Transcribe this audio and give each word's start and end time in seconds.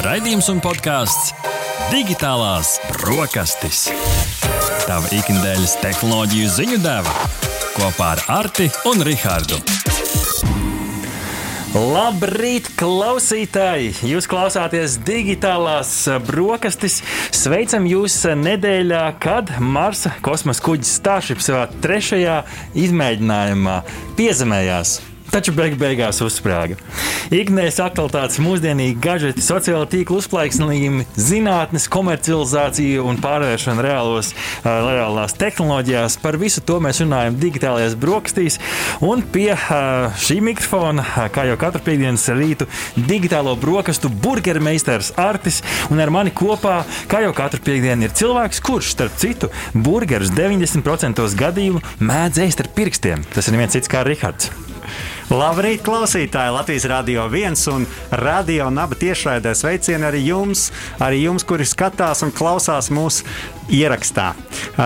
Raidījums 0.00 0.46
un 0.48 0.62
podkāsts 0.64 1.34
Digitālās 1.90 2.78
brokastis. 2.86 3.82
Tava 4.86 5.10
ikdienas 5.12 5.74
tehnoloģiju 5.82 6.52
ziņu 6.54 6.78
deva 6.80 7.12
kopā 7.74 8.14
ar 8.14 8.22
Arti 8.38 8.70
un 8.88 9.04
Rihardu. 9.04 9.58
Labrīt, 11.76 12.70
klausītāji! 12.80 13.92
Jūs 14.08 14.30
klausāties 14.30 14.96
digitālās 15.04 15.92
brokastis. 16.26 17.02
Sveicam 17.36 17.84
jūs 17.90 18.16
nedēļā, 18.40 19.04
kad 19.20 19.52
Marsa 19.60 20.16
kosmosa 20.24 20.64
kuģis 20.64 20.96
Starship 20.96 21.44
savā 21.44 21.68
trešajā 21.84 22.40
izmēģinājumā 22.88 23.78
piezemējās 24.16 24.96
taču 25.30 25.54
beig 25.56 25.76
beigās 25.80 26.20
uzsprāga. 26.24 26.76
Ikdienas 27.30 27.78
aktualitātes, 27.82 28.40
mūsdienīgi 28.42 28.98
gadgeti, 29.02 29.44
sociāla 29.44 29.86
tīkla 29.90 30.18
uzplaiksnījumi, 30.20 31.06
zinātnes 31.14 31.86
komercializācija 31.92 33.04
un 33.06 33.20
pārvēršana 33.22 33.84
reālos, 33.86 34.32
reālās 34.64 35.36
tehnoloģijās. 35.38 36.18
Par 36.22 36.38
visu 36.40 36.62
to 36.66 36.80
mēs 36.82 37.02
runājam 37.04 37.38
digitālajās 37.40 37.96
brokastīs. 38.00 38.58
Un 39.06 39.22
pie 39.34 39.52
šī 40.24 40.40
mikrofona, 40.44 41.04
kā 41.34 41.46
jau 41.48 41.58
katru 41.60 41.84
piekdienas 41.86 42.26
rītu, 42.34 42.68
digitālo 42.96 43.54
brokastu 43.60 44.10
burgermeistars 44.10 45.12
Artis 45.20 45.60
un 45.90 46.02
ar 46.02 46.12
mani 46.14 46.34
kopā, 46.34 46.80
kā 47.10 47.22
jau 47.24 47.34
katru 47.36 47.62
piekdienu, 47.66 48.08
ir 48.08 48.16
cilvēks, 48.16 48.62
kurš, 48.66 48.94
starp 48.96 49.20
citu, 49.20 49.52
burgerus 49.74 50.34
90% 50.34 51.22
gadījumu 51.40 51.84
mēdz 52.00 52.42
ēst 52.46 52.64
ar 52.64 52.72
pirkstiem. 52.74 53.24
Tas 53.34 53.48
ir 53.48 53.56
neviens 53.56 53.78
cits 53.78 53.90
kā 53.90 54.04
Rihards. 54.06 54.69
Labrīt, 55.30 55.84
klausītāji! 55.86 56.50
Latvijas 56.50 56.84
Rādio 56.90 57.28
1 57.30 57.60
un 57.70 57.84
Radio 58.18 58.64
Naba 58.74 58.96
tiešraidē 58.98 59.52
sveicieni 59.54 60.08
arī 60.08 60.24
jums, 60.26 60.64
arī 60.98 61.20
jums, 61.22 61.44
kuri 61.46 61.62
skatās 61.70 62.24
un 62.26 62.32
klausās 62.34 62.88
mūsu 62.90 63.22
ierakstā. 63.70 64.32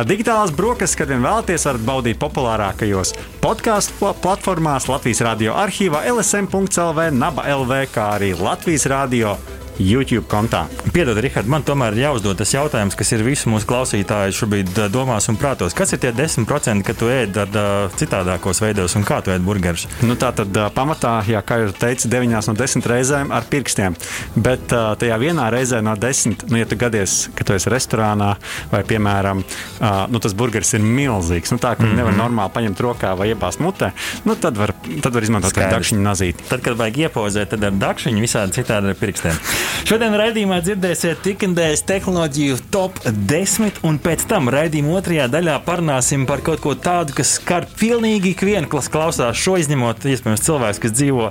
Digitālās 0.05 0.53
brokastis, 0.53 0.99
kad 1.01 1.09
vien 1.09 1.25
vēlaties, 1.25 1.65
varat 1.65 1.89
baudīt 1.89 2.21
populārākajos 2.21 3.15
podkāstu 3.41 4.13
platformās, 4.21 4.91
Latvijas 4.93 5.25
Rādio 5.25 5.57
arhīvā, 5.57 6.05
LSM.CLV, 6.13 7.09
Naba 7.17 7.49
LV, 7.49 7.81
kā 7.97 8.11
arī 8.19 8.35
Latvijas 8.37 8.85
Rādio 8.93 9.39
YouTube 9.79 10.27
kontā. 10.31 10.65
Piedod, 10.95 11.19
Rihard, 11.19 11.49
man 11.51 11.65
tomēr 11.67 11.97
ir 11.97 12.05
jāuzdod 12.05 12.39
tas 12.39 12.53
jautājums, 12.55 12.95
kas 12.99 13.11
ir 13.17 13.25
visu 13.27 13.51
mūsu 13.51 13.67
klausītāju 13.69 14.35
šobrīd 14.37 14.71
domās 14.93 15.27
un 15.31 15.39
prātos. 15.41 15.75
Kas 15.77 15.95
ir 15.95 16.03
tie 16.03 16.13
10%, 16.15 16.85
ka 16.87 16.95
tu 16.99 17.09
ēd 17.11 17.39
ar 17.43 17.51
uh, 17.59 17.97
citādākos 17.99 18.63
veidos 18.63 18.95
un 18.99 19.07
kā 19.07 19.21
tu 19.25 19.33
ēd 19.35 19.43
burgerus? 19.45 19.87
Nu, 20.07 20.15
tā 20.21 20.31
tad 20.37 20.55
uh, 20.55 20.69
pamatā, 20.75 21.17
jā, 21.27 21.43
kā 21.47 21.59
jau 21.63 21.73
teicu, 21.75 22.11
9 22.13 22.35
no 22.35 22.55
10 22.61 22.89
reizēm 22.91 23.35
ar 23.35 23.49
pirkstiem. 23.51 23.97
Bet 24.37 24.75
uh, 24.75 24.93
tajā 25.01 25.19
vienā 25.23 25.49
reizē 25.55 25.83
no 25.85 25.97
10, 25.99 26.47
nu, 26.53 26.61
ja 26.61 26.69
tu 26.71 26.79
gadies, 26.79 27.29
ka 27.35 27.47
tu 27.47 27.57
esi 27.57 27.73
restorānā 27.73 28.35
vai, 28.71 28.85
piemēram, 28.87 29.43
uh, 29.43 30.05
nu, 30.13 30.23
tas 30.23 30.37
burgeris 30.39 30.75
ir 30.79 30.85
milzīgs, 30.87 31.55
nu, 31.55 31.59
tā 31.59 31.75
ka 31.75 31.83
mm 31.83 31.91
-hmm. 31.91 32.03
nevar 32.03 32.19
normāli 32.19 32.55
paņemt 32.55 32.85
rokā 32.87 33.15
vai 33.19 33.33
iebāzt 33.33 33.63
mutē, 33.65 33.91
nu, 34.25 34.35
tad 34.35 34.57
var, 34.57 34.75
tad 35.03 35.15
var 35.15 35.23
izmantot 35.23 35.59
dakšiņu 35.59 36.03
nazīti. 36.03 36.49
Tad, 36.49 36.63
kad 36.63 36.79
vajag 36.79 36.99
iepozēt, 37.09 37.51
tad 37.51 37.65
ar 37.65 37.73
dakšiņu 37.73 38.21
visādi 38.21 38.61
citādi 38.61 38.95
ar 38.95 39.01
pirkstiem. 39.01 39.39
Šodien 39.85 40.15
raidījumā 40.17 40.63
dzirdēsiet 40.65 41.19
tikandējas 41.27 41.83
tehnoloģiju 41.85 42.57
top 42.73 42.97
10, 43.05 43.83
un 43.85 43.99
pēc 44.01 44.23
tam 44.31 44.49
raidījuma 44.53 44.95
otrajā 44.97 45.27
daļā 45.29 45.59
parunāsim 45.67 46.25
par 46.29 46.41
kaut 46.47 46.63
ko 46.65 46.73
tādu, 46.73 47.13
kas 47.19 47.35
skar 47.37 47.67
pilnīgi 47.77 48.33
ikvienu, 48.33 48.69
kas 48.73 48.89
klausās 48.93 49.37
šo 49.37 49.59
izņemot, 49.61 50.07
iespējams, 50.09 50.45
cilvēks, 50.47 50.81
kas 50.81 50.95
dzīvo 50.97 51.27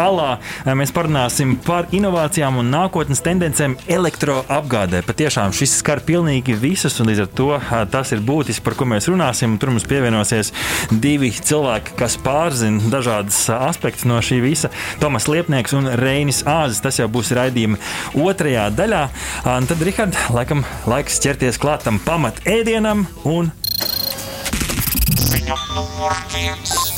alā. 0.00 0.28
Mēs 0.78 0.92
parunāsim 0.96 1.56
par 1.66 1.90
inovācijām 1.92 2.56
un 2.62 2.70
nākotnes 2.72 3.20
tendencēm 3.26 3.76
elektroapgādē. 3.92 5.02
Patiešām 5.04 5.52
šis 5.56 5.76
skar 5.82 6.00
pilnīgi 6.08 6.56
visus, 6.56 6.96
un 7.02 7.12
līdz 7.12 7.24
ar 7.26 7.30
to 7.40 7.50
tas 7.92 8.14
ir 8.16 8.24
būtiski, 8.24 8.64
par 8.64 8.78
ko 8.78 8.88
mēs 8.88 9.10
runāsim. 9.12 9.58
Tur 9.60 9.74
mums 9.74 9.86
pievienosies 9.88 10.54
divi 10.90 11.30
cilvēki, 11.36 11.96
kas 12.00 12.16
pārzina 12.24 12.92
dažādas 12.92 13.44
aspektus 13.58 14.08
no 14.08 14.20
šī 14.24 14.40
visa- 14.44 14.72
Tomas 15.02 15.28
Liepnieks 15.28 15.76
un 15.76 15.92
Reinis 16.00 16.42
Āzis. 16.48 16.82
Tas 16.84 16.98
jau 16.98 17.08
būs 17.08 17.34
raidījuma 17.36 17.77
otrajā 18.18 18.68
daļā. 18.74 19.02
Un 19.54 19.70
tad, 19.70 19.82
Rihard, 19.86 20.18
laikam 20.34 20.64
laiks 20.90 21.20
ķerties 21.24 21.60
klātam 21.62 22.02
pamat 22.04 22.42
ēdienam 22.48 23.06
un 23.28 23.52
ziņa 25.28 25.58
numur 25.74 26.16
viens. 26.34 26.97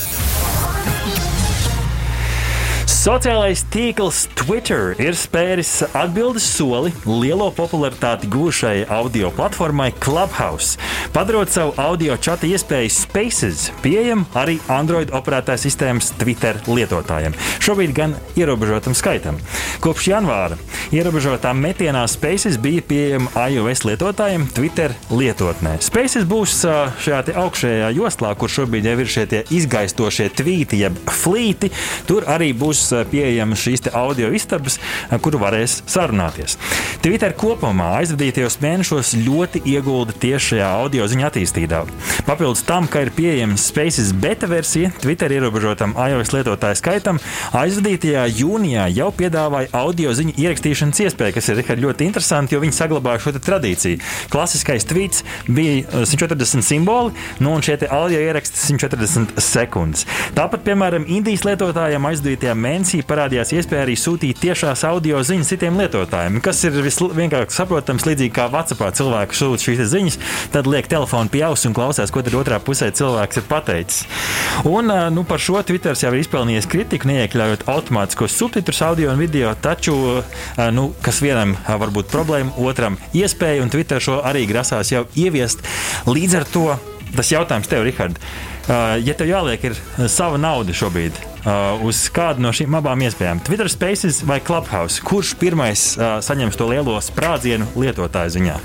Sociālais 3.01 3.63
tīkls 3.73 4.27
Twitter 4.37 4.91
ir 5.01 5.15
spēris 5.17 5.71
atbildes 5.97 6.45
soli 6.53 6.91
lielo 7.07 7.47
popularitāti 7.57 8.27
gūšai 8.29 8.83
audio 8.93 9.31
platformai 9.33 9.87
Clubhouse, 9.97 10.77
padarot 11.09 11.49
savu 11.49 11.73
audio 11.81 12.13
čata 12.21 12.45
iespēju 12.45 12.91
Spaces 12.93 13.63
pieejamu 13.81 14.27
arī 14.37 14.59
Android 14.69 15.09
operētājas 15.17 15.65
sistēmas 15.65 16.11
Twitter 16.21 16.59
lietotājiem. 16.69 17.33
Šobrīd 17.57 17.95
gan 17.97 18.13
ierobežotam 18.37 18.93
skaitam. 18.93 19.41
Kopš 19.81 20.11
janvāra 20.11 20.59
ierobežotā 20.93 21.55
metienā 21.57 22.05
Spaces 22.05 22.59
bija 22.61 22.85
pieejama 22.85 23.47
iOS 23.49 23.81
lietotājiem 23.89 24.45
Twitter 24.53 24.93
lietotnē. 25.09 25.79
Spaces 25.81 26.29
būs 26.29 26.59
šajā 27.01 27.33
augšējā 27.47 27.89
joslā, 27.97 28.35
kur 28.37 28.53
šobrīd 28.53 28.91
jau 28.91 28.95
ir 29.01 29.11
šie 29.17 29.43
izgaistošie 29.57 30.29
tvīti, 30.37 30.83
jeb 30.85 31.01
flīti. 31.09 31.73
Tur 32.05 32.29
arī 32.29 32.53
būs 32.53 32.90
pieejamas 33.11 33.63
šīs 33.65 33.87
audio 33.93 34.31
istabas, 34.35 34.79
kuru 35.23 35.41
varēs 35.41 35.81
sarunāties. 35.89 36.57
Twitter 37.01 37.33
kopumā 37.33 37.87
aizvadītajos 37.97 38.59
mēnešos 38.61 39.15
ļoti 39.25 39.63
iegulda 39.71 40.13
tieši 40.21 40.51
šajā 40.51 40.65
audio 40.83 41.07
ziņu 41.09 41.23
attīstībā. 41.31 41.79
Papildus 42.27 42.61
tam, 42.67 42.85
ka 42.85 43.01
ir 43.01 43.09
pieejama 43.15 43.55
Spaces 43.57 44.11
beta 44.13 44.45
versija 44.45 44.91
Twitter 45.01 45.33
ierobežotam 45.33 45.95
iOS 45.97 46.29
lietotāju 46.35 46.77
skaitam, 46.77 47.17
aizvadītajā 47.57 48.27
jūnijā 48.37 48.83
jau 48.93 49.07
piedāvāja 49.17 49.71
audio 49.79 50.13
ziņu 50.13 50.35
ierakstīšanas 50.43 51.01
iespēju, 51.07 51.35
kas 51.39 51.49
ir 51.49 51.63
ļoti 51.81 52.05
interesanti, 52.05 52.53
jo 52.53 52.61
viņi 52.61 52.77
saglabāja 52.77 53.23
šo 53.25 53.33
tradīciju. 53.39 53.97
Klasiskais 54.29 54.85
tweets 54.85 55.25
bija 55.49 56.05
140 56.05 56.61
simboli, 56.69 57.15
nu 57.41 57.55
un 57.55 57.65
šie 57.65 57.79
audio 57.89 58.21
ieraksti 58.21 58.61
140 58.75 59.41
sekundes. 59.41 60.05
Tāpat, 60.37 60.61
piemēram, 60.69 61.09
Indijas 61.09 61.47
lietotājiem 61.49 62.05
aizdītajā 62.11 62.53
mēnesī 62.53 63.01
parādījās 63.09 63.57
iespēja 63.57 63.89
arī 63.89 63.97
sūtīt 63.97 64.45
tiešās 64.45 64.85
audio 64.85 65.25
ziņas 65.25 65.55
citiem 65.55 65.81
lietotājiem, 65.81 66.37
kas 66.45 66.61
ir 66.69 66.77
vienkārši 66.99 67.55
saprotams, 67.55 68.05
līdzīgi 68.07 68.33
kā 68.35 68.47
WhatsAppā 68.51 68.89
cilvēks 68.97 69.41
sūta 69.41 69.65
šīs 69.65 69.81
ziņas, 69.93 70.17
tad 70.53 70.67
liek 70.67 70.89
telefonu 70.91 71.31
pie 71.31 71.43
auss 71.47 71.67
un 71.69 71.75
klausās, 71.77 72.11
ko 72.11 72.23
tad 72.25 72.35
otrā 72.37 72.59
pusē 72.63 72.91
cilvēks 72.97 73.41
ir 73.41 73.47
pateicis. 73.49 74.03
Un 74.67 74.91
nu, 75.15 75.23
par 75.27 75.41
šo 75.41 75.61
Twitter 75.67 75.95
jau 75.95 76.11
ir 76.13 76.21
izpelnījis 76.23 76.69
kritiku, 76.71 77.09
neiekļaujot 77.11 77.67
automātiskos 77.71 78.35
subtitrus 78.37 78.81
audio 78.85 79.11
un 79.13 79.21
video, 79.21 79.53
taču, 79.55 79.95
nu, 80.75 80.89
kas 81.05 81.21
vienam 81.23 81.55
var 81.67 81.93
būt 81.93 82.11
problēma, 82.11 82.55
otram 82.59 82.99
iespēja, 83.17 83.63
un 83.63 83.71
Twitter 83.73 84.03
šo 84.03 84.19
arī 84.27 84.47
grasās 84.49 84.93
jau 84.93 85.05
ieviest. 85.15 85.63
Līdz 86.09 86.39
ar 86.41 86.49
to 86.51 86.67
tas 87.15 87.31
jautājums 87.33 87.67
tev, 87.67 87.83
Rihard, 87.83 88.19
ja 89.03 89.15
tev 89.19 89.27
jāliek 89.27 89.65
ir 89.67 89.75
sava 90.07 90.39
nauda 90.39 90.75
šobrīd, 90.75 91.17
uh, 91.45 91.81
uz 91.87 92.03
kādu 92.13 92.43
no 92.45 92.53
šīm 92.55 92.77
abām 92.81 93.01
iespējām. 93.07 93.41
Twitter 93.45 93.69
Spaces 93.71 94.21
vai 94.27 94.41
Clubhouse? 94.43 95.01
Kurš 95.05 95.35
pirmais 95.41 95.91
uh, 95.97 96.19
saņems 96.23 96.59
to 96.59 96.69
lielo 96.71 96.97
sprādzienu 97.01 97.69
lietotāju 97.79 98.37
ziņā? 98.37 98.61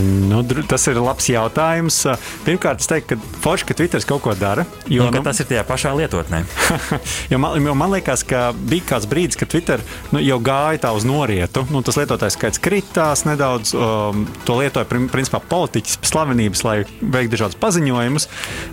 Nu, 0.00 0.40
tas 0.68 0.86
ir 0.88 0.96
labs 1.02 1.26
jautājums. 1.28 1.98
Pirmkārt, 2.46 2.80
es 2.80 2.88
teiktu, 2.88 3.18
ka 3.18 3.40
forši, 3.44 3.66
ka 3.68 3.76
Twitter 3.76 4.04
kaut 4.08 4.22
ko 4.24 4.34
dara. 4.38 4.64
Jo, 4.88 5.10
nu, 5.12 5.20
tas 5.24 5.42
ir 5.42 5.48
tajā 5.50 5.64
pašā 5.68 5.92
lietotnē. 5.98 6.42
jo, 7.32 7.40
man, 7.42 7.58
jo 7.60 7.74
man 7.76 7.92
liekas, 7.92 8.24
ka 8.28 8.50
bija 8.56 8.86
kāds 8.94 9.08
brīdis, 9.10 9.38
kad 9.40 9.50
Twitter 9.52 9.82
nu, 10.14 10.22
jau 10.22 10.38
gāja 10.44 10.84
tā 10.86 10.92
uz 10.96 11.04
norietu. 11.08 11.66
Nu, 11.74 11.82
tas 11.84 11.98
lietotājs 12.00 12.38
skaits 12.38 12.62
kritās 12.62 13.26
nedaudz. 13.28 13.74
Um, 13.76 14.24
to 14.46 14.56
lietoja 14.60 14.88
principā 14.88 15.42
politiķis, 15.52 16.00
slavenības, 16.08 16.64
lai 16.66 16.76
veiktu 16.86 17.34
dažādus 17.36 17.60
paziņojumus. 17.62 18.28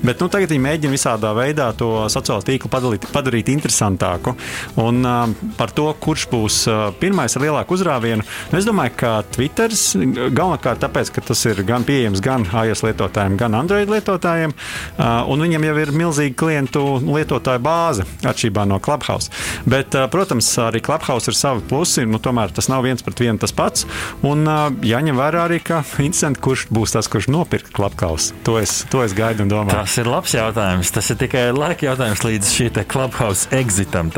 Bet 0.06 0.24
nu, 0.24 0.30
tagad 0.32 0.54
viņi 0.54 0.66
mēģina 0.66 0.96
visādā 0.96 1.34
veidā 1.38 1.72
to 1.78 1.92
sociālo 2.12 2.46
tīklu 2.46 2.72
padalīt, 2.72 3.10
padarīt 3.14 3.52
interesantāku. 3.52 4.36
Un 4.80 5.04
um, 5.04 5.36
par 5.60 5.74
to, 5.76 5.90
kurš 6.00 6.30
būs 6.32 6.62
uh, 6.72 6.80
pirmais 7.02 7.36
ar 7.36 7.46
lielāku 7.46 7.76
uzrāvienu, 7.76 8.24
nu, 8.24 8.60
es 8.60 8.68
domāju, 8.68 8.96
ka 9.00 9.14
Twitter 9.36 9.74
galvenokārt 9.76 10.84
tāpēc, 10.86 11.09
tāpēc, 11.10 11.16
ka 11.16 11.28
tas 11.34 11.46
ir 11.46 11.64
gan 11.66 11.84
pieejams 11.84 12.22
gan 12.22 12.46
iOS 12.46 12.84
lietotājiem, 12.86 13.38
gan 13.38 13.56
Android 13.56 13.90
lietotājiem. 13.90 14.54
Un 15.00 15.44
viņam 15.44 15.66
jau 15.66 15.76
ir 15.82 15.92
milzīga 15.92 16.36
klientu 16.38 16.84
lietotāju 17.04 17.62
bāze 17.64 18.06
atšķirībā 18.24 18.66
no 18.68 18.80
Clubhouse. 18.80 19.30
Bet, 19.66 19.96
protams, 20.12 20.50
arī 20.60 20.82
Clubhouse 20.82 21.30
ir 21.30 21.38
savi 21.38 21.64
plusi. 21.68 22.06
Nu, 22.06 22.20
tomēr 22.20 22.54
tas 22.54 22.70
nav 22.70 22.84
viens 22.86 23.04
pret 23.04 23.20
vienu 23.20 23.40
tas 23.40 23.54
pats. 23.56 23.86
Un 24.24 24.46
jāņem 24.86 25.20
vērā 25.20 25.46
arī, 25.48 25.60
ka 25.64 25.82
interesanti, 25.98 26.42
kurš 26.42 26.68
būs 26.74 26.96
tas, 26.96 27.10
kurš 27.10 27.30
nopirks 27.32 27.74
Clubhouse. 27.76 28.34
To 28.48 28.58
es, 28.60 28.84
to 28.92 29.04
es 29.04 29.16
gaidu 29.18 29.46
un 29.46 29.52
domāju. 29.52 29.78
Tas 29.80 29.98
ir 30.02 30.10
labs 30.10 30.36
jautājums. 30.36 30.94
Tas 30.94 31.10
ir 31.12 31.20
tikai 31.22 31.50
laika 31.56 31.90
jautājums 31.90 32.24
līdz 32.26 32.54
šī 32.56 32.70
Clubhouse 32.90 33.50
exitam. 33.56 34.12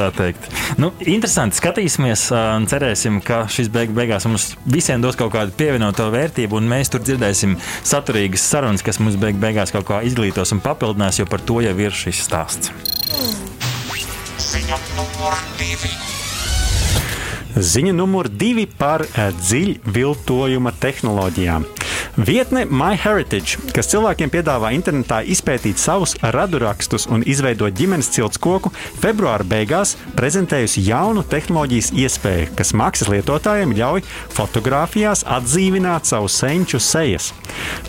Nu, 0.80 0.92
interesanti 1.08 1.58
skatīsimies 1.60 2.28
un 2.36 2.66
cerēsim, 2.70 3.20
ka 3.26 3.44
šis 3.52 3.70
beig 3.74 3.92
beigās 3.96 4.26
mums 4.28 4.52
visiem 4.70 5.02
dos 5.04 5.18
kaut 5.20 5.34
kādu 5.34 5.54
pievienoto 5.58 6.08
vērtību, 6.14 6.58
un 6.58 6.70
mēs 6.72 6.81
tur 6.90 7.04
dzirdēsim 7.06 7.58
saturīgas 7.84 8.46
sarunas, 8.50 8.82
kas 8.86 8.98
mums 9.04 9.20
beig 9.22 9.38
beigās 9.42 9.74
kaut 9.76 9.86
kā 9.90 10.02
izglītos 10.08 10.56
un 10.56 10.64
papildinās, 10.64 11.20
jo 11.22 11.28
par 11.30 11.44
to 11.46 11.60
jau 11.62 11.76
ir 11.78 11.94
šis 11.94 12.24
stāsts. 12.26 12.72
Ziņa 14.42 14.80
numur 14.98 15.38
divi. 15.60 15.92
Ziņa 17.52 17.94
numur 17.94 18.32
divi 18.32 18.66
par 18.66 19.04
dziļviltojuma 19.12 20.74
tehnoloģijām. 20.82 21.68
Vietne 22.20 22.66
MyHeritage, 22.68 23.56
kas 23.72 23.88
cilvēkiem 23.88 24.32
piedāvā 24.34 24.74
internetā 24.76 25.22
izpētīt 25.32 25.80
savus 25.80 26.18
radurakstus 26.20 27.06
un 27.08 27.24
izveidot 27.24 27.72
ģimenes 27.72 28.10
cilts 28.12 28.40
koku, 28.42 28.68
februāra 29.00 29.46
beigās 29.48 29.94
prezentējusi 30.18 30.84
jaunu 30.90 31.24
tehnoloģijas 31.32 31.94
iespēju, 31.96 32.50
kas 32.60 32.74
maksas 32.76 33.08
lietotājiem 33.14 33.72
ļauj 33.78 34.04
fotografijās 34.36 35.24
atdzīvināt 35.24 36.10
savu 36.10 36.28
senču 36.28 36.82
sejas. 36.84 37.30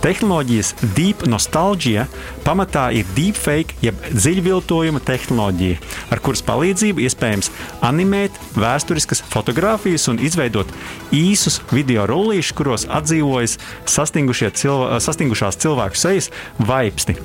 Tehnoloģijas 0.05 0.71
Deep 0.95 1.27
Nostalgia 1.27 2.07
pamatā 2.47 2.93
ir 2.95 3.11
deepfake, 3.19 3.75
jeb 3.83 3.99
dziļviltojuma 4.13 5.03
tehnoloģija, 5.03 5.83
ar 6.15 6.23
kuras 6.23 6.45
palīdzību 6.47 7.03
iespējams 7.09 7.51
animēt 7.83 8.39
vēsturiskas 8.55 9.25
fotogrāfijas 9.35 10.07
un 10.15 10.23
izveidot 10.23 10.71
īsus 11.11 11.59
video 11.75 12.07
rullīšus, 12.07 12.55
kuros 12.55 12.87
atdzīvojas 12.87 13.59
sastāvdaļas 13.83 14.12
cilvē, 14.13 15.01
sastingušās 15.03 15.59
cilvēku 15.63 15.99
sejas 15.99 16.31
vaipsti. 16.59 17.17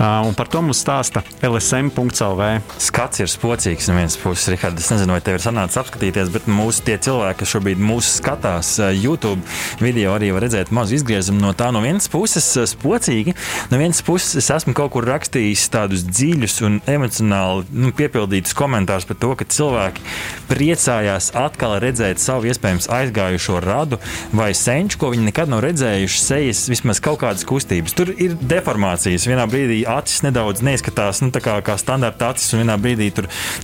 Un 0.00 0.34
par 0.36 0.48
to 0.48 0.62
mums 0.64 0.80
stāsta 0.80 1.22
LSM.CLV. 1.44 2.48
Skats 2.80 3.20
ir 3.20 3.30
spocīgs 3.30 3.88
no 3.90 3.96
vienas 3.98 4.16
puses, 4.20 4.48
Rihard. 4.52 4.78
Es 4.80 4.90
nezinu, 4.92 5.14
vai 5.14 5.20
tev 5.24 5.36
ir 5.36 5.44
sanācis 5.44 5.80
apskatīties, 5.82 6.32
bet 6.32 6.48
mūsu 6.50 6.84
tie 6.86 6.96
cilvēki, 7.02 7.40
kas 7.42 7.52
šobrīd 7.54 7.82
mūsu 7.82 8.14
skatās 8.16 8.72
YouTube 8.96 9.40
video, 9.82 10.14
arī 10.16 10.30
var 10.34 10.46
redzēt 10.46 10.72
mazu 10.74 10.96
izgriezumu 10.96 11.42
no 11.42 11.52
tā. 11.56 11.70
No 11.74 11.82
vienas 11.84 12.08
puses 12.10 12.48
spocīgi, 12.72 13.34
no 13.70 13.80
vienas 13.80 14.00
puses 14.06 14.38
es 14.40 14.50
esmu 14.54 14.74
kaut 14.76 14.94
kur 14.94 15.06
rakstījis 15.08 15.68
tādus 15.72 16.06
dziļus 16.08 16.60
un 16.66 16.80
emocionāli 16.90 17.68
nu, 17.76 17.92
piepildītus 17.96 18.56
komentārus 18.56 19.08
par 19.08 19.20
to, 19.20 19.34
ka 19.36 19.48
cilvēki 19.50 20.04
priecājās 20.50 21.30
atkal 21.38 21.76
redzēt 21.82 22.22
savu 22.22 22.48
iespējams 22.50 22.88
aizgājušo 22.90 23.60
radu 23.64 24.00
vai 24.36 24.50
senču, 24.56 24.98
ko 25.00 25.12
viņi 25.14 25.28
nekad 25.28 25.52
nav 25.52 25.64
redzējuši 25.66 26.22
sejas 26.30 26.62
vismaz 26.70 27.00
kaut 27.02 27.20
kādas 27.24 27.44
kustības. 27.48 27.94
Tur 27.96 28.12
ir 28.14 28.36
deformācijas. 28.38 29.26
Vienā 29.30 29.46
brīdī 29.50 29.82
acis 29.88 30.22
nedaudz 30.26 30.62
neizskatās 30.66 31.22
nu, 31.24 31.32
kā, 31.34 31.58
kā 31.66 31.76
standarta 31.80 32.32
acis, 32.34 32.52
un 32.54 32.64
vienā 32.64 32.78
brīdī 32.80 33.10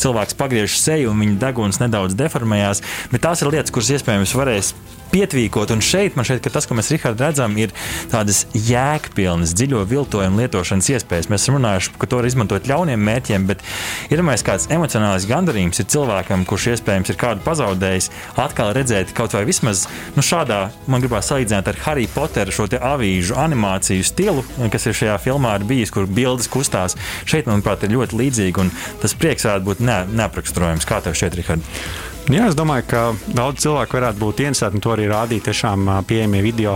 cilvēks 0.02 0.36
pagriež 0.38 0.78
seju 0.80 1.12
un 1.12 1.22
viņa 1.22 1.40
deguns 1.46 1.80
nedaudz 1.82 2.18
deformējās. 2.18 2.82
Bet 3.12 3.26
tās 3.26 3.42
ir 3.42 3.52
lietas, 3.54 3.74
kuras 3.74 3.92
iespējams 3.96 4.34
varēs 4.38 4.74
pietvīkot. 5.16 5.72
Un 5.72 5.82
šeit 5.84 6.16
man 6.16 6.26
šķiet, 6.28 6.42
ka 6.44 6.52
tas, 6.52 6.68
ko 6.68 6.76
mēs 6.76 6.90
Rihards 6.92 7.22
redzam, 7.22 7.56
ir 7.60 7.72
tādas 8.12 8.44
jēgpilnas, 8.52 9.54
dziļo 9.56 9.82
viltojumu 9.88 10.42
lietošanas 10.42 10.90
iespējas. 10.92 11.30
Mēs 11.32 11.46
esam 11.46 11.58
runājuši, 11.58 11.94
ka 12.00 12.08
to 12.10 12.20
var 12.20 12.28
izmantot 12.28 12.68
ļauniem 12.68 13.04
mērķiem, 13.08 13.46
bet 13.48 13.64
ir 14.10 14.20
domājis, 14.20 14.44
kāds 14.46 14.68
emocionāls 14.74 15.28
gandarījums 15.28 15.80
ir 15.80 15.88
cilvēkam, 15.94 16.44
kurš 16.48 16.68
iespējams 16.74 17.12
ir 17.12 17.20
kādu 17.20 17.44
pazaudējis, 17.46 18.10
atkal 18.42 18.74
redzēt 18.76 19.14
kaut 19.16 19.36
vai 19.36 19.44
vismaz 19.48 19.86
nu, 20.16 20.24
šādā, 20.24 20.66
man 20.90 21.04
gribās 21.04 21.30
salīdzināt 21.30 21.70
ar 21.72 21.80
Harry 21.86 22.08
Potteru 22.12 22.54
šo 22.54 22.68
avīžu 22.76 23.38
animāciju 23.40 24.04
stilu, 24.06 24.44
kas 24.72 24.88
ir 24.88 24.98
šajā 25.00 25.16
filmā 25.22 25.56
ir 25.60 25.68
bijis, 25.68 25.94
kur 25.94 26.10
bildes 26.10 26.50
kustās. 26.52 26.98
Šeit, 27.28 27.48
manuprāt, 27.48 27.86
ir 27.86 27.96
ļoti 27.96 28.20
līdzīgi, 28.20 28.66
un 28.66 28.74
tas 29.02 29.16
prieks 29.16 29.48
varētu 29.48 29.70
būt 29.70 29.86
ne, 29.86 30.02
neapraksturojams. 30.20 30.88
Kā 30.88 31.00
tev 31.04 31.16
šķiet, 31.16 31.40
Rihard? 31.40 32.14
Jā, 32.26 32.48
es 32.50 32.56
domāju, 32.58 32.82
ka 32.90 33.00
daudz 33.30 33.60
cilvēku 33.62 34.00
varētu 34.00 34.18
būt 34.18 34.40
interesēti, 34.42 34.74
un 34.74 34.82
to 34.82 34.90
arī 34.90 35.04
rādīt 35.06 35.44
tiešām 35.46 35.86
pieejamie 36.10 36.40
video, 36.42 36.72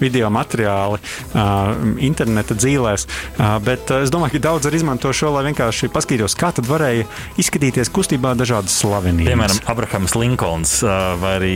video 0.00 0.30
materiāli 0.32 0.96
uh, 0.96 1.74
interneta 2.00 2.56
dzīvēs. 2.56 3.04
Uh, 3.34 3.58
bet 3.60 3.92
es 3.98 4.08
domāju, 4.14 4.38
ka 4.38 4.40
daudz 4.46 4.68
arī 4.70 4.80
izmanto 4.80 5.12
šo, 5.12 5.34
lai 5.34 5.42
vienkārši 5.50 5.90
paskatītos, 5.92 6.36
kā 6.40 6.54
tad 6.56 6.70
varēja 6.70 7.04
izskatīties 7.36 7.92
kustībā 7.92 8.32
dažādas 8.40 8.78
slavenības. 8.80 9.28
Piemēram, 9.28 9.60
Abrahams 9.74 10.14
Linkolns 10.16 10.72
uh, 10.86 10.94
vai 11.20 11.34
arī 11.36 11.52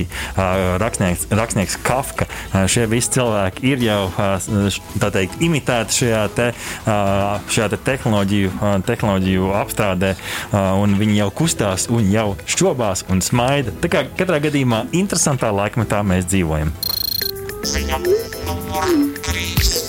rakstnieks, 0.85 1.31
rakstnieks 1.33 1.79
Kafka. 1.89 2.29
Šie 2.69 2.85
visi 2.93 3.15
cilvēki 3.17 3.65
ir 3.73 3.87
jau 3.87 4.03
teikt, 5.09 5.41
imitēti 5.45 6.03
šajā, 6.03 6.21
te, 6.37 6.51
šajā 6.85 7.73
te 7.73 7.81
tehnoloģiju, 7.89 8.53
tehnoloģiju 8.85 9.51
apstrādē, 9.63 10.15
un 10.53 11.01
viņi 11.01 11.21
jau 11.23 11.33
kustās 11.43 11.89
un 11.93 12.13
jau 12.13 12.29
šķobās 12.45 13.07
un 13.09 13.25
smēķē 13.25 13.38
smaida. 13.39 13.75
Tā 13.83 13.91
kā 13.93 14.05
katrā 14.19 14.41
gadījumā 14.43 14.87
interesantā 14.99 15.53
laikmetā 15.55 16.03
mēs 16.07 16.27
dzīvojam. 16.33 16.75
Ziņa 17.69 18.03
numur 18.03 18.91
3. 19.29 19.88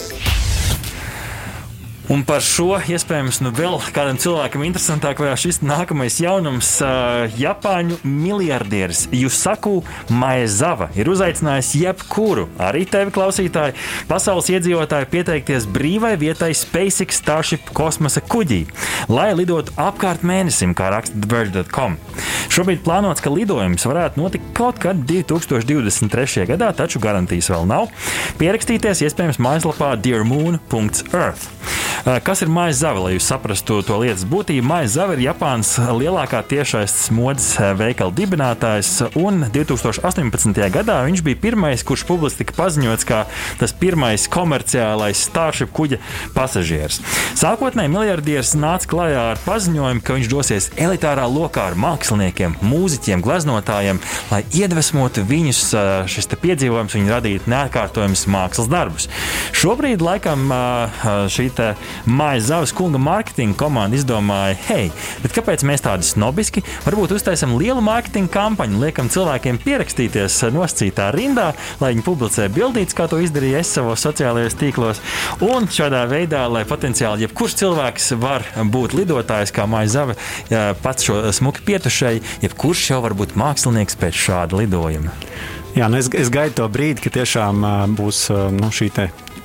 Un 2.10 2.24
par 2.26 2.42
šo 2.42 2.80
iespējams 2.90 3.38
nu 3.46 3.52
vēl 3.54 3.76
kādam 3.94 4.18
cilvēkam 4.18 4.64
interesantāk 4.66 5.20
vēl 5.22 5.36
šis 5.38 5.60
nākamais 5.62 6.16
jaunums. 6.18 6.72
Uh, 6.82 7.30
Japāņu 7.38 8.00
miljardieris 8.02 9.04
Jusaku 9.14 9.76
Maezava 10.10 10.88
ir 10.98 11.12
uzaicinājis 11.14 11.70
jebkuru, 11.78 12.48
arī 12.66 12.82
tevi 12.90 13.14
klausītāju, 13.14 13.78
pasaules 14.10 14.50
iedzīvotāju 14.50 15.10
pieteikties 15.12 15.68
brīvai 15.70 16.16
vietai 16.18 16.50
SpaceX 16.58 17.22
Starship 17.22 17.70
kosmosa 17.78 18.26
kuģī, 18.26 18.64
lai 19.14 19.30
lidotu 19.38 19.78
apkārt 19.78 20.26
mēnesim, 20.26 20.74
kā 20.74 20.90
raksta 20.96 21.14
TheVerge.com. 21.14 22.00
Šobrīd 22.50 22.82
plānots, 22.88 23.22
ka 23.22 23.30
lidojums 23.30 23.86
varētu 23.86 24.24
notikt 24.24 24.50
kaut 24.58 24.82
kad 24.82 25.06
2023. 25.06 26.50
gadā, 26.50 26.74
taču 26.74 26.98
garantijas 27.06 27.54
vēl 27.54 27.70
nav. 27.70 27.94
Pierakstīties 28.42 29.06
iespējams 29.06 29.38
mājaslapā 29.46 29.94
dearmoon.earth. 30.02 31.52
Kas 32.00 32.42
ir 32.42 32.48
maisa 32.48 32.80
zava, 32.86 33.02
lai 33.04 33.16
jūs 33.18 33.26
saprastu 33.28 33.82
to 33.84 33.98
lietas 34.00 34.24
būtību? 34.28 34.64
Maisa 34.66 35.02
zava 35.02 35.18
ir 35.18 35.24
Japānas 35.26 35.74
lielākā 35.78 36.40
tiešais 36.48 36.94
modes 37.12 37.50
veikala 37.76 38.14
dibinātājs, 38.16 38.92
un 39.20 39.44
2018. 39.52 40.62
gadā 40.72 40.96
viņš 41.06 41.24
bija 41.26 41.40
pirmais, 41.44 41.84
kurš 41.84 42.06
publiski 42.08 42.46
tika 42.46 42.56
paziņots 42.56 43.08
kā 43.10 43.20
tas 43.60 43.74
pirmais 43.76 44.30
komerciālais 44.32 45.26
Starship 45.28 45.74
kuģa 45.76 46.00
pasažieris. 46.38 47.02
Sākotnēji 47.40 47.92
miljardieris 47.92 48.54
nāca 48.56 48.88
klajā 48.90 49.26
ar 49.34 49.44
paziņojumu, 49.44 50.04
ka 50.06 50.16
viņš 50.16 50.32
dosies 50.32 50.70
elitārā 50.80 51.28
lokā 51.28 51.68
ar 51.74 51.78
māksliniekiem, 51.80 52.58
mūziķiem, 52.64 53.26
gleznotājiem, 53.26 54.00
lai 54.32 54.42
iedvesmotu 54.56 55.26
viņus 55.28 55.62
šis 56.16 56.32
piedzīvojums, 56.40 56.96
viņi 56.96 57.16
radītu 57.18 57.52
neatkārtojamus 57.52 58.26
mākslas 58.32 58.72
darbus. 58.72 59.12
Šobrīd 59.52 60.00
laikam 60.06 60.48
šī 61.28 61.50
Mājas 62.10 62.50
Zavas 62.50 62.74
kunga 62.76 63.00
mārketinga 63.02 63.58
komanda 63.60 63.98
izdomāja, 63.98 64.58
hei, 64.68 64.90
kāpēc 65.24 65.64
mēs 65.68 65.84
tādi 65.86 66.08
snobiski? 66.08 66.64
Varbūt 66.86 67.14
uztaisām 67.18 67.56
lielu 67.60 67.82
mārketinga 67.86 68.32
kampaņu, 68.34 68.80
liekam 68.84 69.12
cilvēkiem 69.12 69.60
pierakstīties 69.64 70.40
nosacītā 70.56 71.10
rindā, 71.16 71.52
lai 71.82 71.94
viņi 71.94 72.06
publicē 72.06 72.48
bildītas, 72.54 72.98
kā 72.98 73.10
to 73.12 73.20
izdarīja 73.24 73.64
es 73.64 73.74
savos 73.76 74.04
sociālajos 74.06 74.58
tīklos. 74.60 75.04
Un 75.46 75.70
šādā 75.72 76.06
veidā, 76.10 76.46
lai 76.52 76.66
potenciāli 76.70 77.28
jebkurš 77.28 77.60
cilvēks 77.64 78.12
var 78.22 78.48
būt 78.72 78.98
lidotājs, 78.98 79.54
kā 79.56 79.68
Mājas 79.70 79.96
Zava 79.98 80.18
pats 80.84 81.08
šo 81.08 81.22
smuki 81.36 81.66
pietušēji, 81.70 82.26
jebkurš 82.46 82.90
jau 82.94 83.04
var 83.06 83.16
būt 83.18 83.38
mākslinieks 83.40 84.00
pēc 84.00 84.26
šāda 84.28 84.64
lidojuma. 84.64 85.16
Jā, 85.78 85.88
nu 85.92 86.00
es, 86.02 86.10
es 86.18 86.32
gaidu 86.34 86.58
to 86.60 86.66
brīdi, 86.72 87.04
kad 87.06 87.20
tiešām 87.20 87.64
būs 87.98 88.26
nu, 88.56 88.72
šī 88.74 88.90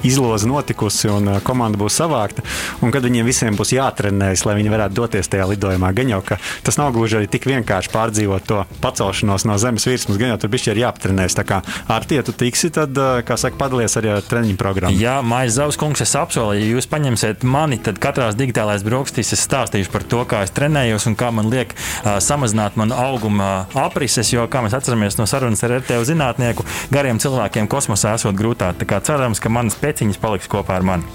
izloze 0.04 0.49
notikusi 0.49 1.11
un 1.12 1.32
komanda 1.44 1.80
būs 1.80 1.99
savākta. 2.00 2.44
Un 2.84 2.92
kad 2.94 3.04
viņiem 3.04 3.26
visiem 3.26 3.58
būs 3.58 3.75
jātrenējas, 3.76 4.44
lai 4.49 4.58
viņi 4.58 4.73
varētu 4.73 4.99
doties 4.99 5.30
tajā 5.32 5.49
lidojumā, 5.54 5.92
gan 5.96 6.12
jau 6.14 6.23
tas 6.64 6.78
nav 6.80 6.92
gluži 6.94 7.18
arī 7.18 7.28
tik 7.30 7.49
vienkārši 7.49 7.92
pārdzīvot 7.92 8.46
to 8.49 8.62
pacelšanos 8.84 9.46
no 9.49 9.56
zemes 9.61 9.87
virsmas, 9.88 10.18
gan 10.20 10.34
jau 10.34 10.40
tur 10.44 10.52
bija 10.52 10.75
jāaptrenējas. 10.78 11.37
Tā 11.38 11.44
kā 11.49 11.61
ar 11.90 12.06
tie 12.08 12.20
tu 12.26 12.34
tiksi, 12.37 12.70
tad, 12.75 12.96
kā 13.26 13.37
saka, 13.40 13.58
padalies 13.61 13.96
arī 14.00 14.12
ar 14.14 14.25
treniņu 14.26 14.58
programmu. 14.61 14.99
Jā, 15.00 15.18
Maija 15.25 15.52
Zavs 15.58 15.78
kungs, 15.80 16.02
es 16.04 16.14
apsolu, 16.18 16.56
ja 16.58 16.68
jūs 16.75 16.88
paņemsiet 16.90 17.44
mani, 17.49 17.78
tad 17.82 18.00
katrās 18.02 18.37
digitālais 18.38 18.84
brokastīs 18.87 19.34
es 19.37 19.44
stāstīšu 19.46 19.92
par 19.92 20.06
to, 20.08 20.23
kā 20.28 20.44
es 20.46 20.54
trenējos 20.54 21.08
un 21.11 21.18
kā 21.18 21.30
man 21.34 21.50
liek 21.52 21.75
uh, 21.75 22.16
samazināt 22.25 22.78
manu 22.80 22.96
auguma 22.99 23.66
aprises, 23.78 24.32
jo, 24.32 24.46
kā 24.50 24.64
mēs 24.64 24.76
atceramies 24.76 25.18
no 25.20 25.28
sarunas 25.30 25.64
ar 25.66 25.78
RTU 25.80 26.04
zinātnieku, 26.08 26.66
gariem 26.94 27.20
cilvēkiem 27.23 27.68
kosmosā 27.70 28.14
esot 28.18 28.37
grūtāk. 28.38 28.80
Tā 28.80 28.88
kā 28.88 29.00
cerams, 29.04 29.42
ka 29.42 29.52
manas 29.52 29.78
pēciņas 29.94 30.18
paliks 30.18 30.50
kopā 30.50 30.80
ar 30.80 30.82
mani. 30.82 31.06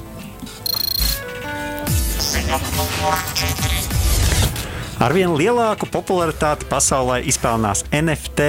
Arvien 5.00 5.36
lielāku 5.36 5.88
popularitāti 5.92 6.68
pasaulē 6.72 7.22
izpelnās 7.28 7.86
NFT 7.92 8.48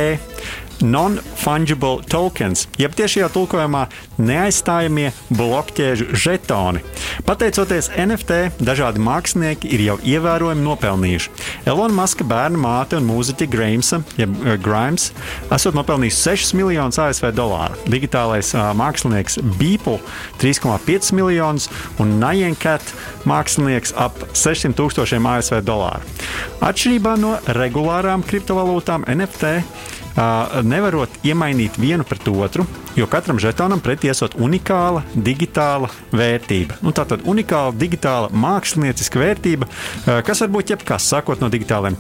non-fungible 0.83 2.01
tokens, 2.11 2.67
jeb 2.81 2.95
tiešajā 2.99 3.29
tulkojumā 3.35 3.87
neaizstājamie 4.21 5.11
blokķēžu 5.35 6.11
žetoni. 6.17 6.83
Pateicoties 7.27 7.91
NFT, 8.01 8.63
dažādi 8.63 9.03
mākslinieki 9.05 9.71
ir 9.75 9.85
jau 9.87 9.97
ievērojami 10.15 10.65
nopelnījuši. 10.65 11.33
Elona 11.71 11.97
Maska 12.01 12.27
bērna 12.27 12.61
māte 12.61 12.99
un 12.99 13.09
mūziķa 13.09 13.49
Grimsa, 13.51 14.01
jeb 14.21 14.35
uh, 14.41 14.55
Grimes, 14.61 15.11
esot 15.53 15.77
nopelnījis 15.79 16.21
6 16.27 16.55
miljonus 16.59 17.01
ASV 17.03 17.31
dolāru. 17.37 17.79
Digitālais 17.91 18.53
uh, 18.57 18.71
mākslinieks 18.79 19.41
Beeple 19.61 19.99
3,5 20.43 21.13
miljonus 21.17 21.69
un 22.03 22.19
Nyancat 22.21 22.95
mākslinieks 23.29 23.95
ap 24.01 24.17
600 24.33 24.77
tūkstošiem 24.79 25.27
ASV 25.35 25.61
dolāru. 25.67 26.05
Atšķirībā 26.65 27.17
no 27.21 27.37
regulārām 27.57 28.25
kriptovalūtām 28.27 29.07
NFT 29.11 29.55
nevarot 30.67 31.11
iemainīt 31.25 31.79
vienu 31.81 32.05
pret 32.05 32.29
otru, 32.29 32.67
jo 32.99 33.07
katram 33.11 33.39
žetonam 33.41 33.81
pretī 33.81 34.11
esot 34.11 34.35
unikāla 34.35 35.03
digitāla 35.15 35.89
vērtība. 36.11 36.75
Nu, 36.85 36.91
tā 36.97 37.05
tad 37.09 37.23
unikāla 37.29 37.73
digitāla 37.79 38.29
mākslinieciska 38.35 39.21
vērtība, 39.23 39.69
kas 40.27 40.41
var 40.43 40.51
būt 40.57 40.71
jebkas, 40.75 41.07
sākot 41.13 41.41
no 41.41 41.49
digitālām 41.53 41.97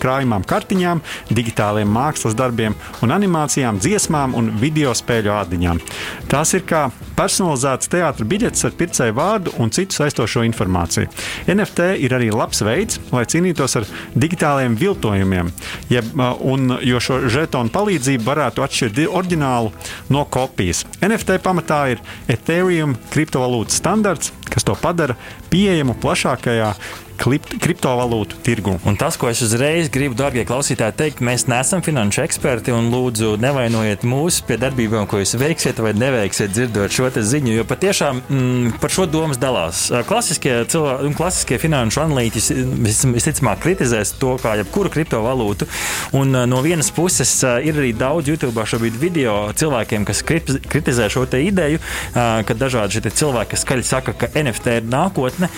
krājumām, 0.00 0.42
kartiņām, 0.48 1.02
digitāliem 1.30 1.88
mākslas 1.94 2.34
darbiem 2.38 2.74
un 3.04 3.12
animācijām, 3.14 3.78
dziesmām 3.84 4.34
un 4.38 4.50
video 4.60 4.94
spēļu 4.96 5.30
ādiņām. 5.36 5.82
Tās 6.32 6.54
ir 6.56 6.64
kā 6.66 6.86
personalizēts 7.14 7.92
teātris 7.92 8.30
biļetes 8.30 8.64
ar 8.66 8.72
pircēju 8.80 9.14
vārdu 9.14 9.54
un 9.62 9.70
citu 9.74 9.94
saistošo 10.00 10.42
informāciju. 10.48 11.12
NFT 11.52 11.92
ir 12.02 12.16
arī 12.16 12.32
labs 12.34 12.64
veids, 12.66 12.98
lai 13.12 13.22
cīnītos 13.28 13.76
ar 13.78 13.84
digitāliem 14.18 14.74
viltojumiem, 14.80 15.52
jeb 15.92 16.13
un, 16.14 16.76
jo 16.84 17.00
šo 17.02 17.20
žetonu 17.32 17.72
palīdzību 17.74 18.26
varētu 18.26 18.64
atšķirt 18.64 19.00
oriģinālu 19.08 19.72
no 20.14 20.24
kopijas. 20.30 20.84
NFT 21.02 21.38
pamatā 21.44 21.80
ir 21.94 22.02
Ethereum 22.30 22.96
kriptovalūtas 23.12 23.80
standarts, 23.82 24.32
kas 24.52 24.66
to 24.66 24.76
padara 24.78 25.16
pieejamu 25.52 25.96
plašākajā 26.02 26.74
kriptovalūtu 27.14 28.40
tirgu. 28.44 28.74
Un 28.88 28.96
tas, 28.98 29.16
ko 29.16 29.28
es 29.30 29.40
uzreiz 29.44 29.88
gribu, 29.92 30.16
darbie 30.18 30.44
klausītāji, 30.46 30.96
teikt, 30.98 31.22
mēs 31.24 31.46
neesam 31.48 31.82
finanšu 31.84 32.24
eksperti 32.24 32.74
un 32.74 32.90
lūdzu 32.92 33.36
nevainojiet 33.40 34.04
mūs 34.08 34.40
pie 34.46 34.58
darbībām, 34.60 35.06
ko 35.08 35.20
jūs 35.22 35.36
veiksiet 35.40 35.80
vai 35.82 35.94
neveiksiet, 35.96 36.52
dzirdot 36.52 36.92
šo 36.92 37.10
ziņu. 37.14 37.54
Jo 37.54 37.66
patiešām 37.68 38.20
mm, 38.22 38.74
par 38.82 38.92
šo 38.92 39.06
domas 39.10 39.38
dalās. 39.40 39.86
Klasiskie, 40.08 40.56
cilvēki, 40.70 41.12
klasiskie 41.18 41.60
finanšu 41.62 42.02
analītiķi 42.04 42.58
visticamāk 43.14 43.62
kritizēs 43.62 44.16
to 44.20 44.34
kā 44.42 44.56
jebkuru 44.60 44.92
kriptovalūtu. 44.94 45.68
Un 46.18 46.34
no 46.50 46.62
vienas 46.66 46.90
puses 46.94 47.36
ir 47.44 47.78
arī 47.78 47.94
daudz 47.96 48.32
YouTube 48.32 48.66
šobrīd 48.68 48.98
video 49.00 49.36
cilvēkiem, 49.54 50.06
kas 50.08 50.24
kritizē 50.26 51.08
šo 51.12 51.24
ideju, 51.24 51.80
ka 52.14 52.58
dažādi 52.58 53.00
cilvēki, 53.04 53.58
skaļi 53.60 53.86
saka, 53.86 54.14
ka 54.18 54.28
NFT 54.40 54.78
ir 54.80 54.88
nākotne, 54.90 55.50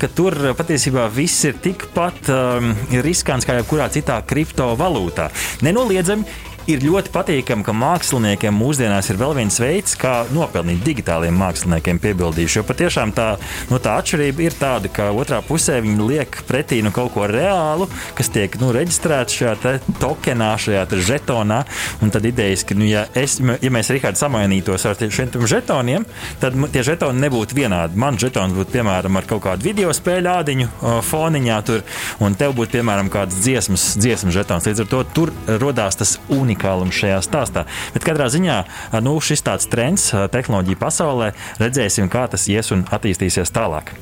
ka 0.00 0.10
tur 0.14 0.36
patiesībā 0.58 1.08
viss 1.14 1.46
ir 1.48 1.58
tikpat 1.64 2.30
um, 2.34 2.72
riskants 3.04 3.48
kā 3.48 3.58
jebkurā 3.58 3.88
citā 3.94 4.20
kriptovalūtā. 4.28 5.30
Nenoliedzami 5.66 6.57
ir 6.68 6.84
ļoti 6.84 7.12
patīkami, 7.14 7.64
ka 7.64 7.72
māksliniekiem 7.72 8.52
mūsdienās 8.52 9.08
ir 9.08 9.18
vēl 9.20 9.34
viens 9.38 9.56
veids, 9.60 9.94
kā 9.98 10.26
nopelnīt 10.34 10.82
digitāliem 10.84 11.36
māksliniekiem 11.40 12.00
piebildīšu. 12.02 12.60
Jo 12.60 12.64
patiešām 12.68 13.14
tā, 13.16 13.28
nu, 13.70 13.78
tā 13.80 13.96
atšķirība 14.02 14.44
ir 14.44 14.56
tāda, 14.58 14.90
ka 14.92 15.08
otrā 15.16 15.40
pusē 15.44 15.78
viņi 15.84 16.08
liek 16.10 16.40
pretī 16.48 16.82
nu, 16.84 16.92
kaut 16.94 17.14
ko 17.14 17.24
reālu, 17.30 17.88
kas 18.18 18.28
tiek 18.34 18.58
nu, 18.60 18.68
reģistrēts 18.76 19.38
šajā 19.38 19.78
tokenā, 20.02 20.50
šajā 20.60 20.84
žetonā. 21.08 21.62
Un 22.04 22.12
tad 22.12 22.28
idejas, 22.28 22.66
ka, 22.68 22.76
nu, 22.76 22.84
ja, 22.88 23.06
es, 23.16 23.38
ja 23.40 23.72
mēs 23.72 23.92
Rikārds 23.94 24.20
samainītos 24.20 24.84
ar 24.90 25.00
šiem 25.00 25.32
žetoniem, 25.48 26.04
tad 26.42 26.56
tie 26.74 26.84
žetoni 26.84 27.24
nebūtu 27.24 27.56
vienādi. 27.56 27.96
Man 27.96 28.20
žetons 28.20 28.56
būtu 28.56 28.76
piemēram 28.76 29.16
ar 29.16 29.30
kaut 29.30 29.46
kādu 29.46 29.70
video 29.70 29.94
spēļu 29.96 30.34
ādiņu 30.34 30.68
foniņā, 31.08 31.58
tur, 31.64 31.86
un 32.24 32.36
tev 32.36 32.52
būtu 32.60 32.76
piemēram 32.76 33.08
kāds 33.12 33.40
dziesmas, 33.40 33.94
dziesmas 33.96 34.36
žetons. 34.36 34.68
Līdz 34.68 34.84
ar 34.84 34.92
to 34.92 35.02
tur 35.16 35.34
radās 35.48 35.96
tas 35.96 36.18
unikāls 36.28 36.57
unikālums 36.58 36.98
šajā 36.98 37.20
stāstā. 37.22 37.64
Bet 37.94 38.04
katrā 38.04 38.28
ziņā 38.28 38.58
nu, 39.02 39.18
šis 39.20 39.44
tāds 39.46 39.68
trends 39.70 40.10
tehnoloģiju 40.32 40.78
pasaulē 40.78 41.32
redzēsim, 41.60 42.10
kā 42.10 42.26
tas 42.28 42.48
ies 42.48 42.72
un 42.74 42.84
attīstīsies 42.90 43.54
tālāk. 43.54 43.94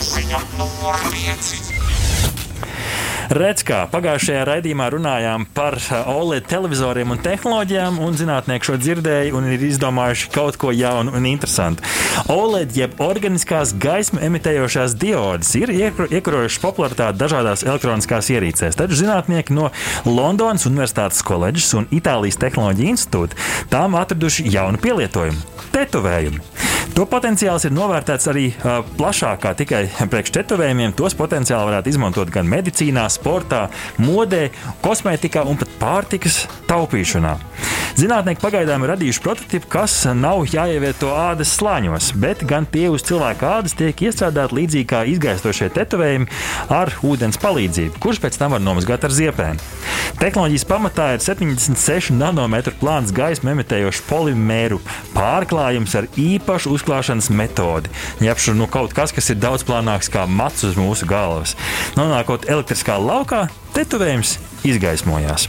Ziņa 0.00 0.40
5. 0.60 1.99
Redz, 3.30 3.62
kā 3.62 3.84
pagājušajā 3.86 4.40
raidījumā 4.42 4.88
runājām 4.90 5.44
par 5.54 5.76
OLED 6.10 6.48
televizoriem 6.50 7.12
un 7.14 7.20
tehnoloģijām, 7.22 8.00
un 8.02 8.16
zinātnieki 8.18 8.66
šo 8.66 8.74
dzirdēja 8.82 9.36
un 9.38 9.44
ir 9.54 9.62
izdomājuši 9.68 10.32
kaut 10.34 10.58
ko 10.58 10.72
jaunu 10.74 11.14
un 11.14 11.28
interesantu. 11.30 11.86
OLED, 12.34 12.74
jeb 12.74 12.98
organiskās 13.06 13.70
gaismu 13.78 14.18
emitējošās 14.26 14.96
diodes, 14.98 15.52
ir 15.60 15.70
iekarojušas 15.76 16.58
popularitāti 16.64 17.22
dažādās 17.22 17.62
elektroniskās 17.68 18.32
ierīcēs. 18.34 18.80
Taču 18.80 18.98
zinātnieki 19.04 19.54
no 19.54 19.70
Londonas 20.10 20.66
Universitātes 20.66 21.22
koledžas 21.22 21.70
un 21.78 21.86
Itālijas 21.94 22.40
Tehnoloģija 22.42 22.96
institūta 22.96 23.38
tām 23.70 23.94
atraduši 24.00 24.50
jaunu 24.50 24.82
pielietojumu- 24.82 25.46
tetovējumi. 25.78 26.42
To 26.96 27.04
potenciāls 27.08 27.64
ir 27.68 27.74
novērtēts 27.74 28.28
arī 28.32 28.46
uh, 28.50 28.80
plašāk, 28.98 29.40
kā 29.44 29.52
tikai 29.58 29.82
priekš 30.12 30.34
tetovējumiem. 30.38 30.94
Tos 30.98 31.16
potenciāli 31.18 31.70
varētu 31.70 31.92
izmantot 31.92 32.32
gan 32.34 32.48
medicīnā, 32.50 33.06
sportā, 33.12 33.66
modē, 34.02 34.48
kosmētikā 34.84 35.44
un 35.48 35.60
pat 35.60 35.70
pārtikas 35.80 36.44
taupīšanā. 36.70 37.36
Zinātnieki 37.98 38.40
pagaidām 38.40 38.84
ir 38.84 38.92
radījuši 38.94 39.20
prototipu, 39.24 39.68
kas 39.74 39.94
nav 40.16 40.44
jāievieto 40.48 41.10
ādas 41.12 41.50
slāņos, 41.58 42.12
bet 42.22 42.44
gan 42.48 42.64
tie 42.70 42.86
uz 42.92 43.02
cilvēka 43.04 43.50
ādas 43.58 43.74
tiek 43.76 44.04
iestrādāti 44.06 44.56
līdzīgi 44.56 44.88
kā 44.88 45.02
izgaistošie 45.10 45.68
tetovējumi 45.74 46.28
ar 46.72 46.94
ūdens 47.04 47.40
palīdzību, 47.42 48.00
kurš 48.00 48.22
pēc 48.22 48.38
tam 48.40 48.54
var 48.54 48.62
nomazgāt 48.64 49.04
ar 49.04 49.14
ziepēm. 49.14 49.60
Tehnoloģijas 50.20 50.66
pamatā 50.70 51.10
ir 51.16 51.24
76 51.24 52.14
nanometru 52.16 52.76
plāns 52.80 53.12
gaismu 53.16 53.52
emitējošs 53.54 54.04
polimēru 54.08 54.80
pārklājums 55.16 55.96
ar 56.00 56.08
īpašu 56.20 56.72
uzklāšanas 56.80 57.30
metodi. 57.36 57.92
Ņemšu 58.24 58.56
nu, 58.56 58.68
kaut 58.70 58.96
kas, 58.96 59.12
kas 59.12 59.30
ir 59.32 59.40
daudz 59.40 59.64
plānāks 59.68 60.10
kā 60.12 60.26
mats 60.26 60.64
uz 60.64 60.78
mūsu 60.80 61.08
galvas. 61.08 61.56
Nonākot 62.00 62.48
elektriskā 62.48 62.96
laukā, 63.00 63.46
tetovējums 63.76 64.38
izgaismojās. 64.64 65.48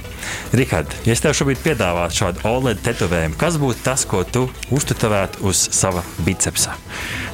Rihard, 0.56 0.94
ja 1.06 1.16
es 1.16 1.24
tev 1.24 1.36
šobrīd 1.38 1.62
piedāvātu 1.64 2.22
šādu 2.22 2.46
OLED 2.48 2.84
tetovējumu, 2.86 3.38
kas 3.40 3.60
būtu 3.62 3.84
tas, 3.86 4.06
ko 4.10 4.24
tu 4.24 4.48
uztetavētu 4.72 5.46
uz 5.48 5.68
sava 5.76 6.04
bicepsa? 6.26 6.78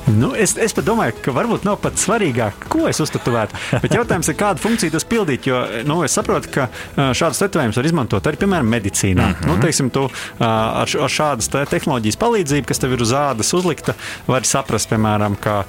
Nu, 0.07 0.31
es, 0.39 0.53
es 0.61 0.71
domāju, 0.71 1.17
ka 1.19 1.33
varbūt 1.35 1.65
nav 1.67 1.81
pat 1.83 1.99
svarīgāk, 1.99 2.67
ko 2.71 2.85
es 2.87 2.99
uztetavētu. 3.03 3.57
Bet 3.83 3.95
jautājums 3.97 4.29
ir, 4.31 4.37
kādu 4.39 4.63
funkciju 4.63 4.93
tas 4.93 5.05
pildīt. 5.07 5.49
Jo 5.49 5.59
nu, 5.87 5.99
es 6.07 6.15
saprotu, 6.15 6.51
ka 6.53 6.67
šādus 6.95 7.41
tetovējumus 7.43 7.79
var 7.79 7.89
izmantot 7.89 8.29
arī, 8.29 8.39
piemēram, 8.39 8.69
medicīnā. 8.71 9.25
Mm 9.27 9.35
-hmm. 9.35 9.49
nu, 9.51 9.57
teiksim, 9.63 9.89
tu, 9.91 10.05
ar, 10.39 10.87
ar 10.87 11.11
šādas 11.11 11.51
te 11.51 11.65
tehnoloģijas 11.73 12.19
palīdzību, 12.23 12.67
kas 12.67 12.79
tev 12.79 12.95
ir 12.95 13.03
uz 13.03 13.11
ādas 13.11 13.51
uzlikta, 13.57 13.97
vari 14.27 14.47
saprast, 14.47 14.89
piemēram, 14.89 15.35
ka 15.35 15.63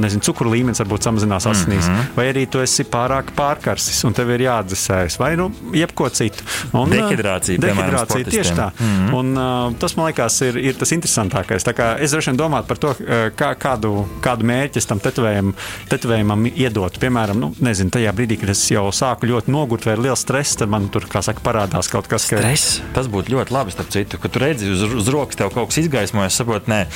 nezinu, 0.00 0.24
cukuru 0.24 0.54
līmenis 0.56 0.80
varbūt 0.80 1.04
samazinās 1.04 1.46
asinīs, 1.46 1.88
mm 1.88 1.94
-hmm. 1.94 2.16
vai 2.16 2.32
arī 2.32 2.46
tu 2.48 2.60
esi 2.64 2.84
pārāk 2.84 3.34
pārkarsis 3.36 4.04
un 4.04 4.12
tev 4.12 4.30
ir 4.30 4.48
jāatdzesējas, 4.48 5.18
vai 5.18 5.36
nu, 5.36 5.43
jebko 5.74 6.08
citu. 6.14 6.44
Un, 6.72 6.92
dehidrācija, 6.92 7.60
dehidrācija 7.62 8.28
tieši 8.28 8.54
tā. 8.56 8.70
Mm 8.78 8.86
-hmm. 8.86 9.14
un, 9.18 9.32
uh, 9.38 9.78
tas 9.80 9.96
man 9.96 10.10
liekas 10.10 10.40
ir, 10.46 10.58
ir 10.58 10.78
tas 10.80 10.92
interesantākais. 10.92 11.66
Es 12.00 12.10
droši 12.10 12.30
vien 12.30 12.38
domāju 12.38 12.66
par 12.68 12.78
to, 12.78 12.94
kā, 13.36 13.54
kādu, 13.54 14.06
kādu 14.20 14.44
mērķi 14.44 14.78
es 14.78 14.86
tam 14.86 15.00
tetovējumam, 15.00 15.54
tetovējumam 15.88 16.46
iedot. 16.46 16.98
Piemēram, 17.00 17.40
nu, 17.40 17.54
nezinu, 17.60 17.90
tajā 17.90 18.12
brīdī, 18.12 18.40
kad 18.40 18.48
es 18.48 18.70
jau 18.70 18.86
sāku 18.92 19.26
ļoti 19.26 19.50
nogurt 19.50 19.86
vai 19.86 19.96
ir 19.96 20.04
liels 20.06 20.20
stress, 20.20 20.56
tad 20.56 20.68
man 20.68 20.88
tur, 20.88 21.06
saka, 21.20 21.40
parādās 21.44 21.90
kaut 21.90 22.06
kas, 22.06 22.28
kas. 22.28 22.40
Stress? 22.40 22.80
Tas 22.94 23.06
būtu 23.06 23.34
ļoti 23.36 23.54
labi, 23.54 23.70
starp 23.70 23.90
citu, 23.90 24.18
ka 24.18 24.28
tu 24.28 24.38
redzi 24.38 24.70
uz, 24.70 24.82
uz 24.82 25.08
rokas 25.08 25.36
tev 25.36 25.52
kaut 25.54 25.68
kas 25.68 25.82
izgaismojas, 25.84 26.36
saprot, 26.40 26.70
nē 26.70 26.86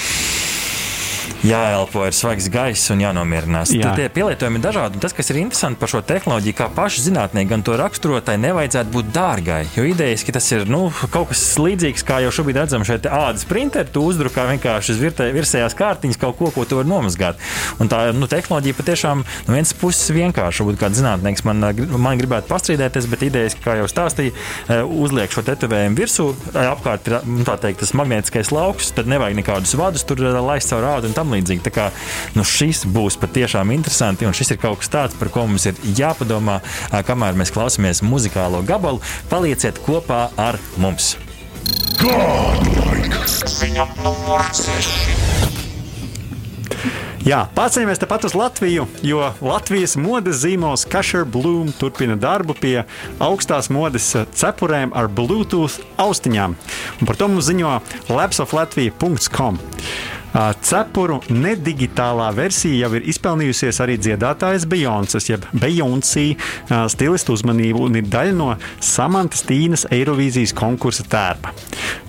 jāelpo 1.44 2.02
ir 2.08 2.14
svaigs 2.16 2.48
gaiss 2.52 2.90
un 2.92 3.02
jānomierinās. 3.02 3.72
Jā. 3.74 3.88
Tad 3.88 4.00
tie 4.00 4.08
pielietojumi 4.12 4.58
ir 4.58 4.64
dažādi. 4.64 5.00
Tas, 5.02 5.14
kas 5.14 5.30
ir 5.30 5.40
interesanti 5.42 5.78
par 5.80 5.92
šo 5.92 6.02
tehnoloģiju, 6.06 6.56
kā 6.58 6.68
paši 6.74 7.04
zinātnieki 7.06 7.50
gan 7.52 7.64
to 7.66 7.76
raksturotai, 7.78 8.38
nevajadzētu 8.42 8.92
būt 8.94 9.12
dārgai. 9.14 9.60
Jo 9.76 9.86
idejas, 9.88 10.24
ka 10.26 10.34
tas 10.38 10.48
ir 10.54 10.66
nu, 10.70 10.88
kaut 11.14 11.30
kas 11.32 11.44
līdzīgs, 11.60 12.04
kā 12.06 12.20
jau 12.24 12.32
šobrīd 12.34 12.58
redzam 12.62 12.86
šeit 12.86 13.06
ādas 13.06 13.46
printeri, 13.48 13.90
tu 13.92 14.02
uzdrukā 14.08 14.48
vienkārši 14.52 14.96
uz 14.96 15.02
virsējās 15.38 15.78
kārtiņas 15.78 16.20
kaut 16.20 16.38
ko, 16.40 16.50
ko 16.54 16.66
tu 16.68 16.80
vari 16.80 16.90
nomazgāt. 16.90 17.38
Un 17.78 17.90
tā 17.92 18.08
nu, 18.16 18.28
tehnoloģija 18.30 18.78
patiešām 18.78 19.22
no 19.22 19.54
vienas 19.54 19.74
puses 19.78 20.10
vienkārši, 20.14 20.64
varbūt 20.64 20.80
kāds 20.82 21.00
zinātnieks 21.00 21.46
man, 21.46 21.70
man 21.94 22.20
gribētu 22.20 22.50
pastrīdēties, 22.50 23.08
bet 23.12 23.26
idejas, 23.28 23.56
kā 23.62 23.78
jau 23.78 23.88
stāstīja, 23.90 24.34
e, 24.34 24.80
uzliek 24.82 25.32
šo 25.32 25.44
tetovējumu 25.46 25.98
virsū, 25.98 26.28
e, 26.52 26.64
apkārt 26.64 27.10
ir 27.10 27.18
nu, 27.28 27.46
teikt, 27.48 27.82
tas 27.84 27.94
magnētiskais 27.98 28.52
lauks, 28.54 28.92
tad 28.96 29.10
nevajag 29.10 29.38
nekādus 29.38 29.76
vadus 29.78 30.06
tur 30.08 30.22
laist 30.22 30.72
caur 30.72 30.86
ādu 30.96 31.10
un 31.10 31.16
tam 31.16 31.27
līdzīgi 31.34 31.48
līdzīgi. 31.48 31.64
Tā 31.64 31.72
kā 31.72 31.88
nu, 32.36 32.44
šis 32.44 32.84
būs 32.86 33.18
patiešām 33.20 33.72
interesanti, 33.74 34.26
un 34.26 34.36
šis 34.36 34.54
ir 34.54 34.60
kaut 34.62 34.82
kas 34.82 34.92
tāds, 34.92 35.18
par 35.18 35.30
ko 35.32 35.46
mums 35.48 35.66
ir 35.66 35.78
jāpadomā, 35.98 36.60
kamēr 37.06 37.38
mēs 37.38 37.54
klausāmies 37.54 38.02
muzikālo 38.02 38.62
gabalu. 38.66 39.02
Palieciet 39.30 39.80
kopā 39.84 40.28
ar 40.36 40.58
mums! 40.78 41.16
Godlike! 41.98 43.26
Ziņa 43.28 43.88
numur 44.04 44.44
6! 44.54 45.28
Jā, 47.28 47.42
pārceļamies 47.52 47.98
tepat 48.00 48.22
uz 48.24 48.32
Latviju, 48.38 48.86
jo 49.04 49.18
Latvijas 49.44 49.98
modes 50.00 50.38
zīmols 50.46 50.86
Kašer 50.88 51.26
Bloom 51.28 51.74
turpina 51.76 52.14
darbu 52.16 52.54
pie 52.56 52.86
augstās 53.20 53.68
modes 53.74 54.06
cepurēm 54.38 54.94
ar 54.96 55.10
Bluetooth 55.12 55.82
austiņām. 56.00 56.54
Un 57.02 57.10
par 57.10 57.18
to 57.20 57.28
mums 57.28 57.50
ziņo 57.50 57.74
labsoflatvija.com. 58.08 59.60
Cepuru 60.38 61.18
nedigitālā 61.32 62.28
versija 62.36 62.86
jau 62.86 62.92
ir 62.94 63.08
izpelnījusies 63.10 63.80
arī 63.82 63.96
dziedātājas 63.98 64.68
Beyoncé, 64.70 65.18
jeb 65.32 65.46
Beyoncé 65.50 66.28
stilistu 66.92 67.34
uzmanību 67.34 67.82
un 67.88 67.98
ir 67.98 68.06
daļa 68.12 68.36
no 68.38 68.52
Samantas 68.84 69.42
Tīnas 69.48 69.88
Eirovīzijas 69.90 70.54
konkursa 70.58 71.06
tērpa. 71.10 71.54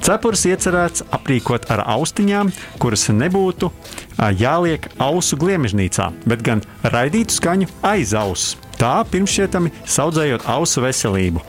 Cepures 0.05 0.45
iecerēts 0.45 1.07
aprīkot 1.15 1.69
ar 1.74 1.83
austiņām, 1.98 2.53
kuras 2.77 3.09
nebūtu 3.09 3.71
jāliek 4.38 4.86
ausu 5.01 5.39
gliemežnīcā, 5.39 6.12
bet 6.29 6.45
gan 6.45 6.62
raidītu 6.86 7.39
skaņu 7.39 7.69
aiz 7.81 8.13
auss. 8.13 8.57
Tā 8.79 9.01
pirmšķietami 9.12 9.74
saudzējot 9.83 10.45
ausu 10.48 10.86
veselību. 10.86 11.41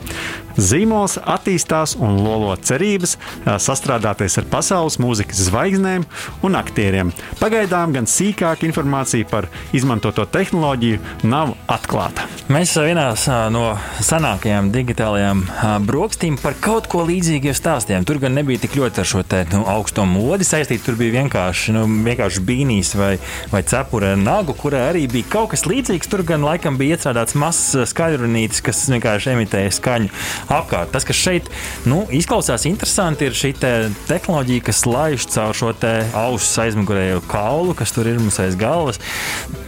Zīmols 0.61 1.17
attīstās 1.25 1.95
un 1.97 2.19
lolo 2.21 2.53
cerības 2.61 3.15
sastrādāties 3.61 4.37
ar 4.37 4.47
pasaules 4.51 4.99
mūzikas 5.01 5.41
zvaigznēm 5.47 6.05
un 6.45 6.57
aktieriem. 6.59 7.11
Pagaidām 7.39 7.95
gan 7.95 8.07
sīkāka 8.09 8.67
informācija 8.67 9.25
par 9.31 9.47
izmantoto 9.73 10.27
tehnoloģiju 10.29 10.99
nav 11.31 11.55
atklāta. 11.71 12.27
Mēs 12.51 12.75
vienā 12.77 13.07
no 13.53 13.63
senākajām 14.03 14.69
digitālajām 14.73 15.43
brokstīm 15.87 16.37
par 16.41 16.57
kaut 16.61 16.89
ko 16.91 17.05
līdzīgu 17.07 17.55
stāstījām. 17.57 18.05
Tur 18.07 18.21
gan 18.21 18.35
nebija 18.37 18.61
tik 18.65 18.77
ļoti 18.77 19.01
ar 19.01 19.07
šo 19.07 19.23
te, 19.25 19.41
nu, 19.53 19.63
augsto 19.71 20.05
modi 20.09 20.45
saistīts. 20.47 20.85
Tur 20.85 20.97
bija 20.99 21.15
vienkārši, 21.19 21.73
nu, 21.77 21.85
vienkārši 22.05 22.43
bīnīs 22.45 22.93
vai, 22.99 23.15
vai 23.53 23.63
cepura 23.67 24.13
nagu, 24.19 24.53
kurai 24.57 24.83
arī 24.91 25.05
bija 25.11 25.31
kaut 25.37 25.53
kas 25.55 25.65
līdzīgs. 25.69 26.11
Tur 26.11 26.25
gan 26.27 26.45
laikam 26.45 26.77
bija 26.79 26.97
iestrādāts 26.97 27.37
mazs 27.39 27.89
skaļrunītis, 27.93 28.61
kas 28.65 28.83
vienkārši 28.91 29.33
emitēja 29.33 29.73
skaņu 29.79 30.11
apkārt. 30.51 30.91
Tas, 30.93 31.05
kas 31.07 31.17
šeit 31.17 31.49
nu, 31.89 32.03
izklausās 32.13 32.65
interesanti, 32.69 33.27
ir 33.27 33.37
šī 33.37 33.53
te 33.61 33.71
tehnoloģija, 34.09 34.65
kas 34.67 34.83
laiž 34.89 35.27
caur 35.31 35.57
šo 35.57 35.71
ausu 36.17 36.61
aizmugurējo 36.65 37.21
kaulu, 37.31 37.75
kas 37.77 37.93
tur 37.95 38.09
ir 38.09 38.19
mums 38.19 38.39
aiz 38.43 38.57
galvas. 38.59 38.99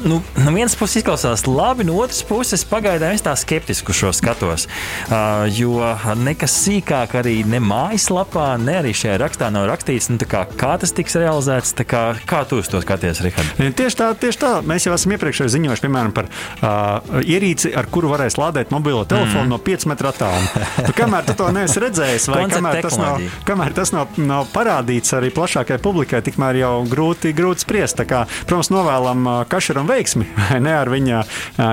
Nu, 0.03 0.19
no 0.43 0.53
vienas 0.55 0.75
puses 0.79 1.01
izklausās 1.01 1.45
labi, 1.47 1.85
no 1.87 1.95
otras 2.03 2.23
puses 2.27 2.65
pagaidām 2.67 3.15
es 3.15 3.23
tā 3.23 3.35
skeptiski 3.39 3.95
šo 3.95 4.11
skatos. 4.15 4.67
Uh, 5.07 5.45
jo 5.53 5.79
nekas 6.19 6.55
sīkāk 6.65 7.15
arī 7.21 7.39
ne 7.47 7.61
mājaslapā, 7.63 8.53
ne 8.61 8.79
arī 8.81 8.93
šajā 8.97 9.17
rakstā 9.21 9.49
nav 9.53 9.67
rakstīts, 9.71 10.09
nu, 10.11 10.19
kā, 10.29 10.45
kā 10.59 10.75
tas 10.81 10.93
tiks 10.95 11.17
realizēts. 11.19 11.75
Kā, 11.87 12.03
kā 12.27 12.43
tu 12.47 12.61
to 12.69 12.79
skaties, 12.83 13.21
Rihard? 13.25 13.63
Tieši 13.77 13.99
tā, 13.99 14.11
tieši 14.19 14.39
tā. 14.39 14.51
Mēs 14.67 14.87
jau 14.87 14.93
esam 14.95 15.15
iepriekš 15.15 15.45
ziņojuši, 15.53 15.83
piemēram, 15.83 16.13
par 16.15 16.29
uh, 16.29 17.21
ierīci, 17.23 17.73
ar 17.77 17.89
kuru 17.91 18.11
varēs 18.13 18.37
lādēt 18.39 18.71
mobilo 18.73 19.03
telefonu 19.09 19.45
mm. 19.47 19.51
no 19.51 19.59
5 19.63 19.89
metru 19.91 20.11
attāluma. 20.11 20.62
Tu, 20.87 20.93
kamēr 20.97 21.25
tu 21.27 21.35
to 21.37 21.47
neesi 21.55 21.81
redzējis, 21.81 22.27
vai 22.31 22.43
kamēr 22.51 22.79
tas, 22.83 22.97
nav, 22.99 23.21
kamēr 23.47 23.75
tas 23.75 23.93
nav, 23.95 24.17
nav 24.19 24.49
parādīts 24.53 25.15
arī 25.17 25.31
plašākai 25.33 25.79
publikai, 25.83 26.23
tikmēr 26.25 26.59
jau 26.59 26.73
grūti, 26.89 27.33
grūti 27.35 27.65
spriest. 27.65 28.01
Kā, 28.09 28.23
protams, 28.49 28.71
novēlam 28.73 29.29
Kašeram 29.51 29.89
veiksmi 29.89 30.27
ne 30.65 30.75
ar 30.75 30.91
viņa 30.91 31.23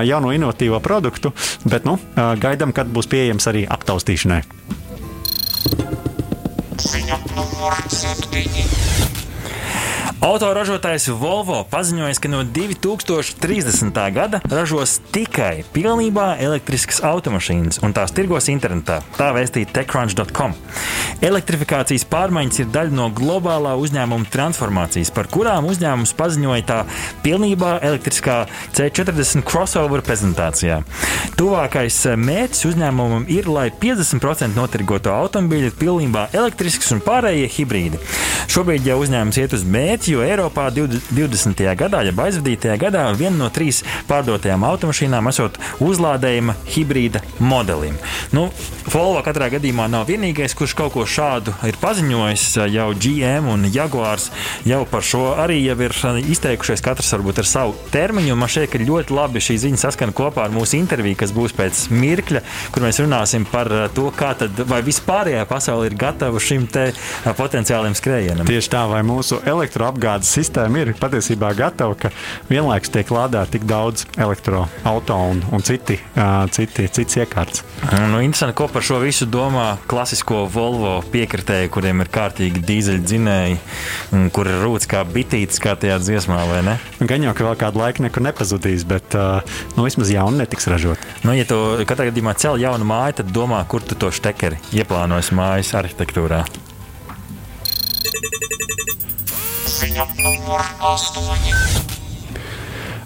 jauno 0.07 0.33
inovatīvo 0.35 0.79
produktu, 0.83 1.33
bet 1.67 1.87
nu, 1.87 1.97
gaidām, 2.15 2.75
kad 2.75 2.91
būs 2.91 3.09
pieejams 3.11 3.49
arī 3.51 3.65
aptaustīšanai. 3.69 4.43
Ziņa 6.81 7.17
numur 7.35 7.77
7. 7.93 9.10
Autoražotājs 10.21 11.07
Volvo 11.17 11.63
paziņoja, 11.65 12.13
ka 12.21 12.29
no 12.29 12.43
2030. 12.45 13.95
gada 14.13 14.37
ražos 14.53 14.99
tikai 15.09 15.63
pilnībā 15.73 16.35
elektriskas 16.45 16.99
automašīnas 17.01 17.79
un 17.81 17.95
tās 17.97 18.13
tirgos 18.13 18.45
internetā. 18.53 18.99
Tā 19.17 19.31
vēstīja 19.33 19.71
TechCrunch.com. 19.73 20.53
Elektrifikācijas 21.25 22.05
pārmaiņas 22.11 22.61
ir 22.61 22.69
daļa 22.69 22.93
no 22.99 23.07
globālā 23.17 23.71
uzņēmuma 23.81 24.29
transformācijas, 24.29 25.09
par 25.15 25.25
kurām 25.25 25.65
uzņēmums 25.71 26.13
paziņoja 26.21 26.67
tā 26.69 26.77
pilnībā 27.25 27.79
elektriskā 27.89 28.43
C40 28.77 29.41
crossover 29.41 30.05
prezentācijā. 30.05 30.83
Tuvākais 31.41 31.97
mērķis 32.21 32.69
uzņēmumam 32.69 33.25
ir, 33.25 33.49
lai 33.49 33.71
50% 33.73 34.53
notirgoto 34.53 35.17
automobīļu 35.17 35.73
ir 35.73 35.81
pilnībā 35.81 36.29
elektrisks 36.37 36.93
un 36.93 37.01
pārējie 37.01 37.49
hibrīdi. 37.57 38.05
Šobrīd 38.51 38.85
jau 38.85 39.01
uzņēmums 39.01 39.41
iet 39.41 39.57
uz 39.57 39.65
mērķi 39.65 40.10
jo 40.11 40.21
Eiropā 40.25 40.67
20. 40.75 41.63
gadā, 41.79 42.01
ja 42.05 42.13
aizvadītajā 42.25 42.77
gadā, 42.81 43.05
viena 43.17 43.37
no 43.39 43.49
trīs 43.53 43.81
pārdotajām 44.09 44.65
automašīnām 44.67 45.29
esot 45.31 45.57
uzlādējuma 45.83 46.55
hibrīda 46.73 47.23
modelim. 47.39 47.97
Nu, 48.35 48.49
Volvo 48.91 49.21
katrā 49.23 49.47
gadījumā 49.53 49.85
nav 49.91 50.07
vienīgais, 50.09 50.55
kurš 50.57 50.73
kaut 50.75 50.95
ko 50.95 51.05
šādu 51.07 51.53
ir 51.67 51.77
paziņojis. 51.81 52.45
Jau 52.71 52.87
GM 52.97 53.47
un 53.51 53.67
Jaguars 53.71 54.29
jau 54.67 54.81
par 54.89 55.05
šo 55.05 55.35
arī 55.39 55.59
ir 55.63 55.95
izteikušies, 56.33 56.83
katrs 56.83 57.13
varbūt 57.15 57.41
ar 57.43 57.47
savu 57.47 57.75
termiņu. 57.93 58.35
Man 58.35 58.51
šķiet, 58.51 58.71
ka 58.73 58.81
ļoti 58.81 59.15
labi 59.15 59.43
šī 59.43 59.57
ziņa 59.65 59.81
saskana 59.85 60.15
kopā 60.17 60.47
ar 60.47 60.55
mūsu 60.55 60.79
interviju, 60.79 61.19
kas 61.21 61.33
būs 61.35 61.55
pēc 61.57 61.85
mirkļa, 61.93 62.43
kur 62.73 62.85
mēs 62.85 62.99
runāsim 63.03 63.45
par 63.49 63.69
to, 63.95 64.09
kā 64.17 64.33
tad 64.39 64.59
vai 64.67 64.81
vispārējā 64.85 65.45
pasaule 65.49 65.87
ir 65.91 65.97
gatava 65.99 66.41
šim 66.41 66.67
potenciālajam 67.37 67.95
skrējienam. 67.97 68.49
Tieši 68.49 68.73
tā, 68.73 68.83
vai 68.91 69.03
mūsu 69.07 69.39
elektroapgādes 69.45 70.00
apgādes 70.01 70.31
sistēma 70.33 70.81
ir 70.81 70.93
patiesībā 70.97 71.51
gatava, 71.53 71.93
ka 71.93 72.09
vienlaikus 72.49 72.89
tiek 72.89 73.09
lādēta 73.13 73.53
tik 73.53 73.67
daudz 73.69 74.07
elektroautorāta 74.17 75.17
un, 75.29 75.43
un 75.53 75.61
citi, 75.65 75.99
uh, 76.15 76.47
citi, 76.49 76.87
cits 76.89 77.19
iekārts. 77.21 77.61
Nu, 78.09 78.21
interesanti, 78.23 78.55
ko 78.57 78.67
par 78.71 78.85
šo 78.85 78.97
visu 79.03 79.27
domā 79.29 79.75
klasisko 79.91 80.47
Volvo 80.51 80.95
piekritēji, 81.13 81.69
kuriem 81.73 82.01
ir 82.01 82.09
kārtīgi 82.13 82.63
dīzeļdzinēji, 82.65 83.59
kur 84.33 84.49
ir 84.49 84.65
rūts 84.65 84.89
kā 84.89 85.03
bitītis, 85.05 85.61
kā 85.61 85.75
tajā 85.77 85.99
dziesmā, 86.01 86.41
vai 86.49 86.63
ne? 86.65 86.75
Gan 86.99 87.27
jau, 87.27 87.35
ka 87.37 87.45
vēl 87.51 87.59
kādu 87.61 87.83
laiku 87.83 88.07
nekur 88.07 88.25
nepazudīs, 88.25 88.87
bet 88.89 89.17
uh, 89.19 89.45
nu, 89.77 89.85
vismaz 89.85 90.13
jaunu 90.13 90.41
netiks 90.41 90.69
ražot. 90.71 91.05
Nu, 91.27 91.35
ja 91.37 91.45
tu 91.45 91.61
katrā 91.85 92.09
gadījumā 92.09 92.35
cel 92.41 92.57
jaunu 92.61 92.89
māju, 92.89 93.21
tad 93.21 93.31
domā, 93.35 93.61
kur 93.69 93.85
tu 93.85 93.99
to 93.99 94.09
štekeri 94.13 94.61
ieplānojas 94.81 95.33
mājas 95.37 95.75
arhitektūrā. 95.77 96.45
Ziņa 99.81 100.03
numur 100.21 100.61
8. 100.85 101.80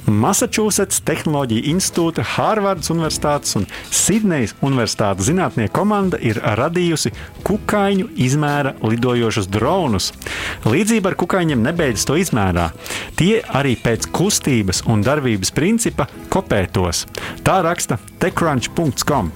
Massachusetts 0.05 0.99
Tehnoloģija 1.01 1.65
institūta, 1.71 2.21
Hārvardas 2.35 2.91
Universitātes 2.93 3.55
un 3.57 3.65
Sidnejas 3.89 4.53
Universitātes 4.61 5.25
zinātnieku 5.31 5.73
komanda 5.73 6.19
ir 6.21 6.37
radījusi 6.59 7.09
kukaiņu 7.47 8.11
izmēra 8.27 8.75
lidojošus 8.85 9.49
dronus. 9.49 10.11
Līdzība 10.69 11.11
ar 11.11 11.17
kukaiņiem 11.17 11.65
nebeidzas 11.65 12.05
to 12.05 12.19
izmērā. 12.21 12.67
Tie 13.17 13.39
arī 13.57 13.73
pēc 13.81 14.05
kustības 14.13 14.83
un 14.91 15.01
darbības 15.05 15.53
principa 15.55 16.05
kopē 16.29 16.65
tos. 16.69 17.05
Tā 17.41 17.61
raksta 17.65 17.97
TechCrunch.com. 18.21 19.33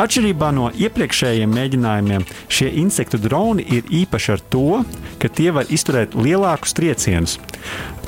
Atšķirībā 0.00 0.50
no 0.56 0.70
iepriekšējiem 0.80 1.52
mēģinājumiem, 1.52 2.24
šie 2.48 2.72
insektu 2.80 3.20
droni 3.20 3.66
ir 3.68 3.88
īpaši 4.00 4.36
ar 4.36 4.44
to, 4.54 4.82
ka 5.20 5.28
tie 5.28 5.50
var 5.52 5.68
izturēt 5.68 6.16
lielākus 6.16 6.76
triecienus. 6.78 7.36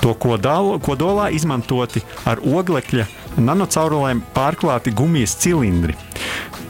To 0.03 0.15
kodolu, 0.19 0.79
kodolā 0.83 1.29
izmantoti 1.35 2.03
ar 2.27 2.43
oglekļa 2.43 3.07
nanocaurulēm 3.39 4.23
pārklāti 4.35 4.93
gumijas 4.97 5.37
cilindri. 5.41 5.97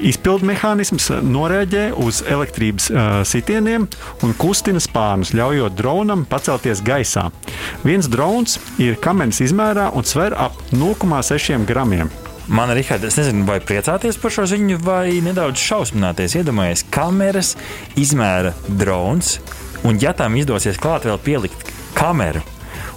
Izpildu 0.03 0.49
mehānisms 0.49 1.09
noreaģē 1.23 1.85
uz 2.03 2.23
elektrības 2.27 2.89
uh, 2.91 3.11
sitieniem 3.29 3.87
un 4.27 4.35
kustina 4.39 4.83
spārnus, 4.83 5.35
ļaujot 5.37 5.77
dronam 5.79 6.27
pacelties 6.29 6.83
gaisā. 6.85 7.29
Viens 7.87 8.11
drons 8.11 8.59
ir 8.83 8.99
kamenes 9.03 9.41
izmērā 9.45 9.93
un 9.95 10.07
sver 10.09 10.35
ap 10.35 10.59
0,6 10.75 11.65
gramiem. 11.69 12.11
Man 12.51 12.73
ir 12.73 12.81
Rihards, 12.81 13.07
es 13.07 13.17
nezinu, 13.21 13.45
vai 13.47 13.61
priecāties 13.63 14.19
par 14.19 14.35
šo 14.35 14.49
ziņu, 14.51 14.81
vai 14.83 15.21
nedaudz 15.23 15.63
šausmināties. 15.63 16.35
Iedomājieties, 16.41 16.89
kameras 16.91 17.53
izmēra 17.95 18.51
drons, 18.67 19.37
un 19.87 20.01
ja 20.03 20.11
tam 20.19 20.35
izdosies 20.37 20.81
klāt 20.83 21.07
vēl 21.07 21.21
pielikt 21.23 21.71
kameru, 21.95 22.43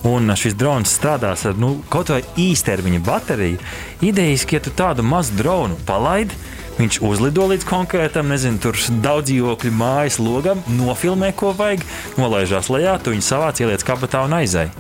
un 0.06 0.34
šis 0.38 0.58
drons 0.58 0.94
strādās 1.00 1.46
ar 1.50 1.58
nu, 1.60 1.76
kaut 1.90 2.12
vai 2.14 2.22
īstermiņa 2.40 3.02
bateriju, 3.06 3.62
idejiski, 4.06 4.60
ja 4.60 4.66
tu 4.66 4.74
tādu 4.76 5.06
mazu 5.06 5.36
dronu 5.40 5.80
palaidi, 5.88 6.38
Viņš 6.76 6.98
uzlido 7.08 7.46
līdz 7.48 7.64
konkrētam, 7.70 8.28
nezinu, 8.28 8.60
tur 8.60 8.76
daudz 9.00 9.30
dzīvokļu 9.30 9.70
mājas 9.80 10.18
logam, 10.20 10.60
nofilmē, 10.76 11.30
ko 11.32 11.54
vajag, 11.56 11.86
nolaižās 12.20 12.68
lejā, 12.68 12.98
tu 13.00 13.14
viņu 13.14 13.24
savāc, 13.24 13.62
ieliec 13.64 13.86
kabatā 13.88 14.26
un 14.28 14.36
aizēj. 14.42 14.74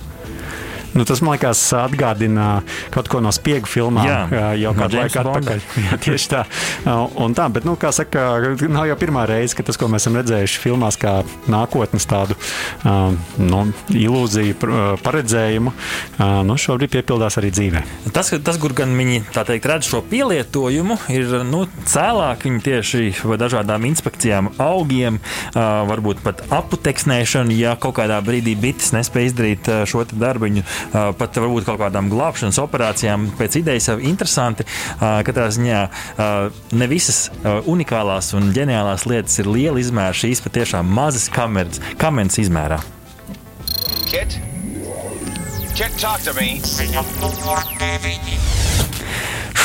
Nu, 0.95 1.03
tas 1.03 1.19
man 1.19 1.35
liekas, 1.35 1.59
atgādina 1.75 2.61
kaut 2.93 3.09
ko 3.11 3.19
no 3.23 3.31
spiegu 3.35 3.67
filmām. 3.67 4.07
Jā, 4.07 4.51
jau 4.61 4.71
no 4.71 4.79
kādu 4.79 4.99
laiku 5.01 5.19
atpakaļ. 5.21 5.63
Jā, 5.85 5.97
tieši 6.05 6.29
tā. 6.31 6.43
Un 7.19 7.35
tā, 7.35 7.49
bet, 7.51 7.67
nu, 7.67 7.75
kā 7.79 7.91
saka, 7.95 8.23
nav 8.71 8.87
jau 8.87 8.95
pirmā 8.99 9.25
reize, 9.27 9.57
ka 9.57 9.65
tas, 9.67 9.79
ko 9.79 9.89
mēs 9.91 10.05
esam 10.05 10.15
redzējuši 10.21 10.61
filmās, 10.63 10.97
kā 11.01 11.17
nākotnes 11.51 12.07
tādu 12.07 12.37
nu, 13.41 13.61
ilūziju, 13.91 14.55
paredzējumu, 15.03 15.73
nu, 16.47 16.57
šobrīd 16.65 16.93
piepildās 16.95 17.39
arī 17.41 17.51
dzīvē. 17.55 17.83
Tas, 18.15 18.31
tas 18.47 18.59
kur 18.61 18.75
gan 18.77 18.95
viņi 18.95 19.25
teikt, 19.35 19.67
redz 19.67 19.91
šo 19.91 19.99
pielietojumu, 20.07 20.99
ir 21.11 21.35
nu, 21.49 21.65
cēlāk 21.91 22.47
viņi 22.47 22.63
tieši 22.69 23.03
dažādām 23.41 23.89
inspekcijām, 23.91 24.53
augiem, 24.63 25.19
varbūt 25.55 26.23
pat 26.23 26.45
aputeksnēšanu, 26.55 27.59
ja 27.59 27.75
kaut 27.75 27.97
kādā 27.99 28.21
brīdī 28.23 28.55
bites 28.59 28.93
nespēja 28.95 29.33
izdarīt 29.33 29.71
šo 29.89 30.05
darbu. 30.13 30.45
Viņu 30.45 30.61
pat 30.93 31.39
varbūt 31.41 31.65
kaut 31.67 31.79
kādām 31.81 32.09
glābšanas 32.11 32.59
operācijām. 32.63 33.29
Pēc 33.39 33.59
idejas 33.61 33.89
jau 33.91 33.97
interesanti. 33.99 34.67
Katrā 34.99 35.47
ziņā 35.55 35.81
ne 36.75 36.89
visas 36.91 37.29
unikālās 37.69 38.33
un 38.37 38.51
ģeniālās 38.55 39.07
lietas 39.09 39.39
ir 39.43 39.51
liela 39.51 39.81
izmēra. 39.81 40.15
Šīs 40.15 40.43
patiešām 40.45 40.89
mazas 40.89 41.29
kameras, 41.33 41.81
kameras 42.01 42.39
izmērā. 42.41 42.81
Kit? 44.09 44.39
Kit, 45.75 45.91
talk 45.99 46.21
to 46.23 46.33
me. 46.33 46.61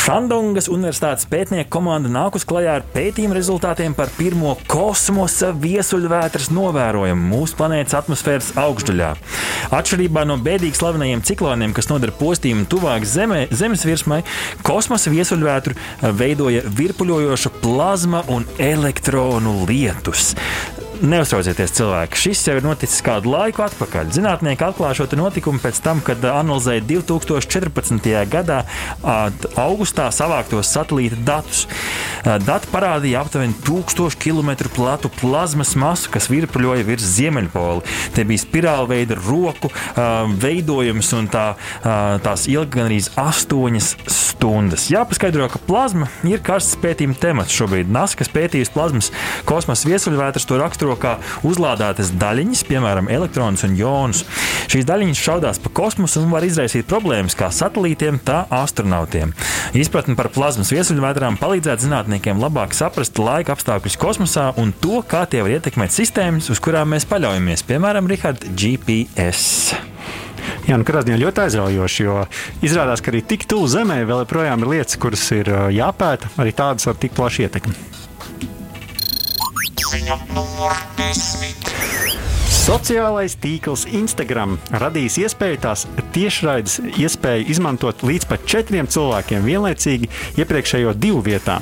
Šandungas 0.00 0.70
Universitātes 0.72 1.26
pētnieku 1.28 1.68
komanda 1.74 2.08
nākus 2.08 2.46
klajā 2.48 2.78
ar 2.78 2.84
pētījumu 2.94 3.36
rezultātiem 3.36 3.92
par 3.96 4.08
pirmo 4.16 4.54
kosmosa 4.70 5.50
viesuļvētras 5.60 6.48
novērojumu 6.56 7.28
mūsu 7.34 7.58
planētas 7.58 7.98
atmosfēras 7.98 8.50
augšdaļā. 8.62 9.10
Atšķirībā 9.76 10.24
no 10.24 10.38
bēdīgi 10.40 10.80
slavenajiem 10.80 11.24
cikloniem, 11.28 11.76
kas 11.76 11.90
nodara 11.92 12.16
postījumu 12.16 12.64
tuvāk 12.72 13.04
zemē, 13.04 13.42
Zemes 13.52 13.84
virsmai, 13.84 14.22
kosmosa 14.64 15.12
viesuļvētru 15.12 15.76
veidoja 16.16 16.64
virpuļojoša 16.80 17.58
plazma 17.60 18.24
un 18.32 18.48
elektronu 18.56 19.66
lietus. 19.68 20.30
Neuztraucieties, 21.00 21.72
cilvēki. 21.78 22.18
Šis 22.20 22.42
jau 22.44 22.54
ir 22.58 22.64
noticis 22.66 23.00
kādu 23.00 23.30
laiku 23.32 23.62
atpakaļ. 23.64 24.10
Zinātnieki 24.12 24.66
atklāja 24.66 24.98
šo 24.98 25.06
notikumu 25.16 25.56
pēc 25.62 25.78
tam, 25.80 26.02
kad 26.04 26.20
analizēja 26.28 26.82
2014. 26.84 28.08
gadā 28.28 28.58
augustā 29.56 30.10
savāktos 30.12 30.68
satelīta 30.68 31.16
datus. 31.24 31.62
Dati 32.44 32.68
parādīja 32.68 33.22
aptuveni 33.24 33.56
1000 33.64 34.18
km 34.20 34.68
platu 34.76 35.08
plazmas 35.22 35.72
masu, 35.80 36.10
kas 36.12 36.28
virpuļoja 36.28 36.84
virs 36.84 37.08
Ziemeļpola. 37.16 37.80
Te 38.12 38.26
bija 38.28 38.44
spirāli 38.44 38.92
veida 38.92 39.16
roku 39.16 39.72
veidojums, 40.44 41.14
un 41.16 41.30
tā, 41.32 41.46
tās 42.26 42.44
ilga 42.52 42.76
gan 42.76 42.90
arī 42.90 43.00
8 43.16 43.80
stundas. 44.04 44.90
Jāpaskaidro, 44.92 45.48
ka 45.48 45.64
plazma 45.64 46.12
ir 46.28 46.44
karsts 46.44 46.76
pētījuma 46.84 47.16
temats 47.24 47.56
šobrīd. 47.56 47.88
NASA, 47.88 48.20
kas 48.20 48.28
pētījusi 48.36 48.76
plazmas 48.76 49.10
kosmosa 49.48 49.88
viesuļvētras, 49.88 50.48
to 50.48 50.60
raksturo 50.60 50.89
raksturo 50.90 50.96
kā 50.98 51.18
uzlādētas 51.46 52.12
daļiņas, 52.18 52.64
piemēram, 52.68 53.08
elektronus 53.10 53.64
un 53.64 53.76
jonus. 53.76 54.24
Šīs 54.70 54.86
daļiņas 54.86 55.20
šaudās 55.20 55.60
pa 55.62 55.70
kosmosu 55.70 56.22
un 56.22 56.30
var 56.30 56.44
izraisīt 56.44 56.88
problēmas 56.88 57.36
kā 57.36 57.50
satelītiem, 57.50 58.20
tā 58.24 58.46
astronautiem. 58.50 59.32
Izpratne 59.74 60.16
par 60.16 60.30
plazmas 60.30 60.72
viesuļvētrām 60.72 61.38
palīdzētu 61.40 61.86
zinātniekiem 61.86 62.40
labāk 62.40 62.74
saprast 62.74 63.18
laika 63.18 63.54
apstākļus 63.54 63.98
kosmosā 64.00 64.50
un 64.60 64.72
to, 64.72 65.02
kā 65.02 65.26
tie 65.30 65.42
var 65.42 65.58
ietekmēt 65.58 65.94
sistēmas, 65.94 66.50
uz 66.50 66.60
kurām 66.62 66.94
mēs 66.94 67.06
paļaujamies, 67.10 67.66
piemēram, 67.68 68.10
Richard, 68.10 68.44
GPS. 68.54 69.74
Jā, 70.66 70.78
nu, 70.78 70.86
katrā 70.88 71.02
ziņā 71.04 71.18
ļoti 71.20 71.42
aizraujoši, 71.44 72.04
jo 72.06 72.16
izrādās, 72.64 73.02
ka 73.04 73.12
arī 73.12 73.20
tik 73.26 73.44
tuvu 73.50 73.68
Zemē 73.70 74.00
vēl 74.08 74.24
joprojām 74.24 74.64
ir 74.64 74.72
lietas, 74.76 74.98
kuras 75.00 75.26
ir 75.36 75.50
jāpēta, 75.74 76.32
arī 76.40 76.54
tādas 76.56 76.88
ar 76.88 77.00
tik 77.00 77.16
plašu 77.16 77.44
ietekmi. 77.44 77.99
Ziņa 79.90 80.16
numur 80.30 80.76
desmit. 80.94 81.99
Sociālais 82.60 83.32
tīkls 83.40 83.86
Instagram 83.96 84.58
radīs 84.82 85.14
iespēju 85.22 85.58
tās 85.62 85.86
tiešraides 86.12 86.74
iespēju 87.00 87.46
izmantot 87.54 88.02
līdz 88.04 88.26
pat 88.28 88.42
četriem 88.44 88.88
cilvēkiem 88.90 89.46
vienlaicīgi 89.46 90.10
iepriekšējo 90.42 90.92
divu 91.00 91.22
vietā. 91.24 91.56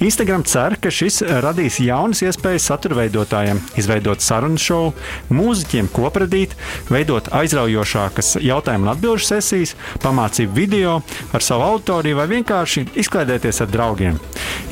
Instagram 0.00 0.46
cer, 0.48 0.78
ka 0.80 0.88
šis 0.88 1.20
radīs 1.44 1.76
jaunas 1.84 2.22
iespējas 2.24 2.70
satura 2.70 3.02
veidotājiem, 3.02 3.60
izveidot 3.76 4.24
sarunu 4.24 4.56
šovu, 4.56 4.94
mūziķiem 5.28 5.90
kopradīt, 5.92 6.56
veidot 6.88 7.28
aizraujošākas 7.36 8.38
jautājumu 8.40 8.88
un 8.88 8.94
atbildžu 8.94 9.28
sesijas, 9.34 9.76
pamācību 10.00 10.56
video 10.56 10.96
ar 11.36 11.44
savu 11.44 11.68
autoriju 11.68 12.16
vai 12.16 12.30
vienkārši 12.32 12.86
izklaidēties 13.04 13.60
ar 13.60 13.68
draugiem. 13.76 14.16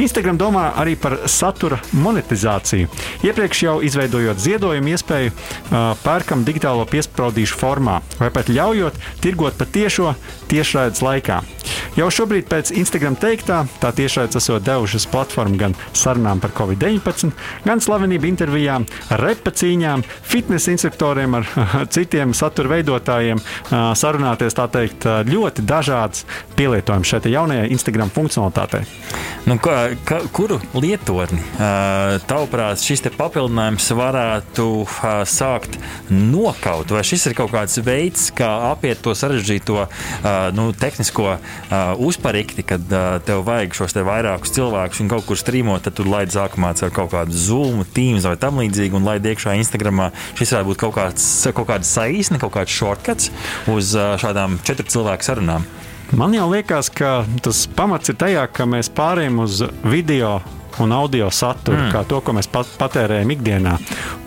Instagram 0.00 0.40
domā 0.40 0.70
arī 0.80 0.96
par 0.96 1.18
satura 1.28 1.76
monetizāciju. 1.92 2.88
Iepriekš 3.26 3.62
jau 3.66 3.78
izveidojot 3.84 4.40
ziedojumu 4.40 4.94
iespēju 4.94 5.36
pērkam 6.04 6.44
digitālo 6.46 6.86
piesprādīšu 6.88 7.58
formā, 7.60 8.00
vai 8.20 8.30
pat 8.34 8.50
ļaujot 8.52 8.98
tirgot 9.24 9.58
patiešo 9.60 10.14
tiešraides 10.50 11.02
laikā. 11.04 11.42
Jau 11.98 12.06
šobrīd 12.14 12.46
pēc 12.46 12.70
Instagram 12.78 13.16
teiktā, 13.18 13.64
tā 13.82 13.90
tiešraides 13.96 14.38
esot 14.38 14.62
devušas 14.62 15.08
platformu 15.10 15.58
gan 15.58 15.74
sarunām 15.96 16.38
par 16.38 16.52
Covid-19, 16.56 17.32
gan 17.64 17.82
slavenību 17.82 18.28
intervijām, 18.28 18.86
repa 19.18 19.50
cīņām, 19.50 20.04
fitnesa 20.22 20.72
instruktoriem 20.74 21.38
ar 21.40 21.48
citiem 21.94 22.34
satura 22.38 22.76
veidotājiem, 22.76 23.42
sarunāties 23.98 24.56
teikt 24.58 25.08
ļoti 25.28 25.64
dažādas 25.66 26.24
pielietojumus 26.58 27.12
šai 27.12 27.32
jaunajai 27.32 27.70
Instagram 27.74 28.12
funkcionalitātei. 28.14 28.84
Nu, 29.48 29.56
kā, 29.62 29.76
kā, 30.06 30.20
kuru 30.34 30.58
lietotni 30.76 31.40
tavuprāt 32.28 32.82
šis 32.84 33.06
papildinājums 33.16 33.90
varētu 33.96 34.68
sākt 35.48 35.78
nokaut? 36.12 36.90
Vai 36.92 37.02
šis 37.06 37.28
ir 37.30 37.36
kaut 37.38 37.52
kāds 37.54 37.78
veids, 37.84 38.28
kā 38.36 38.48
apiet 38.70 39.00
to 39.04 39.14
sarežģīto 39.16 39.86
nu, 40.56 40.68
tehnisko 40.76 41.36
uzparikti, 42.04 42.64
kad 42.68 42.84
tev 43.26 43.44
vajag 43.48 43.76
šos 43.78 43.96
te 43.96 44.04
vairākus 44.06 44.54
cilvēkus 44.56 45.02
un 45.04 45.10
kaut 45.12 45.26
kur 45.28 45.40
strīmot, 45.40 45.84
tad 45.86 45.96
tu 45.98 46.06
laid 46.08 46.32
sākumā 46.34 46.74
ar 46.76 46.94
kaut 46.94 47.12
kādu 47.14 47.32
Zoom, 47.32 47.84
Teams 47.94 48.26
vai 48.28 48.36
tam 48.40 48.60
līdzīgu 48.60 48.98
un 48.98 49.08
laid 49.08 49.26
iekšā 49.26 49.56
Instagramā. 49.62 50.10
Šis 50.38 50.54
varētu 50.54 50.72
būt 50.72 50.82
kaut, 50.84 50.96
kāds, 50.98 51.28
kaut 51.56 51.68
kāda 51.70 51.88
saīsne, 51.88 52.40
kaut 52.42 52.54
kāds 52.58 52.74
shortcuts 52.74 53.32
uz 53.72 53.94
šādām 53.94 54.60
četru 54.66 54.88
cilvēku 54.92 55.26
sarunām. 55.26 55.66
Man 56.16 56.32
jau 56.32 56.46
liekas, 56.48 56.88
ka 56.88 57.22
tas 57.44 57.66
pamats 57.76 58.08
ir 58.08 58.16
tajā, 58.20 58.46
ka 58.52 58.64
mēs 58.68 58.88
pārējām 58.96 59.42
uz 59.44 59.60
video 59.84 60.38
un 60.84 60.94
audio 60.96 61.30
saturu, 61.34 61.78
mm. 61.78 61.90
kā 61.94 62.04
to, 62.08 62.20
ko 62.24 62.34
mēs 62.36 62.48
pat, 62.52 62.70
patērējam 62.80 63.32
ikdienā. 63.34 63.74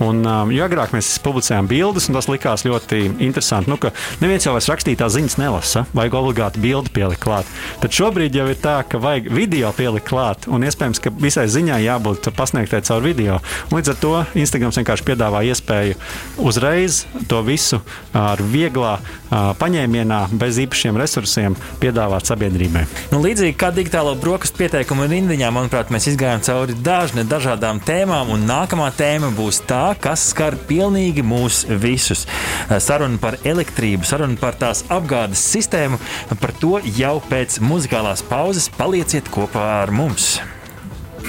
Un, 0.01 0.21
um, 0.25 0.51
jo 0.53 0.65
agrāk 0.65 0.93
mēs 0.95 1.13
publicējām 1.23 1.69
bildes, 1.69 2.09
un 2.09 2.17
tas 2.17 2.29
likās 2.31 2.65
ļoti 2.67 3.03
interesanti. 3.23 3.71
Nu, 3.71 3.77
neviens 4.23 4.47
jau 4.47 4.55
vairs 4.55 4.69
rakstītās 4.71 5.15
ziņas 5.15 5.37
nelasa, 5.41 5.85
vajag 5.97 6.17
obligāti 6.21 6.63
bildi 6.63 6.93
pielikt 6.95 7.23
klāt. 7.23 7.49
Tad 7.83 7.95
šobrīd 7.95 8.35
jau 8.37 8.47
ir 8.51 8.59
tā, 8.61 8.79
ka 8.87 9.01
vajag 9.01 9.29
video 9.33 9.71
pielikt 9.77 10.09
klāt, 10.09 10.47
un 10.51 10.65
iespējams, 10.67 11.01
ka 11.03 11.13
visai 11.21 11.47
ziņai 11.51 11.81
jābūt 11.85 12.31
pasniegtai 12.37 12.81
caur 12.87 13.05
video. 13.05 13.39
Un 13.69 13.79
līdz 13.79 13.93
ar 13.93 13.99
to 14.01 14.13
Instagrams 14.41 14.79
vienkārši 14.81 15.07
piedāvā 15.07 15.43
iespēju 15.51 15.97
uzreiz 16.41 17.03
to 17.29 17.41
visu 17.45 17.81
ar 18.17 18.41
vieglā 18.41 18.97
uh, 18.97 19.51
paņēmienā, 19.59 20.21
bez 20.41 20.59
īpašiem 20.65 20.97
resursiem 20.99 21.55
piedāvāt 21.81 22.29
sabiedrībai. 22.29 22.85
Nu, 23.13 23.21
līdzīgi 23.23 23.57
kā 23.59 23.71
digitālo 23.75 24.13
brokastu 24.19 24.61
pieteikumu 24.61 25.07
rindiņā, 25.11 25.51
manuprāt, 25.53 25.91
mēs 25.93 26.09
izgājām 26.11 26.40
cauri 26.45 26.75
dažne 26.85 27.23
dažādām 27.27 27.81
tēmām, 27.85 28.31
un 28.35 28.45
nākamā 28.49 28.89
tēma 28.97 29.31
būs 29.37 29.61
tā, 29.69 29.93
kas 30.01 30.27
skar 30.31 30.57
pilnīgi 30.69 31.23
mūs 31.25 31.63
visus. 31.81 32.25
Saruna 32.69 33.19
par 33.21 33.37
elektrību, 33.47 34.07
saruna 34.07 34.39
par 34.41 34.57
tās 34.61 34.83
apgādes 34.91 35.43
sistēmu, 35.53 35.99
par 36.41 36.55
to 36.61 36.77
jau 36.97 37.17
pēc 37.29 37.59
muzikālās 37.65 38.25
pauzes 38.27 38.69
palieciet 38.77 39.29
kopā 39.33 39.67
ar 39.81 39.93
mums. 39.95 40.39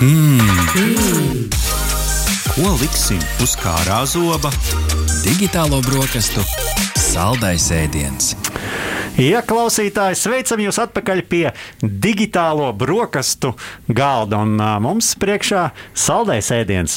Mm. 0.00 0.40
Mm. 0.76 1.48
Ko 2.52 2.76
liksim 2.80 3.20
uz 3.44 3.56
kārā 3.60 4.02
zoba? 4.08 4.50
Digitālo 5.22 5.78
brokastu 5.86 6.44
saldais 7.12 7.66
ēdiens. 7.74 8.32
Ja 9.20 9.42
klausītāji, 9.44 10.16
sveicam 10.16 10.62
jūs 10.64 10.78
atpakaļ 10.80 11.20
pie 11.28 11.44
digitālo 11.82 12.70
brokastu 12.72 13.52
galda, 13.92 14.40
un 14.40 14.56
mums 14.56 15.12
priekšā 15.20 15.66
saldais 15.92 16.48
ēdiens. 16.54 16.96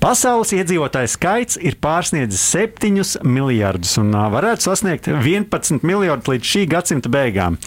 Pasaules 0.00 0.52
iedzīvotāju 0.56 1.08
skaits 1.12 1.58
ir 1.60 1.74
pārsniedzis 1.80 2.40
7 2.54 3.20
miljardus 3.24 3.98
un 4.00 4.14
varētu 4.32 4.64
sasniegt 4.64 5.08
11 5.12 5.84
miljardus 5.84 6.30
līdz 6.32 6.50
šī 6.52 6.62
gadsimta 6.72 7.12
beigām. 7.12 7.58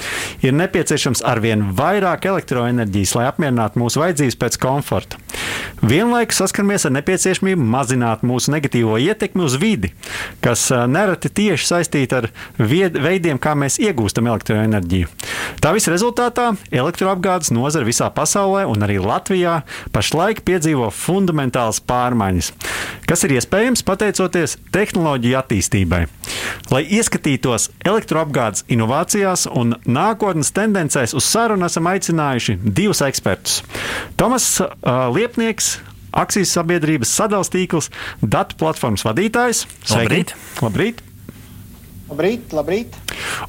Ir 0.42 0.56
nepieciešams 0.58 1.22
arvien 1.30 1.68
vairāk 1.78 2.26
elektroenerģijas, 2.30 3.14
lai 3.20 3.28
apmierinātu 3.30 3.82
mūsu 3.82 4.02
vajadzības 4.02 4.40
pēc 4.42 4.58
komforta. 4.66 5.22
Vienlaikus 5.84 6.42
saskaramies 6.42 6.88
ar 6.88 6.96
nepieciešamību 6.96 7.70
mazināt 7.70 8.26
mūsu 8.26 8.54
negatīvo 8.56 8.98
ietekmi 9.04 9.46
uz 9.46 9.58
vidi, 9.62 9.94
kas 10.42 10.70
nereti 10.90 11.30
tieši 11.30 11.70
saistīta 11.70 12.24
ar 12.24 12.30
veidiem, 12.58 13.38
kā 13.38 13.54
mēs 13.54 13.63
iegūstam 13.82 14.28
elektroenerģiju. 14.32 15.10
Tā 15.64 15.74
visa 15.76 15.94
rezultātā 15.94 16.52
elektroapgādes 16.72 17.54
nozare 17.56 17.88
visā 17.88 18.10
pasaulē 18.14 18.66
un 18.70 18.86
arī 18.86 19.00
Latvijā 19.04 19.62
pašlaik 19.96 20.44
piedzīvo 20.48 20.90
fundamentālas 20.94 21.82
pārmaiņas 21.84 22.54
kas 23.10 23.24
ir 23.28 23.36
iespējams 23.38 23.84
pateicoties 23.86 24.58
tehnoloģiju 24.74 25.38
attīstībai. 25.40 26.02
Lai 26.74 26.84
ieskatītos 26.98 27.70
elektroapgādes 27.86 28.66
inovācijās 28.74 29.46
un 29.52 29.76
nākotnes 29.86 30.54
tendencēs, 30.56 31.16
uz 31.18 31.28
sarunu 31.28 31.68
esam 31.68 31.90
aicinājuši 31.92 32.60
divus 32.64 33.04
ekspertus. 33.06 33.62
Tomas 34.20 34.48
uh, 34.64 35.08
Liepnieks, 35.14 35.76
akcijas 36.14 36.54
sabiedrības 36.58 37.14
sadalījuma 37.18 37.32
tīkls, 37.54 37.90
datu 38.22 38.58
platformas 38.60 39.06
vadītājs. 39.08 39.66
Sveiki! 39.82 40.04
Labrīt! 40.04 40.36
Labrīt, 40.62 41.02
labrīt. 42.56 42.98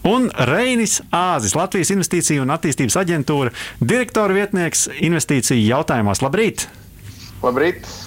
Un 0.09 0.31
Reinis 0.51 1.01
Āzis, 1.15 1.57
Latvijas 1.59 1.93
Investīciju 1.95 2.45
un 2.45 2.55
attīstības 2.55 2.99
aģentūra, 3.05 3.53
direktora 3.81 4.37
vietnieks 4.37 4.89
investīciju 5.01 5.69
jautājumos. 5.69 6.25
Labrīt! 6.25 6.69
Labrīt! 7.45 8.04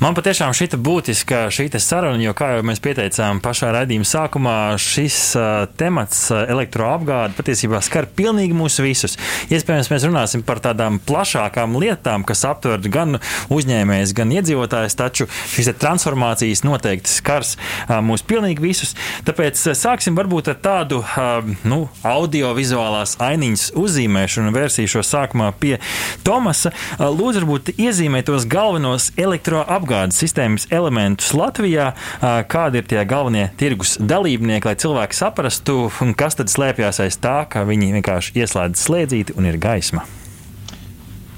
Man 0.00 0.14
patiešām 0.16 0.54
šī 0.56 0.70
būtiska 0.80 1.50
šī 1.52 1.66
saruna, 1.76 2.22
jo, 2.24 2.32
kā 2.32 2.54
jau 2.54 2.62
mēs 2.64 2.80
pieteicām 2.80 3.40
pašā 3.44 3.68
raidījuma 3.74 4.06
sākumā, 4.08 4.54
šis 4.80 5.16
uh, 5.36 5.66
temats, 5.76 6.22
elektroapgāde, 6.32 7.34
patiesībā 7.36 7.82
skar 7.84 8.08
pilnīgi 8.08 8.56
mūs 8.56 8.78
visus. 8.80 9.18
Iespējams, 9.52 9.90
mēs 9.92 10.06
runāsim 10.08 10.44
par 10.46 10.62
tādām 10.64 10.96
plašākām 11.04 11.76
lietām, 11.82 12.24
kas 12.24 12.46
aptver 12.48 12.80
gan 12.88 13.18
uzņēmējus, 13.52 14.14
gan 14.16 14.32
iedzīvotājus, 14.38 14.96
taču 14.96 15.28
šīs 15.52 15.68
transformācijas 15.82 16.64
noteikti 16.64 17.12
skars 17.12 17.58
uh, 17.58 17.98
mūs 18.00 18.24
pilnīgi 18.24 18.64
visus. 18.64 18.96
Tāpēc 19.28 19.66
sāksim 19.76 20.16
varbūt 20.16 20.48
ar 20.54 20.58
tādu 20.64 21.02
uh, 21.02 21.44
nu, 21.68 21.82
audiovizuālās 22.08 23.18
ainiņas 23.20 23.74
uzzīmēšanu 23.76 24.48
un 24.48 24.56
vērsīšos 24.56 25.12
sākumā 25.12 25.52
pie 25.60 25.76
Tomasa. 26.24 26.72
Lūdzu, 26.96 27.44
varbūt 27.44 27.74
iezīmēt 27.76 28.30
tos 28.32 28.48
galvenos 28.48 29.10
elektroapgādes 29.30 29.78
apgādes 29.80 30.18
sistēmas 30.20 30.66
elementus 30.74 31.32
Latvijā, 31.36 31.92
kādi 32.50 32.80
ir 32.80 32.86
tie 32.90 33.02
galvenie 33.08 33.48
tirgus 33.58 33.96
dalībnieki, 33.98 34.68
lai 34.68 34.76
cilvēki 34.78 35.16
saprastu, 35.16 35.88
kas 36.18 36.38
tad 36.38 36.50
slēpjas 36.52 37.02
aiz 37.04 37.18
tā, 37.20 37.44
ka 37.50 37.64
viņi 37.68 37.92
vienkārši 37.98 38.38
ieslēdz 38.42 38.86
slēdzīti 38.86 39.36
un 39.38 39.48
ir 39.50 39.58
gaisma. 39.60 40.06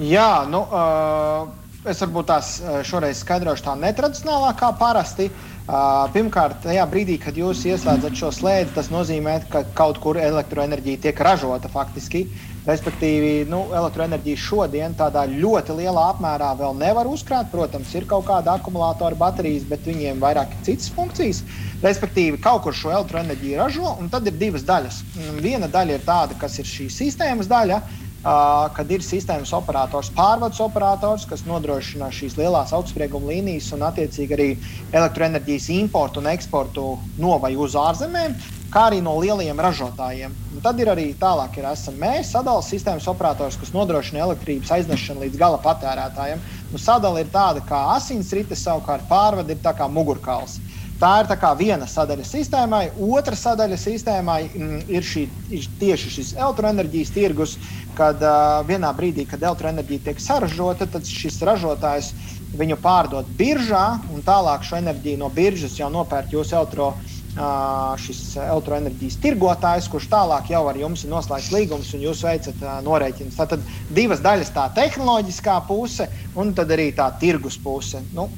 Jā, 0.03 0.45
nu, 0.51 0.65
uh, 0.65 1.49
es 1.87 2.01
varbūt 2.03 2.31
tās 2.31 2.55
šoreiz 2.89 3.23
skaidrošu 3.23 3.69
tā 3.69 3.77
netradicionālā 3.79 4.55
kā 4.59 4.73
parasti. 4.79 5.31
Uh, 5.63 6.09
pirmkārt, 6.11 6.65
tajā 6.65 6.83
brīdī, 6.91 7.21
kad 7.23 7.37
jūs 7.39 7.61
ieslēdzat 7.71 8.17
šo 8.19 8.33
slēdzi, 8.35 8.73
tas 8.75 8.89
nozīmē, 8.91 9.37
ka 9.53 9.63
kaut 9.79 10.01
kur 10.03 10.19
elektroenerģija 10.19 11.05
tiek 11.05 11.21
ražota 11.23 11.71
faktiski. 11.71 12.25
Uh, 12.27 12.52
Respektīvi, 12.63 13.31
nu, 13.51 13.65
elektroenerģiju 13.75 14.39
šodien 14.39 14.93
tādā 14.95 15.25
ļoti 15.27 15.75
lielā 15.81 16.05
apmērā 16.13 16.53
vēl 16.61 16.77
nevar 16.79 17.09
uzkrāt. 17.11 17.49
Protams, 17.51 17.91
ir 17.99 18.07
kaut 18.11 18.29
kāda 18.29 18.55
akumulātora 18.55 19.19
baterijas, 19.19 19.67
bet 19.67 19.89
viņiem 19.89 20.23
vairāk 20.23 20.55
ir 20.55 20.63
citas 20.69 20.93
funkcijas. 20.95 21.43
Respektīvi, 21.83 22.39
kaut 22.45 22.63
kur 22.63 22.77
šo 22.79 22.93
elektroenerģiju 22.95 23.59
ražo, 23.59 23.97
un 23.99 24.13
tad 24.13 24.31
ir 24.31 24.39
divas 24.39 24.63
daļas. 24.69 25.01
Viena 25.43 25.67
daļa 25.67 25.99
ir 25.99 26.07
tāda, 26.07 26.39
kas 26.39 26.61
ir 26.63 26.71
šī 26.71 26.87
sistēmas 26.95 27.51
daļa, 27.51 27.81
kad 28.23 28.91
ir 28.95 29.03
sistēmas 29.03 29.53
operators, 29.57 30.13
pārvades 30.15 30.61
operators, 30.63 31.27
kas 31.27 31.43
nodrošina 31.49 32.13
šīs 32.15 32.39
lielās 32.39 32.75
augstsprieguma 32.77 33.33
līnijas 33.33 33.73
un 33.75 33.83
attiecīgi 33.89 34.37
arī 34.37 34.49
elektroenerģijas 34.93 35.71
importu 35.81 36.23
un 36.23 36.31
eksportu 36.31 36.89
no 37.19 37.39
vai 37.43 37.57
uz 37.59 37.75
ārzemēm 37.79 38.39
kā 38.73 38.87
arī 38.89 39.03
no 39.05 39.13
lielajiem 39.21 39.59
ražotājiem. 39.61 40.35
Un 40.57 40.63
tad 40.65 40.79
ir 40.81 40.89
arī 40.89 41.11
tālāk, 41.21 41.59
ir 41.61 41.69
esam 41.69 41.99
mēs, 42.01 42.31
sadalījuma 42.33 42.65
sistēmas 42.65 43.09
operators, 43.11 43.59
kas 43.61 43.73
nodrošina 43.75 44.23
elektrības 44.25 44.73
aiznešanu 44.79 45.27
līdz 45.27 45.41
gala 45.41 45.59
patērētājiem. 45.65 46.41
Nu, 46.73 46.81
sadala 46.81 47.21
ir 47.21 47.29
tāda 47.33 47.61
kā 47.69 47.83
asinsrite, 47.99 48.57
savukārt 48.57 49.05
pārvade 49.11 49.53
ir 49.53 49.61
tā 49.65 49.75
kā 49.77 49.89
mugurkauls. 49.93 50.57
Tā 51.01 51.13
ir 51.23 51.31
tā 51.31 51.37
viena 51.59 51.87
sadaļa 51.89 52.25
sistēmai, 52.27 52.83
otra 52.97 53.37
sadaļa 53.39 53.79
sistēmai 53.81 54.41
mm, 54.51 54.83
ir, 54.93 55.07
šī, 55.07 55.25
ir 55.51 55.65
tieši 55.81 56.13
šis 56.17 56.35
elektroenerģijas 56.37 57.15
tirgus, 57.15 57.57
kad 57.99 58.23
uh, 58.23 58.61
vienā 58.69 58.93
brīdī, 58.95 59.25
kad 59.27 59.43
elektroenerģija 59.43 60.07
tiek 60.11 60.23
saražota, 60.23 60.87
tad 60.87 61.09
šis 61.09 61.41
ražotājs 61.49 62.13
viņu 62.55 62.79
pārdod 62.85 63.33
biržā, 63.39 63.87
un 64.13 64.23
tālāk 64.27 64.63
šo 64.69 64.79
enerģiju 64.79 65.23
no 65.25 65.33
biržas 65.33 65.79
jau 65.81 65.91
nopērk 65.91 66.37
jūsu 66.37 66.59
elektroenerģiju 66.61 67.21
šis 67.33 68.37
elektroenerģijas 68.37 69.17
tirgotājs, 69.23 69.89
kurš 69.89 70.09
tālāk 70.13 70.51
jau 70.53 70.67
ar 70.69 70.77
jums 70.77 71.05
ir 71.05 71.13
noslēgts 71.13 71.53
līgums 71.55 71.93
un 71.97 72.05
jūs 72.05 72.21
veicat 72.27 72.61
norēķinus. 72.85 73.39
Tātad 73.39 73.65
divas 73.89 74.21
daļas- 74.21 74.53
tā 74.57 74.69
tehnoloģiskā 74.77 75.57
puse 75.67 76.11
un 76.35 76.53
tad 76.55 76.69
arī 76.69 76.93
tā 76.93 77.09
tirgus 77.19 77.57
puse. 77.59 78.05
Nu, 78.13 78.29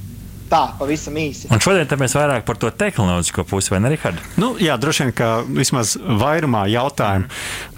Tā, 0.54 0.68
pavisam 0.78 1.16
īsi. 1.18 1.48
Un 1.50 1.58
šodien 1.62 1.88
mēs 1.98 2.12
vairāk 2.14 2.44
par 2.46 2.58
to 2.62 2.68
tehnoloģisko 2.70 3.42
pusi, 3.50 3.72
vai 3.72 3.80
ne, 3.82 3.90
Rihard? 3.90 4.20
Nu, 4.38 4.52
jā, 4.62 4.76
droši 4.78 5.02
vien, 5.02 5.14
ka 5.18 5.30
vismaz 5.48 5.96
vairumā 5.98 6.68
jautājumu. 6.70 7.26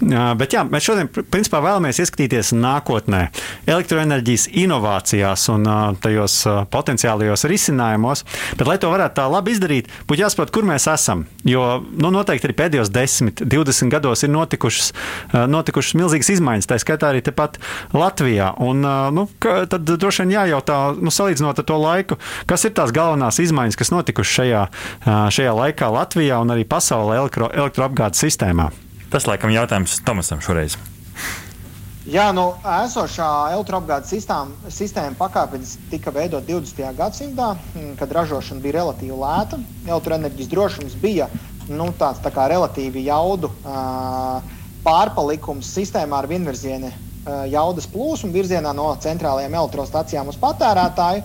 Mm. 0.03 0.35
Bet 0.37 0.53
jā, 0.53 0.61
mēs 0.69 0.85
šodien 0.85 1.09
principā 1.09 1.57
vēlamies 1.65 1.97
ieskatīties 2.03 2.51
nākotnē, 2.53 3.23
elektroenerģijas 3.65 4.45
inovācijās 4.61 5.47
un 5.55 5.65
tajos 6.03 6.35
potenciālajos 6.73 7.47
risinājumos. 7.49 8.21
Bet, 8.59 8.67
lai 8.69 8.77
to 8.83 8.91
varētu 8.93 9.17
tā 9.17 9.25
labi 9.31 9.55
izdarīt, 9.55 9.89
būtu 10.05 10.27
jāsaprot, 10.27 10.53
kur 10.53 10.69
mēs 10.69 10.85
esam. 10.91 11.25
Jo 11.49 11.79
nu, 11.81 12.13
noteikti 12.13 12.45
arī 12.51 12.57
pēdējos 12.61 12.93
10, 12.93 13.41
20 13.41 13.93
gados 13.95 14.21
ir 14.21 14.33
notikušas, 14.35 14.91
notikušas 15.49 15.97
milzīgas 15.97 16.29
izmaiņas, 16.35 16.69
tā 16.69 16.77
skaitā 16.83 17.09
arī 17.09 17.25
tepat 17.25 17.57
Latvijā. 17.97 18.53
Un, 18.61 18.85
nu, 19.17 19.25
tad 19.41 19.89
droši 19.89 20.27
vien 20.27 20.37
jājautā, 20.37 20.79
nu, 21.01 21.13
salīdzinot 21.13 21.65
ar 21.65 21.69
to 21.73 21.81
laiku, 21.81 22.21
kas 22.45 22.66
Kas 22.66 22.66
ir 22.67 22.75
tās 22.77 22.93
galvenās 22.95 23.39
izmaiņas, 23.43 23.79
kas 23.79 23.91
notikušas 23.93 24.35
šajā, 24.41 24.61
šajā 25.33 25.55
laikā 25.61 25.89
Latvijā 25.93 26.41
un 26.43 26.53
arī 26.55 26.67
pasaulē 26.67 27.17
elektro, 27.21 27.49
elektroapgādes 27.53 28.21
sistēmā? 28.23 28.69
Tas 29.11 29.27
laikam 29.29 29.53
jautājums 29.53 29.99
Tomasam 30.05 30.43
šoreiz. 30.43 30.77
Jā, 32.07 32.29
nu, 32.31 32.53
esošā 32.63 33.27
elektroapgādes 33.51 34.13
sistēma, 34.13 34.71
sistēma 34.71 35.17
pakāpeniski 35.19 35.89
tika 35.91 36.13
veidota 36.15 36.47
20. 36.47 36.93
gadsimtā, 36.95 37.49
kad 37.99 38.13
ražošana 38.15 38.63
bija 38.63 38.77
relatīvi 38.77 39.17
lēta. 39.17 39.59
Elektroenerģijas 39.89 40.51
drošums 40.53 40.95
bija 41.01 41.27
nu, 41.67 41.89
tāds 41.99 42.23
tā 42.23 42.31
kā 42.31 42.47
relatīvi 42.47 43.03
jaudu 43.09 43.51
uh, 43.51 44.55
pārpalikums 44.87 45.67
sistēmā 45.75 46.21
ar 46.21 46.29
vienvirziena 46.31 46.93
jaudas 47.51 47.87
plūsmu 47.91 48.31
virzienā 48.31 48.73
no 48.75 48.87
centrālajām 49.03 49.55
elektrostacijām 49.59 50.31
uz 50.31 50.37
patērētāju. 50.41 51.23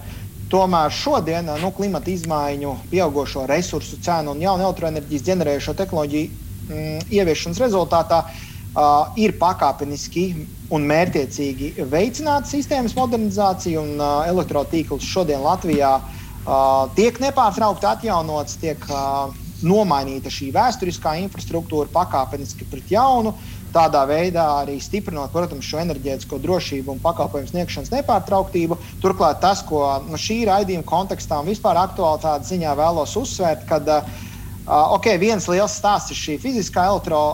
Tomēr 0.52 0.92
šodien 0.92 1.46
nu, 1.62 1.70
klimata 1.72 2.10
izmaiņu, 2.12 2.74
pieaugušo 2.90 3.46
resursu 3.48 3.96
cenu 4.04 4.34
un 4.34 4.42
jaunu 4.42 4.66
elektroenerģijas 4.66 5.24
ģenerējušo 5.30 5.72
tehnoloģiju 5.78 6.26
mm, 6.28 7.06
ieviešanas 7.08 7.60
rezultātā 7.62 8.18
uh, 8.26 9.14
ir 9.16 9.32
pakāpeniski 9.40 10.26
un 10.72 10.84
mērķiecīgi 10.90 11.86
veicināta 11.88 12.50
sistēmas 12.50 12.92
modernizācija, 12.98 13.80
un 13.80 13.96
uh, 13.96 14.26
elektrotīkls 14.28 15.08
šodien 15.08 15.40
Latvijā 15.40 15.94
uh, 16.02 16.84
tiek 16.98 17.16
nepārtraukti 17.24 17.88
atjaunots, 17.88 18.60
tiek 18.60 18.84
uh, 18.92 19.32
nomainīta 19.64 20.30
šī 20.32 20.50
vēsturiskā 20.52 21.14
infrastruktūra 21.22 21.88
pakāpeniski 21.94 22.68
pret 22.68 22.92
jaunu. 22.92 23.34
Tādā 23.72 24.02
veidā 24.04 24.44
arī 24.60 24.76
stiprinot, 24.84 25.32
protams, 25.32 25.64
šo 25.64 25.80
enerģētisko 25.80 26.36
drošību 26.44 26.92
un 26.92 27.00
pakalpojumu 27.00 27.48
sniegšanas 27.48 27.92
nepārtrauktību. 27.94 28.76
Turklāt 29.00 29.40
tas, 29.40 29.62
ko 29.64 29.80
no 30.04 30.20
šī 30.20 30.42
raidījuma 30.50 30.84
kontekstā 30.84 31.40
un 31.40 31.48
vispār 31.48 31.80
aktuālitātes 31.80 32.52
ziņā 32.52 32.76
vēlos 32.76 33.16
uzsvērt, 33.16 33.64
kad 33.68 33.88
okay, 34.68 35.16
viens 35.22 35.48
liels 35.48 35.78
stāsts 35.80 36.12
ir 36.12 36.20
šī 36.20 36.38
fiziskā 36.44 36.86
elektro. 36.92 37.24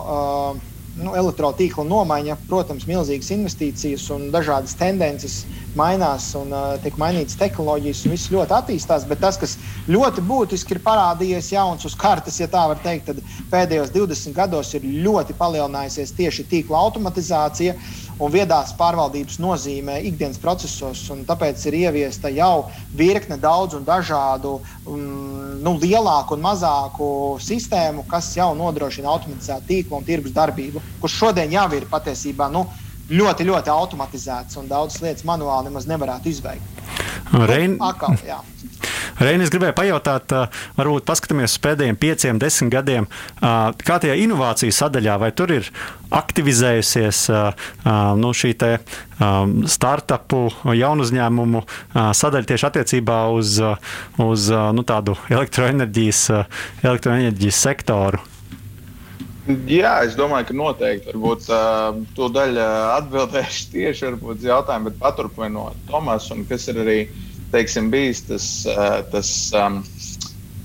Nu, 0.99 1.13
elektrotīkla 1.13 1.83
nomaiņa, 1.85 2.35
protams, 2.49 2.87
milzīgas 2.89 3.29
investīcijas 3.31 4.07
un 4.11 4.31
dažādas 4.33 4.73
tendences 4.75 5.35
mainās 5.79 6.27
un 6.39 6.51
uh, 6.53 6.75
tiek 6.83 6.97
mainītas 6.99 7.37
tehnoloģijas, 7.39 8.03
un 8.05 8.15
viss 8.15 8.31
ļoti 8.33 8.55
attīstās. 8.59 9.07
Bet 9.09 9.23
tas, 9.23 9.39
kas 9.39 9.55
ļoti 9.89 10.23
būtiski 10.27 10.75
ir 10.75 10.83
parādījies 10.85 11.53
jauns 11.55 11.87
uz 11.87 11.95
kartes, 11.99 12.41
ja 12.41 12.49
tā 12.51 12.65
var 12.71 12.83
teikt, 12.83 13.09
tad 13.09 13.23
pēdējos 13.53 13.93
20 13.95 14.37
gados 14.37 14.73
ir 14.77 14.85
ļoti 15.07 15.37
palielinājusies 15.39 16.15
tieši 16.19 16.47
tīkla 16.51 16.83
automatizācija 16.83 17.77
un 18.19 18.33
viedās 18.33 18.73
pārvaldības 18.79 19.39
nozīmē 19.39 19.99
ikdienas 20.09 20.39
procesos. 20.41 21.05
Tāpēc 21.27 21.63
ir 21.69 21.77
ieviesta 21.85 22.31
jau 22.33 22.67
virkne 22.95 23.39
daudz 23.39 23.77
un 23.77 23.87
dažādu, 23.87 24.57
um, 24.85 25.55
nu, 25.63 25.75
lielāku 25.79 26.35
un 26.35 26.43
mazāku 26.43 27.09
sistēmu, 27.43 28.05
kas 28.11 28.33
jau 28.35 28.51
nodrošina 28.59 29.09
automatizētu 29.13 29.67
tīklu 29.71 29.99
un 29.99 30.07
tirgus 30.07 30.35
darbību, 30.35 30.83
kurš 30.99 31.17
šodien 31.23 31.55
jau 31.55 31.67
ir 31.77 31.87
patiesībā. 31.91 32.51
Nu, 32.51 32.67
ļoti, 33.09 33.47
ļoti 33.49 33.73
automatizēts 33.73 34.59
un 34.61 34.69
daudzas 34.69 35.01
lietas 35.03 35.27
manuāli 35.27 35.69
nemaz 35.69 35.89
nevarētu 35.89 36.31
izveikt. 36.31 36.79
Rein... 37.33 37.77
Nu, 37.77 37.89
akal, 37.89 38.17
Reinis 39.19 39.51
gribēja 39.51 39.75
pajautāt, 39.75 40.31
varbūt 40.77 41.03
paskatāmies 41.07 41.57
uz 41.57 41.61
pēdējiem 41.63 41.97
pieciem, 41.99 42.39
desmit 42.39 42.71
gadiem, 42.71 43.07
kā 43.41 43.97
tajā 43.99 44.15
inovāciju 44.23 44.75
sadaļā, 44.75 45.17
vai 45.19 45.31
tur 45.35 45.51
ir 45.57 45.67
aktivizējusies 46.15 47.25
nu, 48.21 48.31
šī 48.31 48.53
startupu, 49.75 50.41
jaunu 50.79 51.03
uzņēmumu 51.07 51.65
sadaļa 52.21 52.51
tieši 52.53 52.69
attiecībā 52.71 53.21
uz, 53.35 53.59
uz 54.23 54.49
nu, 54.77 54.87
tādu 54.87 55.19
elektroenerģijas, 55.27 56.25
elektroenerģijas 56.87 57.63
sektoru. 57.67 58.23
Jā, 59.49 60.03
es 60.05 60.13
domāju, 60.13 60.45
ka 60.51 60.53
noteikti. 60.53 61.09
Varbūt 61.09 61.47
uh, 61.49 61.95
to 62.13 62.27
daļu 62.29 62.61
atbildēšu 62.99 63.69
tieši 63.73 64.11
uz 64.21 64.45
jautājumu, 64.45 64.91
bet 64.91 64.99
paturpinot 65.01 65.79
Tomasu, 65.89 66.37
kas 66.49 66.67
ir 66.69 66.83
arī 66.83 66.97
teiksim, 67.53 67.89
bijis 67.89 68.21
tas, 68.27 68.45
uh, 68.69 68.99
tas 69.09 69.31
um, 69.57 69.79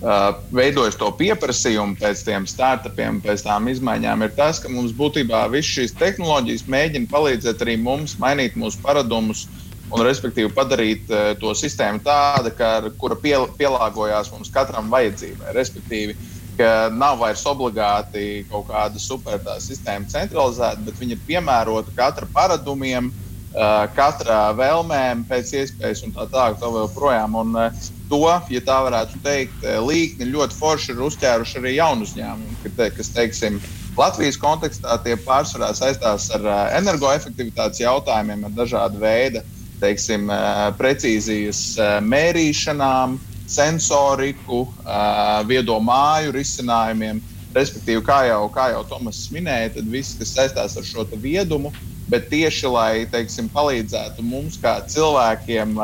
uh, 0.04 0.34
veidojis 0.52 1.00
to 1.00 1.08
pieprasījumu 1.16 1.96
pēc 2.02 2.26
tiem 2.26 2.48
startupiem, 2.50 3.22
pēc 3.24 3.46
tām 3.46 3.72
izmaiņām, 3.72 4.26
ir 4.26 4.36
tas, 4.36 4.60
ka 4.60 4.68
mums 4.68 4.92
būtībā 4.92 5.46
visas 5.54 5.72
šīs 5.78 5.96
tehnoloģijas 6.02 6.68
mēģina 6.68 7.08
palīdzēt 7.08 7.64
arī 7.64 7.78
mums 7.80 8.18
mainīt 8.20 8.60
mūsu 8.60 8.84
paradumus. 8.84 9.46
Un, 9.94 10.00
respektīvi, 10.04 10.48
padarīt 10.52 11.08
uh, 11.12 11.32
to 11.40 11.56
sistēmu 11.56 12.04
tādu, 12.04 12.52
kura 13.00 13.16
pie, 13.20 13.36
pielāgojās 13.56 14.32
mums 14.32 14.52
katram 14.52 14.88
vajadzībai. 14.92 15.52
Respektīvi, 15.56 16.16
uh, 16.16 16.43
ka 16.58 16.70
nav 16.94 17.18
vairs 17.22 17.44
obligāti 17.48 18.44
kaut 18.50 18.68
kāda 18.70 19.00
super 19.00 19.40
sistēma 19.62 20.08
centralizēta, 20.10 20.82
bet 20.86 20.98
viņa 21.00 21.16
ir 21.16 21.26
piemērota 21.28 21.94
katra 21.96 22.28
paradumiem, 22.34 23.12
katra 23.94 24.38
vēlmēm, 24.58 25.22
pēc 25.28 25.52
iespējas 25.60 26.02
un 26.06 26.14
tā 26.16 26.26
tālāk. 26.32 26.58
Tā 26.58 26.70
joprojām. 26.74 27.36
Un 27.38 27.54
to, 28.10 28.24
ja 28.50 28.62
tā 28.66 28.80
varētu 28.88 29.20
teikt, 29.22 29.66
līkni 29.86 30.32
ļoti 30.32 30.58
forši 30.58 30.92
ir 30.94 31.02
uzķēruši 31.06 31.60
arī 31.60 31.74
jaunu 31.76 32.08
uzņēmumu, 32.08 32.74
kas, 32.96 33.12
teiksim, 33.14 33.60
Latvijas 33.94 34.40
kontekstā 34.42 34.96
tie 35.04 35.14
pārsvarā 35.22 35.70
saistās 35.78 36.26
ar 36.34 36.48
energoefektivitātes 36.80 37.84
jautājumiem, 37.84 38.48
ar 38.48 38.56
dažādu 38.56 38.98
veidu 38.98 39.44
teiksim, 39.84 40.30
precīzijas 40.78 41.62
mērīšanām, 42.04 43.18
sensoriku, 43.50 44.66
viedo 45.48 45.78
māju 45.82 46.34
risinājumiem. 46.34 47.22
Respektīvi, 47.54 48.02
kā 48.02 48.24
jau, 48.26 48.48
kā 48.50 48.72
jau 48.72 48.82
Tomas 48.90 49.20
minēja, 49.30 49.76
tad 49.76 49.90
viss, 49.90 50.16
kas 50.18 50.32
saistās 50.34 50.74
ar 50.80 50.86
šo 50.86 51.04
viedumu, 51.22 51.70
bet 52.10 52.26
tieši 52.32 52.66
lai 52.66 53.06
teiksim, 53.10 53.48
palīdzētu 53.54 54.24
mums, 54.26 54.58
kā 54.60 54.80
cilvēkiem, 54.90 55.78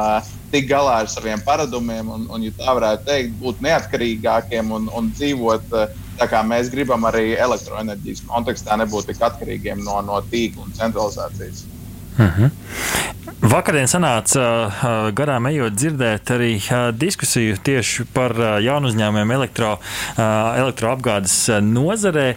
tikt 0.50 0.68
galā 0.72 1.00
ar 1.04 1.10
saviem 1.10 1.40
paradumiem 1.46 2.10
un, 2.10 2.26
un 2.26 2.42
ja 2.42 2.52
tā 2.58 2.74
varētu 2.74 3.06
teikt, 3.06 3.36
būt 3.38 3.62
neatkarīgākiem 3.64 4.72
un, 4.74 4.90
un 4.96 5.12
dzīvot 5.14 5.70
tā, 5.70 6.26
kā 6.28 6.42
mēs 6.44 6.72
gribam 6.72 7.06
arī 7.08 7.36
elektroenerģijas 7.38 8.24
kontekstā, 8.28 8.76
nebūt 8.82 9.12
tik 9.12 9.22
atkarīgiem 9.30 9.84
no, 9.86 10.00
no 10.04 10.18
tīkla 10.32 10.66
un 10.66 10.74
centralizācijas. 10.76 11.64
Uh 12.20 12.26
mhm. 12.26 12.44
-huh. 12.44 13.16
Vakardien 13.40 13.88
sanāca 13.88 14.42
garām 15.16 15.46
ejot 15.48 15.72
dzirdēt 15.72 16.28
arī 16.34 16.50
diskusiju 16.92 17.56
tieši 17.64 18.04
par 18.12 18.34
jaunu 18.60 18.90
uzņēmumiem 18.90 19.32
elektro, 19.32 19.70
elektroapgādes 20.20 21.48
nozarē, 21.64 22.34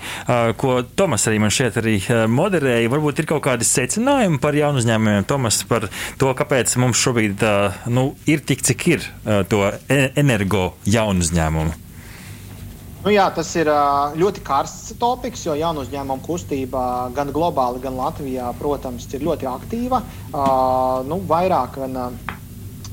ko 0.56 0.78
Tomas 0.96 1.28
arī 1.28 1.41
man 1.43 1.52
šeit 1.52 1.82
arī 1.84 1.98
moderēja. 2.32 2.88
Varbūt 2.96 3.19
ir 3.19 3.30
kaut 3.34 3.43
kādi 3.43 3.67
secinājumi 3.67 4.39
par 4.39 4.56
jaunu 4.56 4.80
uzņēmumiem, 4.80 5.28
Tomas, 5.28 5.60
par 5.67 5.89
to, 6.17 6.32
kāpēc 6.32 6.78
mums 6.80 7.04
šobrīd 7.04 7.43
nu, 7.91 8.15
ir 8.26 8.39
tik, 8.39 8.63
cik 8.63 8.88
ir 8.88 9.08
to 9.52 9.65
e, 9.91 10.06
energo 10.15 10.69
jaunu 10.88 11.19
uzņēmumu. 11.19 11.83
Nu, 13.04 13.12
jā, 13.12 13.26
tas 13.36 13.50
ir 13.60 13.68
ļoti 14.16 14.42
karsts 14.48 14.94
topoks, 14.96 15.42
jo 15.44 15.58
jaunu 15.60 15.82
uzņēmumu 15.84 16.24
kustība 16.24 16.84
gan 17.12 17.34
globāli, 17.36 17.82
gan 17.84 17.98
Latvijā, 18.00 18.46
protams, 18.56 19.10
ir 19.12 19.26
ļoti 19.28 19.48
aktīva. 19.52 20.00
Nu, 21.10 21.18
vairāk 21.28 21.82
gan 21.82 21.98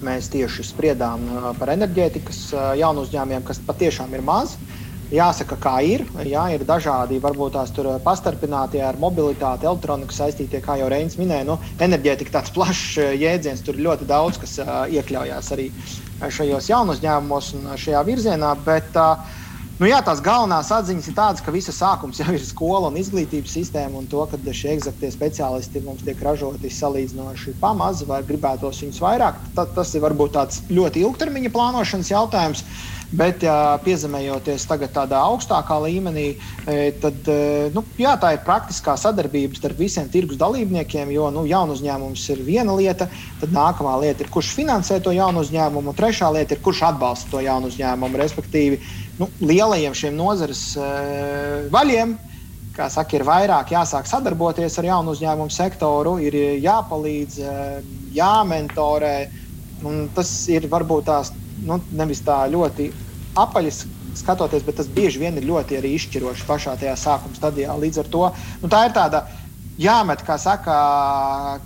mēs 0.02 0.26
tieši 0.32 0.64
spriedām 0.66 1.28
par 1.60 1.70
enerģētikas 1.76 2.40
jaunu 2.80 3.04
uzņēmumiem, 3.06 3.44
kas 3.46 3.62
patiešām 3.68 4.16
ir 4.18 4.24
maz. 4.26 4.56
Jāsaka, 5.14 5.56
kā 5.62 5.76
ir. 5.86 6.02
Jā, 6.26 6.48
ir 6.54 6.64
dažādi, 6.66 7.20
varbūt 7.22 7.54
tās 7.54 7.70
tur 7.74 7.92
pastarpinātie 8.02 8.82
ar 8.86 8.98
mobilitāti, 8.98 9.66
elektroniku 9.66 10.14
saistītie, 10.14 10.58
kā 10.62 10.74
jau 10.78 10.88
Reins 10.90 11.18
minēja. 11.18 11.46
Nu, 11.46 11.56
enerģētika 11.82 12.34
tāds 12.34 12.54
plašs 12.54 12.98
jēdziens, 13.18 13.62
tur 13.66 13.78
ļoti 13.78 14.10
daudz, 14.10 14.42
kas 14.42 14.58
iekļaujās 14.90 15.52
arī 15.54 15.68
šajos 16.26 16.70
jaunu 16.70 16.98
uzņēmumos 16.98 17.52
un 17.58 17.70
šajā 17.78 18.02
virzienā. 18.10 18.56
Bet, 18.66 18.98
uh, 18.98 19.38
Nu, 19.80 19.86
jā, 19.88 19.96
tās 20.04 20.18
galvenās 20.20 20.68
atziņas 20.76 21.06
ir 21.08 21.14
tādas, 21.16 21.40
ka 21.40 21.54
visa 21.54 21.72
sākums 21.72 22.18
jau 22.20 22.34
ir 22.36 22.42
skola 22.44 22.90
un 22.90 22.98
izglītības 23.00 23.54
sistēma, 23.56 24.02
un 24.02 24.10
to, 24.12 24.26
ka 24.28 24.52
šie 24.52 24.74
eksaktie 24.74 25.08
speciālisti 25.14 25.80
mums 25.86 26.04
tiek 26.04 26.20
ražoti 26.20 26.68
salīdzinoši 26.76 27.56
pamaz, 27.62 28.04
vai 28.04 28.20
gribētos 28.28 28.82
viņus 28.84 29.00
vairāk, 29.00 29.40
tad, 29.56 29.72
tas 29.78 29.94
ir 29.96 30.04
varbūt 30.04 30.36
tāds 30.36 30.60
ļoti 30.68 31.00
ilgtermiņa 31.06 31.56
plānošanas 31.56 32.12
jautājums. 32.12 32.66
Bet, 33.10 33.42
ja 33.42 33.74
piezemējoties 33.82 34.68
tagad 34.70 34.92
tādā 34.94 35.18
augstākā 35.32 35.80
līmenī, 35.82 36.28
e, 36.70 36.92
tad 37.02 37.26
e, 37.26 37.38
nu, 37.74 37.82
jā, 37.98 38.12
tā 38.22 38.36
ir 38.36 38.44
praktiskā 38.46 38.94
sadarbība 39.00 39.58
starp 39.58 39.80
visiem 39.82 40.06
tirgus 40.12 40.38
dalībniekiem. 40.38 41.10
Jo 41.10 41.26
nu, 41.34 41.42
jaunu 41.50 41.74
uzņēmums 41.74 42.28
ir 42.36 42.44
viena 42.46 42.76
lieta, 42.78 43.08
tad 43.40 43.56
nākamā 43.56 43.96
lieta 44.04 44.22
ir, 44.22 44.30
kurš 44.30 44.52
finansē 44.60 45.00
to 45.02 45.10
jaunu 45.16 45.42
uzņēmumu, 45.42 45.90
un 45.90 45.98
trešā 45.98 46.30
lieta 46.36 46.54
ir, 46.54 46.62
kurš 46.62 46.84
atbalsta 46.92 47.34
to 47.34 47.42
jaunu 47.42 47.72
uzņēmumu. 47.72 48.22
Respektīvi, 48.22 48.78
nu, 49.20 49.28
lielajiem 49.44 49.94
šiem 49.96 50.16
nozares 50.18 50.64
uh, 50.80 51.68
vaļiem. 51.72 52.16
Kā 52.76 52.86
saka, 52.92 53.18
ir 53.18 53.26
vairāk 53.26 53.72
jāsāk 53.74 54.08
sadarboties 54.08 54.78
ar 54.80 54.88
jaunu 54.88 55.12
uzņēmumu 55.16 55.52
sektoru, 55.52 56.16
ir 56.22 56.36
jāpalīdz, 56.64 57.38
uh, 57.44 57.94
jāmentorē. 58.16 59.14
Tas 60.16 60.32
ir 60.52 60.68
varbūt 60.68 61.06
tās 61.08 61.32
nu, 61.64 61.80
nevis 61.96 62.20
tā 62.24 62.42
ļoti 62.52 62.90
apaļas 63.40 63.84
skatoties, 64.18 64.64
bet 64.66 64.80
tas 64.80 64.88
bieži 64.90 65.22
vien 65.22 65.36
ir 65.38 65.46
ļoti 65.46 65.78
izšķiroši 65.86 66.46
pašā 66.48 66.74
tajā 66.80 66.96
sākuma 66.98 67.36
stadijā. 67.38 67.76
Līdz 67.78 68.02
ar 68.02 68.10
to 68.12 68.24
nu, 68.62 68.70
tā 68.70 68.84
ir 68.88 68.96
tāda 68.96 69.22
jāmet, 69.80 70.22
kā 70.26 70.36
saka, 70.40 70.74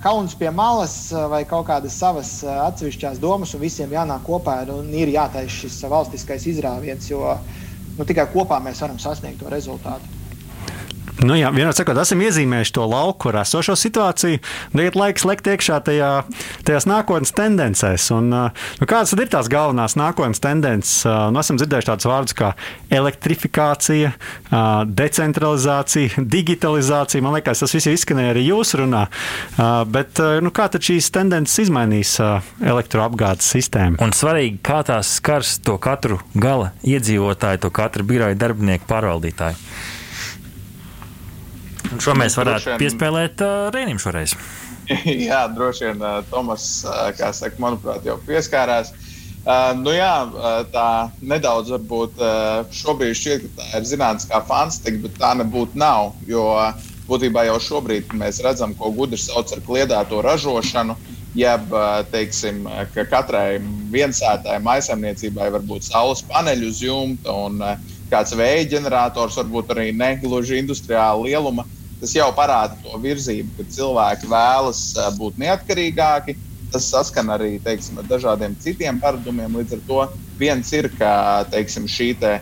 kauns 0.03 0.37
pie 0.38 0.50
malas 0.55 0.96
vai 1.31 1.42
kaut 1.48 1.66
kādas 1.68 1.96
savas 1.98 2.37
atsevišķās 2.46 3.20
domas, 3.22 3.55
un 3.57 3.62
visiem 3.64 3.92
jānāk 3.94 4.22
kopā 4.27 4.61
un 4.74 4.90
ir 4.94 5.12
jātaisa 5.14 5.64
šis 5.64 5.81
valstiskais 5.90 6.46
izrāviens, 6.50 7.11
jo 7.11 7.24
nu, 7.98 8.07
tikai 8.07 8.29
kopā 8.33 8.61
mēs 8.62 8.83
varam 8.85 9.00
sasniegt 9.03 9.42
to 9.42 9.50
rezultātu. 9.53 10.24
Nu, 11.22 11.37
jā, 11.38 11.53
vienmēr 11.55 11.74
sakot, 11.77 11.98
esam 12.03 12.22
iezīmējuši 12.27 12.72
to 12.74 12.85
lauku 12.90 13.31
ar 13.31 13.38
esošo 13.44 13.77
situāciju. 13.79 14.40
Tagad 14.74 14.96
laiks 14.98 15.24
lekt 15.29 15.46
iekšā 15.46 15.79
tajā, 15.87 16.09
tajās 16.66 16.88
nākotnes 16.90 17.31
tendencēs. 17.37 18.09
Un, 18.16 18.33
nu, 18.35 18.88
kādas 18.90 19.14
ir 19.14 19.31
tās 19.31 19.48
galvenās 19.53 19.94
nākotnes 20.00 20.42
tendences? 20.42 21.05
Nu, 21.07 21.38
esam 21.38 21.61
dzirdējuši 21.61 21.90
tādus 21.92 22.09
vārdus 22.11 22.37
kā 22.38 22.50
elektrifikācija, 22.98 24.11
decentralizācija, 24.90 26.27
digitalizācija. 26.35 27.22
Man 27.24 27.38
liekas, 27.38 27.62
tas 27.62 27.79
viss 27.79 27.92
izskanēja 27.94 28.35
arī 28.35 28.46
jūsu 28.48 28.83
runā. 28.83 29.07
Bet 29.94 30.18
nu, 30.42 30.53
kā 30.55 30.66
tad 30.74 30.83
šīs 30.85 31.12
tendences 31.14 31.62
izmainīs 31.68 32.18
elektroapgādes 32.59 33.55
sistēmu? 33.55 34.03
Un 34.03 34.16
svarīgi, 34.18 34.59
kā 34.66 34.83
tās 34.87 35.16
skars 35.22 35.61
to 35.64 35.79
katru 35.79 36.18
gala 36.35 36.74
iedzīvotāju, 36.83 37.62
to 37.62 37.74
katru 37.74 38.07
biroju 38.11 38.40
darbinieku 38.40 38.90
pārvaldītāju. 38.90 39.94
Un 41.95 42.03
šo 42.03 42.17
mēs 42.19 42.35
varētu 42.35 42.73
vien... 42.73 42.79
piespēlēt 42.83 43.43
uh, 43.45 43.69
Rēnim 43.75 44.01
šoreiz. 44.03 44.35
jā, 45.29 45.45
droši 45.55 45.91
vien 45.91 46.01
uh, 46.03 46.23
Tomas, 46.27 46.65
uh, 46.89 47.11
kā 47.15 47.31
saka, 47.37 47.61
manuprāt, 47.63 48.07
jau 48.09 48.17
pieskārās. 48.27 48.91
Uh, 49.45 49.75
nu 49.77 49.93
jā, 49.93 50.11
tā 50.73 50.89
nedaudz 51.21 51.71
varbūt 51.75 52.19
uh, 52.19 52.65
šobrīd 52.75 53.15
šķiet, 53.21 53.45
ka 53.45 53.61
tā 53.61 53.69
ir 53.79 53.87
zinātniskā 53.93 54.41
fantastika, 54.49 55.03
bet 55.05 55.19
tā 55.21 55.35
nebūtu 55.39 55.79
nav. 55.79 56.17
Jo 56.27 56.49
būtībā 57.07 57.45
jau 57.47 57.61
šobrīd 57.63 58.17
mēs 58.17 58.41
redzam, 58.43 58.75
ko 58.75 58.91
gudrs 58.97 59.29
sauc 59.29 59.53
par 59.53 59.63
kliedēto 59.69 60.25
ražošanu. 60.25 60.97
Jeb, 61.35 61.73
teiksim, 62.13 62.61
ka 62.95 63.03
katrai 63.11 63.59
viensētai 63.91 64.61
maisaimniecībai 64.63 65.49
var 65.51 65.65
būt 65.67 65.83
saules 65.83 66.23
paneļi 66.29 66.69
uz 66.71 66.83
jumta 66.85 67.35
un 67.35 67.59
kāds 68.11 68.37
vēja 68.39 68.69
ģenerators, 68.77 69.41
varbūt 69.43 69.73
arī 69.75 69.89
negluži 69.99 70.61
industriāla 70.63 71.27
lieluma. 71.27 71.67
Tas 72.03 72.15
jau 72.17 72.29
parāda 72.37 72.79
to 72.83 72.99
virzību, 73.01 73.53
ka 73.59 73.69
cilvēki 73.77 74.31
vēlas 74.31 74.83
būt 75.19 75.38
neatkarīgāki. 75.40 76.37
Tas 76.75 76.88
saskan 76.90 77.31
arī 77.31 77.61
teiksim, 77.63 78.01
ar 78.01 78.09
dažādiem 78.09 78.57
citiem 78.59 78.99
paradumiem. 79.03 79.55
Līdz 79.61 79.77
ar 79.77 79.83
to 79.87 80.01
viens 80.40 80.73
ir, 80.75 80.90
ka 80.99 81.45
teiksim, 81.53 81.87
šī 81.90 82.09
te, 82.19 82.33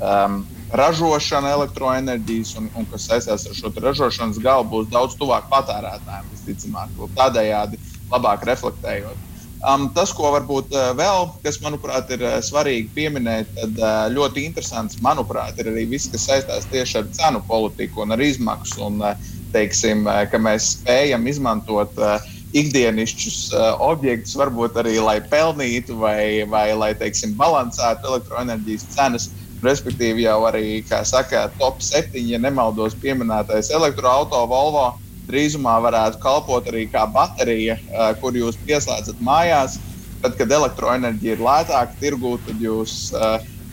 um, 0.00 0.42
ražošana 0.72 1.52
elektroenerģijas 1.52 2.54
un, 2.60 2.70
un 2.78 2.86
kas 2.88 3.04
saistās 3.10 3.44
ar 3.48 3.56
šo 3.56 3.72
ražošanas 3.84 4.40
galu 4.42 4.64
būs 4.72 4.88
daudz 4.92 5.16
tuvāk 5.20 5.50
patērētājiem, 5.52 6.30
visticamāk, 6.32 7.04
tādējādi 7.18 7.80
labāk 8.12 8.46
reflektējot. 8.48 9.20
Um, 9.62 9.84
tas, 9.94 10.10
ko 10.10 10.32
varbūt 10.34 10.72
uh, 10.74 10.88
vēl, 10.98 11.28
kas 11.44 11.60
manuprāt 11.62 12.08
ir 12.10 12.24
uh, 12.26 12.40
svarīgi 12.42 12.88
pieminēt, 12.96 13.52
tad 13.54 13.76
uh, 13.78 14.08
ļoti 14.10 14.42
interesants, 14.48 14.98
manuprāt, 15.04 15.60
ir 15.62 15.70
arī 15.70 15.84
viss, 15.92 16.10
kas 16.10 16.24
saistās 16.26 16.66
tieši 16.72 16.98
ar 16.98 17.06
cenu 17.14 17.42
politiku 17.46 18.02
un 18.02 18.16
ar 18.16 18.24
izmaksu. 18.26 18.80
Un, 18.88 18.98
uh, 19.06 19.30
teiksim, 19.54 20.02
uh, 20.08 20.24
ka 20.26 20.40
mēs 20.42 20.72
spējam 20.80 21.28
izmantot 21.30 21.94
uh, 22.02 22.16
ikdienišķus 22.58 23.38
uh, 23.54 23.68
objektus, 23.86 24.34
varbūt 24.40 24.82
arī 24.82 24.96
lai 24.98 25.20
pelnītu 25.30 25.94
vai, 26.00 26.42
vai 26.50 26.66
lai 26.74 26.90
teiksim, 26.98 27.36
balansētu 27.38 28.10
elektroenerģijas 28.10 28.88
cenas. 28.96 29.30
Respektīvi, 29.62 30.24
jau 30.26 30.40
arī, 30.48 30.80
kā 30.88 31.04
saka, 31.06 31.44
top 31.60 31.78
7, 31.86 32.18
ja 32.18 32.42
nemaldos, 32.42 32.98
pieminētais 32.98 33.70
elektroautorāta 33.70 34.50
Volvo 34.50 34.88
drīzumā 35.28 35.78
varētu 35.84 36.20
kalpot 36.22 36.68
arī 36.70 36.86
kā 36.90 37.06
baterija, 37.10 37.78
kur 38.20 38.36
jūs 38.36 38.58
pieslēdzat 38.66 39.22
mājās. 39.22 39.78
Tad, 40.22 40.36
kad 40.38 40.52
elektroenerģija 40.54 41.34
ir 41.34 41.40
lētāka 41.42 41.96
tirgū, 41.98 42.36
tad 42.46 42.60
jūs, 42.62 43.10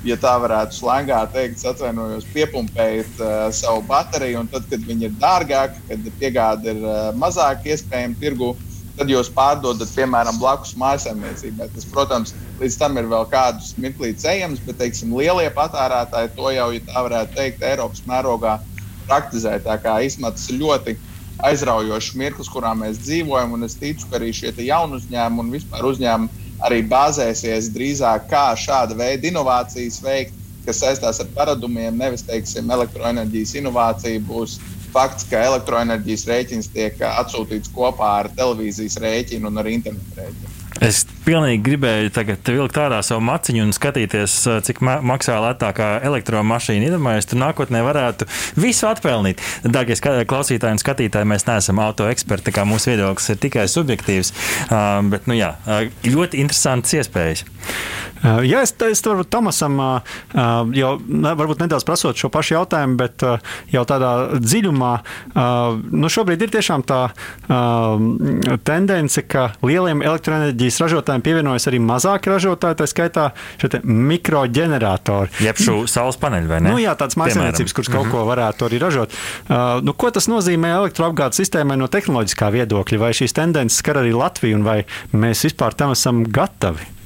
ja 0.06 0.16
tā 0.18 0.32
varētu 0.42 0.80
slēgā 0.80 1.20
teikt, 1.34 1.62
atvainojos, 1.70 2.26
piepumpējat 2.34 3.22
savu 3.54 3.84
bateriju, 3.90 4.48
tad, 4.54 4.66
kad 4.72 4.88
viņi 4.88 5.10
ir 5.12 5.20
dārgāki, 5.22 5.84
kad 5.92 6.08
piegāde 6.22 6.74
ir 6.74 6.88
mazāk 7.22 7.68
iespējama 7.70 8.18
tirgū, 8.22 8.56
tad 8.98 9.12
jūs 9.14 9.30
pārdodat, 9.32 9.92
piemēram, 9.96 10.40
blakus 10.42 10.74
mājsaimniecībai. 10.80 11.70
Tas, 11.76 11.86
protams, 11.94 12.34
līdz 12.60 12.80
tam 12.82 12.98
ir 13.00 13.06
vēl 13.12 13.30
kādus 13.32 13.76
mirklītus 13.80 14.26
ejams, 14.28 14.64
bet, 14.66 14.80
teiksim, 14.82 15.14
lielie 15.16 15.48
patērētāji 15.56 16.34
to 16.36 16.50
jau, 16.56 16.66
ja 16.76 16.82
tā 16.90 17.06
varētu 17.06 17.38
teikt, 17.38 17.64
Eiropas 17.70 18.02
mērogā 18.10 18.58
praktizē. 19.06 19.54
Tā 19.64 19.78
kā 19.80 20.00
izmaksas 20.04 20.52
ļoti 20.58 20.98
aizraujošs 21.46 22.16
mirklis, 22.20 22.50
kurā 22.52 22.74
mēs 22.78 23.00
dzīvojam. 23.04 23.56
Es 23.68 23.78
ticu, 23.80 24.08
ka 24.10 24.20
arī 24.20 24.32
šie 24.36 24.54
jauni 24.66 25.00
uzņēmumi 25.00 25.46
un 25.46 25.54
vispār 25.56 25.88
uzņēmumi 25.92 26.48
arī 26.68 26.82
bāzēsies 26.92 27.72
drīzāk 27.76 28.28
kā 28.32 28.50
šāda 28.60 28.98
veida 29.00 29.30
inovācijas 29.30 30.02
veikt, 30.04 30.36
kas 30.66 30.82
saistās 30.84 31.22
ar 31.24 31.30
paradumiem, 31.36 31.96
nevis, 31.98 32.26
teiksim, 32.28 32.70
elektroenerģijas 32.76 33.56
inovācija 33.62 34.22
būs 34.28 34.58
fakts, 34.94 35.28
ka 35.30 35.42
elektroenerģijas 35.52 36.26
rēķins 36.30 36.72
tiek 36.74 37.00
atsūtīts 37.06 37.72
kopā 37.76 38.12
ar 38.24 38.32
televīzijas 38.36 39.00
rēķinu 39.04 39.50
un 39.52 39.62
ar 39.62 39.70
internetu 39.72 40.20
rēķinu. 40.20 40.56
Es 40.86 41.04
pilnīgi 41.30 41.62
gribēju 41.66 42.12
tagad 42.14 42.50
vilkt 42.50 42.78
ārā 42.82 43.00
savu 43.06 43.22
maciņu 43.28 43.68
un 43.68 43.74
skatīties, 43.76 44.36
cik 44.66 44.82
ma 44.86 44.98
maksā 45.06 45.38
lētākā 45.44 45.90
elektromašīna. 46.10 46.90
Iedomājieties, 46.90 47.30
tur 47.30 47.42
nākotnē 47.44 47.84
varētu 47.86 48.26
visu 48.58 48.88
atpelnīt. 48.90 49.44
Dārgie 49.62 49.98
klausītāji 50.00 50.78
un 50.78 50.82
skatītāji, 50.82 51.30
mēs 51.30 51.46
neesam 51.50 51.82
auto 51.84 52.08
eksperti, 52.10 52.54
kā 52.56 52.66
mūsu 52.70 52.94
viedoklis 52.94 53.30
ir 53.34 53.42
tikai 53.44 53.68
subjektīvs. 53.70 54.34
Uh, 54.70 55.02
bet, 55.12 55.30
nu 55.30 55.38
jā, 55.38 55.54
ļoti 56.08 56.42
interesants 56.42 56.96
iespējas. 56.98 57.46
Uh, 58.20 58.42
jā, 58.48 58.64
es, 58.66 58.74
es 58.90 59.04
varu 59.06 59.28
Tomasam 59.28 59.78
uh, 59.80 60.18
jau 60.76 60.96
varbūt 61.00 61.62
nedaudz 61.62 61.86
prasot 61.88 62.18
šo 62.20 62.32
pašu 62.34 62.58
jautājumu, 62.58 62.98
bet 63.00 63.24
jau 63.72 63.84
tādā 63.88 64.12
dziļumā, 64.40 64.92
nu 65.94 66.10
šobrīd 66.12 66.42
ir 66.44 66.52
tiešām 66.54 66.84
tā 66.88 67.00
tendence, 68.68 69.24
ka 69.30 69.50
lieliem 69.66 70.04
elektroenerģijas 70.06 70.80
ražotājiem 70.84 71.19
pievienojas 71.26 71.68
arī 71.72 71.80
mazāki 71.84 72.32
ražotāji, 72.32 72.80
tā 72.82 72.88
skaitā 72.90 73.30
mikroģeneratori. 73.84 75.34
Jeb 75.46 75.62
šo 75.62 75.80
saules 75.90 76.20
paneļu 76.22 76.52
vai 76.52 76.62
ne? 76.66 76.74
Nu, 76.74 76.82
jā, 76.82 76.96
tāds 77.00 77.18
maisaimniecības, 77.20 77.76
kuras 77.76 77.92
kaut 77.92 78.06
mm 78.06 78.12
-hmm. 78.12 78.18
ko 78.18 78.30
varētu 78.30 78.70
arī 78.70 78.82
ražot. 78.82 79.18
Nu, 79.84 79.94
ko 79.94 80.12
tas 80.12 80.28
nozīmē 80.28 80.76
elektroapgādes 80.76 81.42
sistēmai 81.42 81.78
no 81.78 81.88
tehnoloģiskā 81.88 82.52
viedokļa? 82.52 83.00
Vai 83.00 83.12
šīs 83.14 83.34
tendences 83.34 83.80
skar 83.80 84.04
arī 84.04 84.14
Latviju 84.16 84.56
un 84.56 84.64
vai 84.64 84.86
mēs 85.14 85.44
vispār 85.48 85.74
tam 85.74 85.92
esam 85.92 86.24
gatavi? 86.24 87.00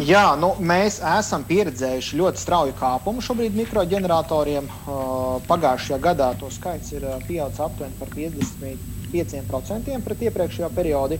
Jā, 0.00 0.32
nu, 0.40 0.54
mēs 0.64 1.02
esam 1.04 1.42
pieredzējuši 1.44 2.16
ļoti 2.16 2.40
strauju 2.40 2.72
kāpumu 2.78 3.20
šobrīd 3.20 3.52
mikroģeneratoriem. 3.58 4.70
Pagājušajā 5.48 5.98
gadā 6.00 6.30
to 6.40 6.48
skaits 6.50 6.94
ir 6.96 7.04
pieaudzis 7.26 7.60
aptuveni 7.60 7.98
par 7.98 8.08
55% 8.14 9.98
pret 10.06 10.24
iepriekšējo 10.28 10.70
periodu. 10.72 11.18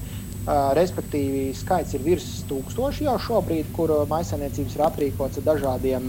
Respektīvi, 0.49 1.53
skaits 1.55 1.95
ir 1.95 2.03
virs 2.03 2.29
tūkstoša 2.49 3.05
jau 3.07 3.19
šobrīd, 3.29 3.69
kur 3.71 3.93
maisaimniecības 4.11 4.75
ir 4.75 4.83
aprīkots 4.89 5.39
ar 5.39 5.45
dažādiem 5.53 6.09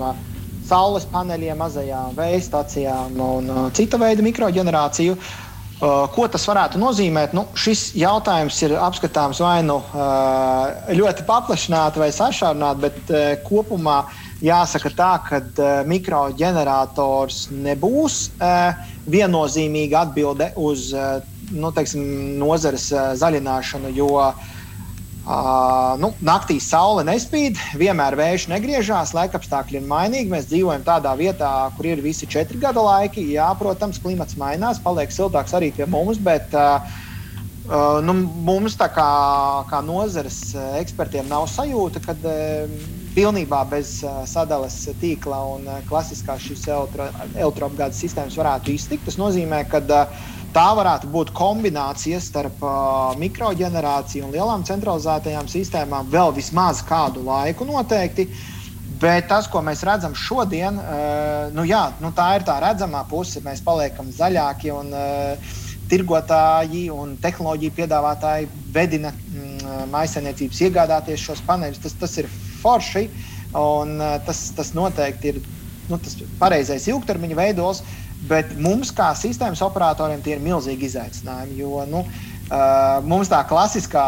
saules 0.64 1.06
paneļiem, 1.12 1.60
mazajām 1.60 2.16
vēja 2.18 2.40
stācijām 2.42 3.20
un 3.22 3.52
cita 3.78 4.00
veida 4.02 4.26
mikroģenerāciju. 4.26 5.18
Ko 5.84 6.26
tas 6.32 6.46
varētu 6.48 6.80
nozīmēt? 6.80 7.34
Nu, 7.36 7.44
šis 7.60 7.92
jautājums 8.00 8.58
ir 8.64 8.74
apskatāms 8.80 9.42
vai 9.44 9.58
nu 9.68 9.76
ļoti 10.98 11.26
paplašināti 11.28 12.02
vai 12.02 12.08
sašaurināti, 12.16 12.84
bet 12.86 13.44
kopumā 13.46 14.00
jāsaka 14.42 14.94
tā, 14.96 15.12
ka 15.28 15.42
mikroģenerators 15.92 17.52
nebūs 17.54 18.18
viennozīmīga 19.14 20.06
atbilde 20.08 20.50
uz 20.64 20.88
nu, 21.54 21.72
teiksim, 21.76 22.04
nozares 22.42 22.90
zaļināšanu, 23.22 23.94
jo 23.96 24.12
uh, 24.18 24.52
nu, 25.24 26.10
naktī 26.20 26.58
saule 26.60 27.04
nespīd, 27.08 27.60
vienmēr 27.80 28.18
vējš 28.20 28.50
negriežās, 28.52 29.14
laikapstākļi 29.16 29.80
ir 29.80 29.88
mainīgi. 29.88 30.32
Mēs 30.32 30.50
dzīvojam 30.52 30.84
tādā 30.84 31.14
vietā, 31.16 31.72
kur 31.78 31.88
ir 31.88 32.04
visi 32.04 32.28
četri 32.28 32.60
gada 32.60 32.84
laiki. 32.84 33.24
Jā, 33.32 33.54
protams, 33.60 34.02
klimats 34.04 34.36
mainās, 34.40 34.82
paliek 34.84 35.12
siltāks 35.12 35.56
arī 35.56 35.72
pie 35.72 35.88
mums, 35.88 36.20
bet 36.20 36.52
uh, 36.58 36.84
uh, 37.70 38.02
nu, 38.04 38.18
mums, 38.44 38.76
kā, 38.76 39.10
kā 39.72 39.82
nozares 39.86 40.42
ekspertiem, 40.82 41.30
nav 41.32 41.48
sajūta, 41.48 42.04
ka 42.04 42.18
pilnībā 43.16 43.64
bez 43.70 44.02
sadales 44.28 44.76
tīkla 45.00 45.40
un 45.56 45.68
klasiskās 45.88 46.44
šīs 46.44 46.68
elektroapgādes 46.74 48.02
sistēmas 48.02 48.36
varētu 48.42 48.76
iztikt. 48.76 49.08
Tas 49.08 49.22
nozīmē, 49.22 49.64
ka 49.72 49.80
uh, 49.88 50.32
Tā 50.54 50.68
varētu 50.78 51.10
būt 51.10 51.32
kombinācija 51.34 52.20
starp 52.22 52.60
uh, 52.62 53.16
mikroģenerāciju 53.18 54.28
un 54.28 54.34
lielām 54.36 54.66
centralizētajām 54.68 55.48
sistēmām 55.50 56.12
vēl 56.14 56.30
vismaz 56.36 56.84
kādu 56.86 57.24
laiku 57.26 57.66
noteikti. 57.66 58.28
Bet 59.02 59.26
tas, 59.32 59.48
ko 59.50 59.64
mēs 59.66 59.82
redzam 59.88 60.14
šodien, 60.14 60.78
uh, 60.78 61.50
nu 61.58 61.66
jā, 61.66 61.88
nu 62.04 62.14
tā 62.14 62.28
ir 62.38 62.46
tā 62.46 62.60
redzamā 62.62 63.02
puse. 63.10 63.42
Mēs 63.42 63.64
paliekam 63.66 64.12
zaļāki 64.14 64.70
un 64.76 64.94
uh, 64.94 65.58
tirgotāji 65.90 66.86
un 66.94 67.18
tehnoloģiju 67.24 67.78
piedāvātāji 67.80 68.52
vedina 68.78 69.10
mm, 69.10 69.90
maisainiecības 69.90 70.62
iegādāties 70.68 71.26
šos 71.32 71.42
paneļus. 71.50 71.82
Tas, 71.88 71.98
tas 72.06 72.16
ir 72.22 72.30
forši 72.62 73.08
un 73.58 73.98
uh, 73.98 74.20
tas, 74.30 74.46
tas 74.54 74.74
noteikti 74.78 75.34
ir 75.34 75.42
nu, 75.90 75.98
tas 75.98 76.16
pareizais 76.40 76.88
ilgtermiņa 76.94 77.42
veidos. 77.42 77.82
Bet 78.30 78.54
mums, 78.56 78.94
kā 78.96 79.10
sistēmas 79.20 79.62
operatoriem, 79.66 80.22
tie 80.24 80.38
ir 80.38 80.44
milzīgi 80.44 80.88
izaicinājumi. 80.88 81.58
Jo 81.60 81.84
nu, 81.90 82.04
uh, 82.06 83.02
mums 83.04 83.32
tā 83.32 83.42
klasiskā 83.50 84.04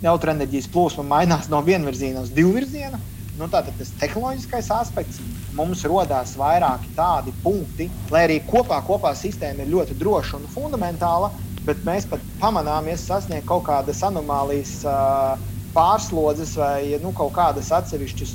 elektroenerģijas 0.00 0.70
plūsma 0.72 1.04
mainās 1.04 1.50
no 1.52 1.60
viena 1.66 1.90
virziena 1.90 2.24
uz 2.24 2.32
divu 2.32 2.54
virzienu. 2.56 3.00
Nu, 3.38 3.46
tātad 3.46 3.76
tas 3.78 3.92
tehnoloģiskais 4.00 4.70
aspekts 4.74 5.20
mums 5.54 5.84
radās 5.86 6.32
vairāki 6.38 6.90
tādi 6.96 7.34
punkti, 7.44 7.86
lai 8.10 8.24
arī 8.26 8.40
kopā, 8.48 8.80
kopā 8.86 9.12
sistēma 9.14 9.62
ir 9.62 9.70
ļoti 9.76 9.94
droša 10.00 10.40
un 10.40 10.48
fundamentāla, 10.50 11.30
bet 11.68 11.84
mēs 11.86 12.08
pat 12.10 12.24
pamanāmies 12.40 13.04
sasniegt 13.06 13.46
kaut 13.46 13.68
kādas 13.68 14.02
anomālijas. 14.08 14.80
Uh, 14.88 15.54
pārslodzes 15.74 16.54
vai 16.58 16.98
nu, 17.02 17.12
kaut 17.16 17.34
kādas 17.36 17.70
atsevišķas, 17.74 18.32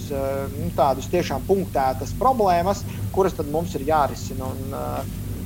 nu, 0.54 0.70
tādas 0.78 1.10
tiešām 1.12 1.44
punktētas 1.48 2.14
problēmas, 2.20 2.84
kuras 3.16 3.36
mums 3.52 3.76
ir 3.78 3.88
jārisina. 3.90 4.52
Un, 4.52 4.78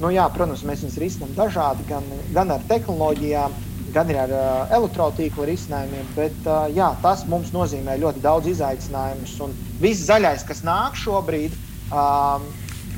nu, 0.01 0.11
jā, 0.13 0.27
protams, 0.33 0.65
mēs 0.67 0.83
viņus 0.85 0.99
risinām 1.01 1.33
dažādi, 1.37 1.87
gan, 1.89 2.05
gan 2.35 2.53
ar 2.53 2.65
tehnoloģijām, 2.69 3.55
gan 3.95 4.11
ar 4.13 4.33
uh, 4.35 4.75
elektrotīkla 4.77 5.47
risinājumiem, 5.47 6.09
bet 6.17 6.49
jā, 6.75 6.91
tas 7.01 7.23
mums 7.29 7.53
nozīmē 7.55 7.97
ļoti 8.01 8.21
daudz 8.21 8.51
izaicinājumus. 8.51 9.37
Un 9.45 9.55
viss 9.81 10.05
zaļais, 10.09 10.45
kas 10.47 10.61
nāk 10.67 10.97
šobrīd, 10.99 11.55
um, 11.89 12.45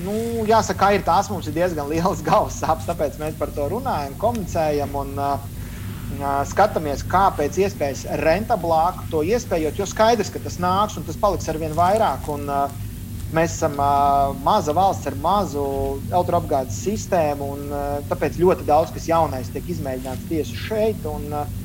nu, 0.03 0.17
jāsaka, 0.49 0.91
ir 0.95 1.05
tās 1.07 1.29
mums 1.31 1.47
ir 1.47 1.55
diezgan 1.55 1.87
liels 1.93 2.23
galvas 2.25 2.59
sāpes, 2.59 2.89
tāpēc 2.89 3.21
mēs 3.21 3.37
par 3.39 3.53
to 3.55 3.69
runājam, 3.71 4.17
komunicējam 4.19 4.97
un 5.03 5.15
uh, 5.15 5.47
skatāmies, 6.49 7.05
kā 7.05 7.27
pēc 7.37 7.59
iespējas 7.63 8.05
rentablāk 8.23 9.03
to 9.11 9.21
iespējot, 9.23 9.77
jo 9.79 9.85
skaidrs, 9.87 10.31
ka 10.33 10.41
tas 10.43 10.57
nāks 10.61 10.97
un 10.97 11.05
tas 11.07 11.19
paliks 11.19 11.49
ar 11.49 11.59
vien 11.61 11.75
vairāk. 11.77 12.29
Un, 12.33 12.49
Mēs 13.29 13.59
esam 13.59 13.75
uh, 13.77 14.31
maza 14.41 14.73
valsts 14.73 15.05
ar 15.05 15.13
mazu 15.21 15.63
elektroapgādes 16.09 16.79
sistēmu, 16.81 17.49
un 17.53 17.67
uh, 17.69 17.83
tāpēc 18.09 18.39
ļoti 18.41 18.65
daudz 18.65 18.89
kas 18.95 19.05
jaunais 19.05 19.51
tiek 19.53 19.67
izmēģināts 19.69 20.25
tieši 20.31 20.57
šeit. 20.63 21.05
Un, 21.05 21.27
uh, 21.29 21.59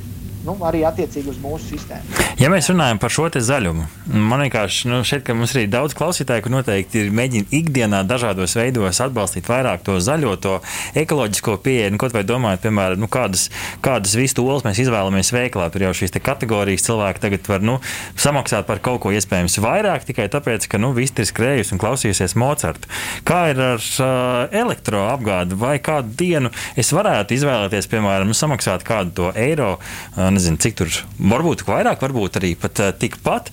nu, 0.45 0.57
arī 0.67 0.85
attiecīgi 0.87 1.33
uz 1.33 1.39
mūsu 1.43 1.75
sistēmu. 1.75 2.23
Ja 2.41 2.51
mēs 2.53 2.69
runājam 2.71 2.99
par 3.01 3.13
šo 3.15 3.29
zaļumu, 3.33 3.85
man 4.13 4.43
vienkārši 4.45 4.91
nu, 4.91 5.01
šeit, 5.07 5.23
ka 5.27 5.37
mums 5.37 5.55
ir 5.57 5.69
daudz 5.73 5.95
klausītāju, 5.97 6.45
kur 6.45 6.53
noteikti 6.53 7.05
ir 7.05 7.13
mēģina 7.15 7.49
ikdienā 7.57 8.03
dažādos 8.09 8.57
veidos 8.59 9.01
atbalstīt 9.01 9.49
vairāk 9.49 9.85
to 9.87 9.97
zaļo, 10.03 10.35
to 10.43 10.55
ekoloģisko 10.99 11.57
pieeju. 11.65 11.95
Nu, 11.95 12.01
kaut 12.03 12.15
vai 12.17 12.25
domājot, 12.27 12.65
piemēram, 12.67 13.01
nu, 13.01 13.09
kādas, 13.13 13.47
kādas 13.85 14.17
vistu 14.19 14.45
olas 14.45 14.67
mēs 14.67 14.83
izvēlamies 14.85 15.33
veiklā. 15.35 15.71
Tur 15.73 15.87
jau 15.87 15.95
šīs 15.97 16.15
kategorijas 16.25 16.85
cilvēki 16.89 17.23
tagad 17.23 17.49
var 17.49 17.65
nu, 17.65 17.79
samaksāt 18.21 18.69
par 18.69 18.83
kaut 18.85 19.01
ko 19.05 19.15
iespējams 19.15 19.57
vairāk 19.65 20.05
tikai 20.11 20.29
tāpēc, 20.33 20.69
ka 20.69 20.81
nu, 20.83 20.93
viss 20.97 21.17
ir 21.17 21.31
skrējusi 21.31 21.77
un 21.77 21.83
klausījusies 21.83 22.37
Mocartu. 22.41 22.91
Kā 23.27 23.41
ir 23.55 23.63
ar 23.63 23.81
uh, 23.81 24.53
elektroapgādi 24.53 25.59
vai 25.59 25.79
kādu 25.85 26.13
dienu 26.19 26.53
es 26.77 26.93
varētu 26.95 27.39
izvēlēties, 27.39 27.89
piemēram, 27.93 28.29
nu, 28.31 28.37
samaksāt 28.37 28.85
kādu 28.87 29.17
to 29.17 29.33
eiro? 29.39 29.77
Uh, 30.15 30.34
nezinu, 30.35 30.61
cik 30.61 30.77
tur 30.79 30.93
varbūt 31.19 31.65
vairāk, 31.69 32.03
varbūt 32.05 32.39
arī 32.41 32.53
pat 32.61 32.83
uh, 32.83 32.91
tikpat. 32.99 33.51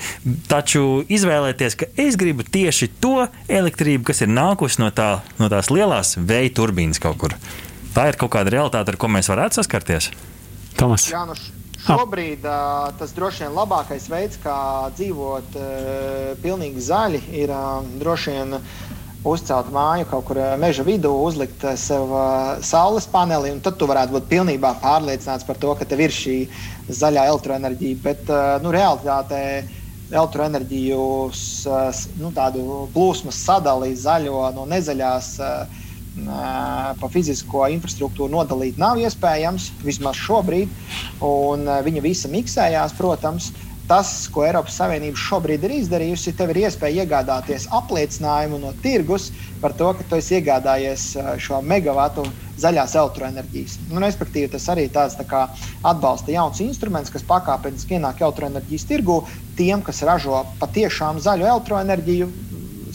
Taču 0.52 1.04
izvēlēties, 1.12 1.78
ka 1.80 1.90
es 2.02 2.18
gribu 2.20 2.46
tieši 2.48 2.92
to 3.04 3.28
elektrību, 3.52 4.06
kas 4.10 4.24
ir 4.26 4.32
nākusi 4.34 4.84
no, 4.84 4.92
tā, 4.96 5.22
no 5.42 5.50
tās 5.52 5.72
lielās 5.74 6.18
vēja 6.18 6.56
turbīnas 6.62 7.02
kaut 7.02 7.20
kur. 7.22 7.38
Tā 7.96 8.10
ir 8.12 8.20
kaut 8.20 8.34
kāda 8.36 8.54
realitāte, 8.54 8.94
ar 8.94 9.00
ko 9.00 9.10
mēs 9.12 9.32
varētu 9.32 9.60
saskarties. 9.60 10.12
Tomas. 10.80 11.10
Jā, 11.12 11.26
nu 11.28 11.36
šobrīd 11.82 12.46
uh, 12.46 12.92
tas 13.00 13.14
droši 13.18 13.48
vien 13.48 13.58
labākais 13.58 14.08
veids, 14.12 14.40
kā 14.44 14.56
dzīvot 14.98 15.58
uh, 15.58 15.68
pilnīgi 16.44 16.84
zaļi, 16.88 17.26
ir 17.42 17.54
uh, 17.56 17.82
droši 18.02 18.38
vien. 18.38 18.58
Uh, 18.60 18.90
uzcelt 19.24 19.70
māju 19.74 20.08
kaut 20.10 20.26
kur 20.30 20.40
eh, 20.42 20.54
meža 20.62 20.86
vidū, 20.86 21.12
uzlikt 21.28 21.64
eh, 21.68 21.76
sev 21.78 22.10
uh, 22.10 22.62
saules 22.66 23.06
paneli, 23.12 23.52
un 23.54 23.62
tad 23.62 23.78
tu 23.78 23.90
varētu 23.90 24.16
būt 24.16 24.30
pilnībā 24.32 24.74
pārliecināts 24.82 25.46
par 25.48 25.60
to, 25.62 25.76
ka 25.78 25.86
tev 25.86 26.02
ir 26.08 26.16
šī 26.16 26.38
zaļā 26.90 27.28
elektroenerģija. 27.30 28.02
Bet 28.02 28.32
nu, 28.64 28.74
realitātē 28.74 29.44
elektroenerģijas 30.12 31.44
nu, 32.20 32.34
plūsmas 32.96 33.46
sadalīt 33.46 34.02
zaļo 34.02 34.50
no 34.58 34.68
nezaļās. 34.74 35.38
Uh, 35.40 35.88
Pa 36.12 37.08
fizisko 37.08 37.62
infrastruktūru 37.72 38.28
nodalīt 38.34 38.76
nav 38.76 38.98
iespējams, 39.00 39.70
vismaz 39.80 40.18
šobrīd. 40.20 40.68
Viņa 41.22 42.02
visa 42.04 42.28
miksējās, 42.34 42.98
protams, 42.98 43.48
uh, 43.54 43.71
tas, 43.88 44.10
ko 44.32 44.44
Eiropas 44.46 44.76
Savienība 44.80 45.20
šobrīd 45.20 45.66
ir 45.68 45.74
izdarījusi, 45.80 46.34
tev 46.38 46.54
ir 46.54 46.62
iespēja 46.64 47.04
iegādāties 47.04 47.68
apliecinājumu 47.76 48.60
no 48.62 48.72
tirgus 48.84 49.30
par 49.62 49.76
to, 49.78 49.90
ka 49.98 50.06
tu 50.08 50.20
esi 50.20 50.38
iegādājies 50.40 51.06
uh, 51.18 51.34
šo 51.42 51.60
megawatu 51.66 52.26
zaļās 52.62 52.96
elektroenerģijas. 53.00 53.78
Nu, 53.90 54.00
respektīvi, 54.04 54.52
tas 54.54 54.70
arī 54.74 54.88
tāds 54.94 55.18
tā 55.20 55.26
kā, 55.28 55.44
atbalsta 55.88 56.34
jauns 56.34 56.62
instruments, 56.64 57.12
kas 57.14 57.26
pakāpeniski 57.28 57.98
ienāk 57.98 58.24
elektroenerģijas 58.24 58.88
tirgu 58.90 59.22
tiem, 59.60 59.84
kas 59.86 60.04
ražo 60.08 60.46
patiešām 60.62 61.22
zaļu 61.24 61.48
elektroenerģiju, 61.52 62.32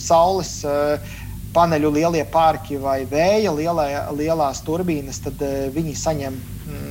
saules. 0.01 0.59
Uh, 0.65 1.15
paneļu 1.57 1.89
lielie 1.89 2.21
parki 2.29 2.75
vai 2.77 2.99
vēja 3.09 3.49
lielā, 3.55 3.87
lielās 4.13 4.59
turbīnas, 4.67 5.23
tad 5.23 5.41
uh, 5.41 5.71
viņi 5.73 5.95
saņem 5.97 6.35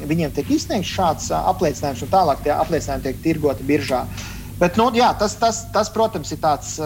viņiem 0.08 0.32
tiek 0.36 0.50
izsniegts 0.56 0.94
šāds 0.96 1.28
apliecinājums, 1.36 2.04
un 2.06 2.12
tālāk 2.12 2.42
tie 2.44 2.54
apliecinājumi 2.54 3.06
tiek 3.08 3.22
tirgoti 3.24 3.66
biržā. 3.66 4.04
Bet, 4.56 4.78
nu, 4.80 4.88
jā, 4.96 5.10
tas, 5.20 5.36
tas, 5.36 5.66
tas, 5.72 5.90
protams, 5.92 6.32
ir 6.32 6.40
tāds 6.40 6.76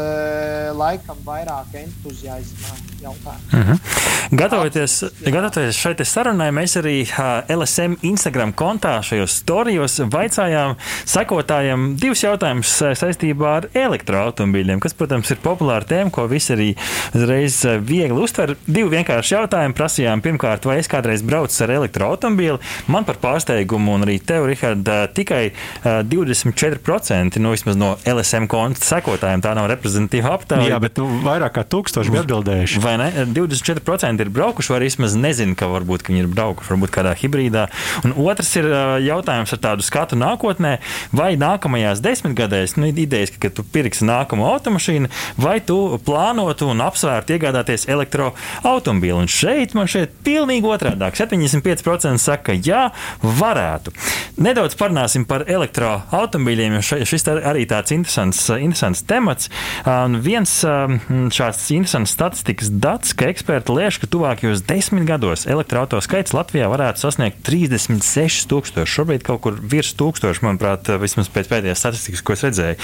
laikam 0.74 1.20
vairāk 1.26 1.76
entuziasma 1.84 2.74
jautājums. 3.00 3.52
Mm 3.52 3.62
-hmm. 3.62 4.08
Gatavoties, 4.30 5.04
gatavoties 5.26 5.76
šai 5.76 6.04
sarunai, 6.04 6.50
mēs 6.54 6.76
arī 6.78 7.00
LSM 7.48 7.96
Instagram 8.06 8.52
kontā 8.52 9.02
šajos 9.02 9.32
storijos 9.40 9.98
vaicājām 10.12 10.76
sekotājiem 11.04 11.96
divus 11.98 12.22
jautājumus 12.22 12.74
saistībā 13.00 13.48
ar 13.56 13.66
elektroautomobīļiem, 13.74 14.78
kas, 14.80 14.94
protams, 14.94 15.30
ir 15.30 15.40
populāra 15.42 15.84
tēma, 15.84 16.10
ko 16.10 16.26
visi 16.30 16.52
arī 16.52 16.68
uzreiz 17.14 17.64
viegli 17.80 18.22
uztver. 18.22 18.54
Divi 18.66 18.88
vienkārši 18.96 19.34
jautājumi 19.34 19.74
prasījām. 19.74 20.22
Pirmkārt, 20.22 20.64
vai 20.64 20.78
es 20.78 20.88
kādreiz 20.88 21.22
braucu 21.26 21.64
ar 21.64 21.70
elektroautomobīli? 21.70 22.58
Man 22.86 23.04
par 23.04 23.18
pārsteigumu, 23.22 23.94
un 23.94 24.06
arī 24.06 24.20
tev, 24.22 24.46
Rihard, 24.46 24.86
tikai 25.14 25.50
24% 25.84 27.42
no, 27.42 27.50
vismaz 27.60 27.78
no 27.78 27.92
LSM 28.08 28.48
konta 28.50 28.82
sekotājiem 28.84 29.44
tā 29.44 29.54
nav 29.56 29.68
reprezentatīva 29.70 30.34
aptauja. 30.38 30.68
Jā, 30.72 30.80
bet 30.82 30.98
nu, 31.00 31.06
vairāk 31.24 31.54
kā 31.58 31.64
tūkstoši 31.68 32.14
bija 32.14 32.24
atbildējuši 32.24 32.80
vai 32.82 32.96
ne? 33.00 33.08
24% 33.36 34.24
ir 34.24 34.30
braukuši, 34.32 34.72
vai 34.72 34.80
vismaz 34.84 35.16
nezinu, 35.18 35.56
ka 35.58 35.68
varbūt 35.70 36.04
ka 36.04 36.12
viņi 36.12 36.24
ir 36.24 36.30
braukuši, 36.32 36.72
varbūt 36.72 36.94
kādā 36.94 37.14
hibrīdā. 37.20 37.66
Un 38.06 38.14
otrs 38.24 38.52
ir 38.60 38.68
jautājums 39.04 39.52
ar 39.54 39.62
tādu 39.62 39.84
skatu 39.86 40.18
nākotnē, 40.20 40.76
vai 41.16 41.32
nākamajās 41.40 42.02
desmitgadēs, 42.04 42.76
nu, 42.80 42.90
idejas, 42.90 43.34
ka 43.40 43.52
tu 43.54 43.64
pirksi 43.64 44.06
nākamo 44.08 44.48
automašīnu, 44.54 45.10
vai 45.40 45.58
tu 45.64 45.76
plānotu 46.06 46.70
un 46.70 46.84
apsvērtu 46.84 47.36
iegādāties 47.36 47.86
elektroautobīli. 47.90 49.18
Un 49.20 49.30
šeit 49.30 49.76
man 49.76 49.90
šeit 49.90 50.14
pilnīgi 50.26 50.68
otrādāk. 50.70 51.18
75% 51.18 52.20
saka, 52.22 52.56
jā, 52.56 52.88
varētu. 53.22 53.94
Nedaudz 54.40 54.76
parunāsim 54.80 55.26
par 55.28 55.44
elektroautobīļiem, 55.50 56.78
jo 56.78 57.04
šis 57.10 57.26
arī 57.30 57.49
tāds 57.70 57.92
interesants, 57.94 58.42
interesants 58.54 59.02
temats. 59.06 59.50
Un 59.88 60.20
viens 60.22 60.52
šāds 60.60 61.66
interesants 61.74 62.14
statistikas 62.14 62.70
dats, 62.70 63.14
ka 63.16 63.30
eksperti 63.30 63.74
liež, 63.76 63.98
ka 64.00 64.08
tuvākajos 64.10 64.64
desmit 64.68 65.06
gados 65.08 65.46
elektroautorāta 65.50 66.04
skaits 66.06 66.34
Latvijā 66.36 66.68
varētu 66.70 67.02
sasniegt 67.02 67.42
36,000. 67.46 68.86
Šobrīd 68.86 69.24
kaut 69.26 69.42
kur 69.44 69.58
virs 69.58 69.92
tūkstoša, 69.98 70.44
manuprāt, 70.46 70.88
vismaz 71.02 71.30
pēc 71.32 71.50
pēdējās 71.50 71.82
statistikas, 71.82 72.22
ko 72.24 72.36
es 72.36 72.44
redzēju, 72.46 72.76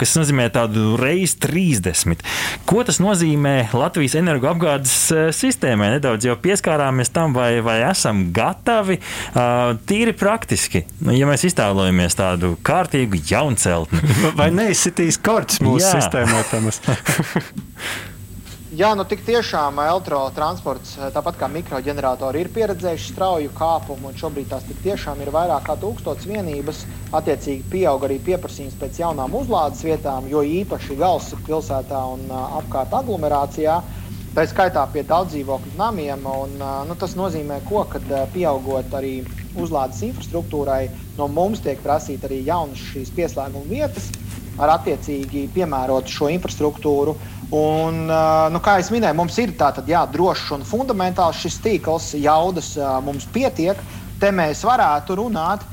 kas 0.00 0.16
nozīmē 0.18 0.48
tādu 0.54 0.94
reizi 1.00 1.38
30. 1.42 2.24
Ko 2.68 2.84
tas 2.86 3.00
nozīmē 3.02 3.70
Latvijas 3.76 4.16
energoapgādes 4.20 4.94
sistēmai? 5.36 5.94
Nedaudz 5.96 6.28
jau 6.28 6.36
pieskārāmies 6.40 7.12
tam, 7.14 7.34
vai, 7.36 7.60
vai 7.64 7.80
esam 7.88 8.28
gatavi 8.36 9.00
tīri 9.88 10.14
praktiski. 10.16 10.84
Ja 11.10 11.28
mēs 11.30 11.46
iztēlojamies 11.48 12.18
tādu 12.18 12.54
kārtīgu 12.66 13.20
jaunceltni, 13.80 14.36
vai 14.40 14.50
neizsitīs 14.54 15.18
korķis 15.22 15.60
mūsu 15.64 15.86
Jā. 15.86 15.98
sistēmā? 15.98 16.44
Jā, 18.80 18.92
nu 18.94 19.02
tik 19.04 19.24
tiešām 19.26 19.80
elektrotransports, 19.82 20.92
tāpat 21.10 21.40
kā 21.40 21.48
mikroģeneratori, 21.50 22.44
ir 22.44 22.50
pieredzējuši 22.54 23.08
strauju 23.10 23.50
kāpumu, 23.58 24.08
un 24.08 24.16
šobrīd 24.16 24.46
tās 24.52 24.62
tik 24.68 24.78
tiešām 24.84 25.18
ir 25.24 25.32
vairāk 25.34 25.66
kā 25.66 25.74
tūkstots 25.82 26.28
vienības. 26.30 26.84
Attiecīgi 27.10 27.66
pieaug 27.72 28.06
arī 28.06 28.20
pieprasījums 28.22 28.78
pēc 28.78 29.02
jaunām 29.02 29.34
uzlādes 29.34 29.82
vietām, 29.82 30.30
jo 30.30 30.44
īpaši 30.46 30.96
galvaspilsētā 31.02 32.04
un 32.14 32.30
apkārt 32.30 32.94
aglomerācijā. 32.94 33.80
Tā 34.30 34.46
skaitā 34.46 34.86
pie 34.94 35.02
daudz 35.02 35.34
dzīvokļu 35.34 35.74
namiem. 35.74 36.22
Un, 36.30 36.54
nu, 36.86 36.94
tas 36.94 37.18
nozīmē, 37.18 37.58
ko, 37.66 37.82
ka 37.90 37.98
pieaugot 38.30 38.94
arī 38.94 39.16
uzlādes 39.58 40.02
infrastruktūrai, 40.06 40.88
no 41.18 41.28
mums 41.28 41.62
tiek 41.64 41.80
prasīta 41.82 42.28
arī 42.28 42.42
jaunas 42.46 42.82
šīs 42.92 43.12
pieslēguma 43.16 43.66
vietas 43.70 44.10
ar 44.60 44.74
attiecīgi 44.76 45.48
piemērotu 45.54 46.12
šo 46.12 46.28
infrastruktūru. 46.34 47.16
Un, 47.56 48.04
nu, 48.06 48.60
kā 48.62 48.76
jau 48.78 48.94
minēju, 48.94 49.18
mums 49.18 49.38
ir 49.42 49.54
jā, 49.88 50.04
drošs 50.12 50.52
un 50.54 50.66
fundamentāls 50.66 51.40
šis 51.42 51.58
tīkls, 51.64 52.12
jaudas 52.20 52.76
mums 53.02 53.26
pietiek. 53.34 53.78
Te 54.20 54.30
mēs 54.30 54.62
varētu 54.68 55.16
runāt 55.18 55.64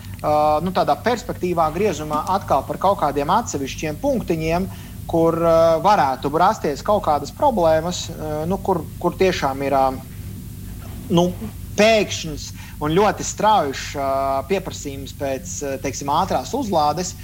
nu, 0.64 0.74
tādā 0.74 0.96
perspektīvā, 1.04 1.68
griezumā 1.76 2.24
atkal 2.34 2.64
par 2.66 2.80
kaut 2.82 3.02
kādiem 3.04 3.30
atsevišķiem 3.30 4.00
punktiņiem, 4.02 4.68
kur 5.08 5.38
varētu 5.84 6.32
rasties 6.34 6.82
kaut 6.84 7.06
kādas 7.06 7.32
problēmas, 7.36 8.08
nu, 8.48 8.58
kur, 8.64 8.82
kur 9.00 9.16
tiešām 9.20 9.62
ir 9.68 9.78
nu, 11.14 11.30
pēkšņs 11.78 12.48
un 12.84 12.94
ļoti 12.94 13.26
strauji 13.26 14.06
pieprasījums 14.50 15.16
pēc 15.18 15.58
teiksim, 15.84 16.12
ātrās 16.14 16.54
uzlādes. 16.58 17.16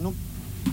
Nu, 0.00 0.12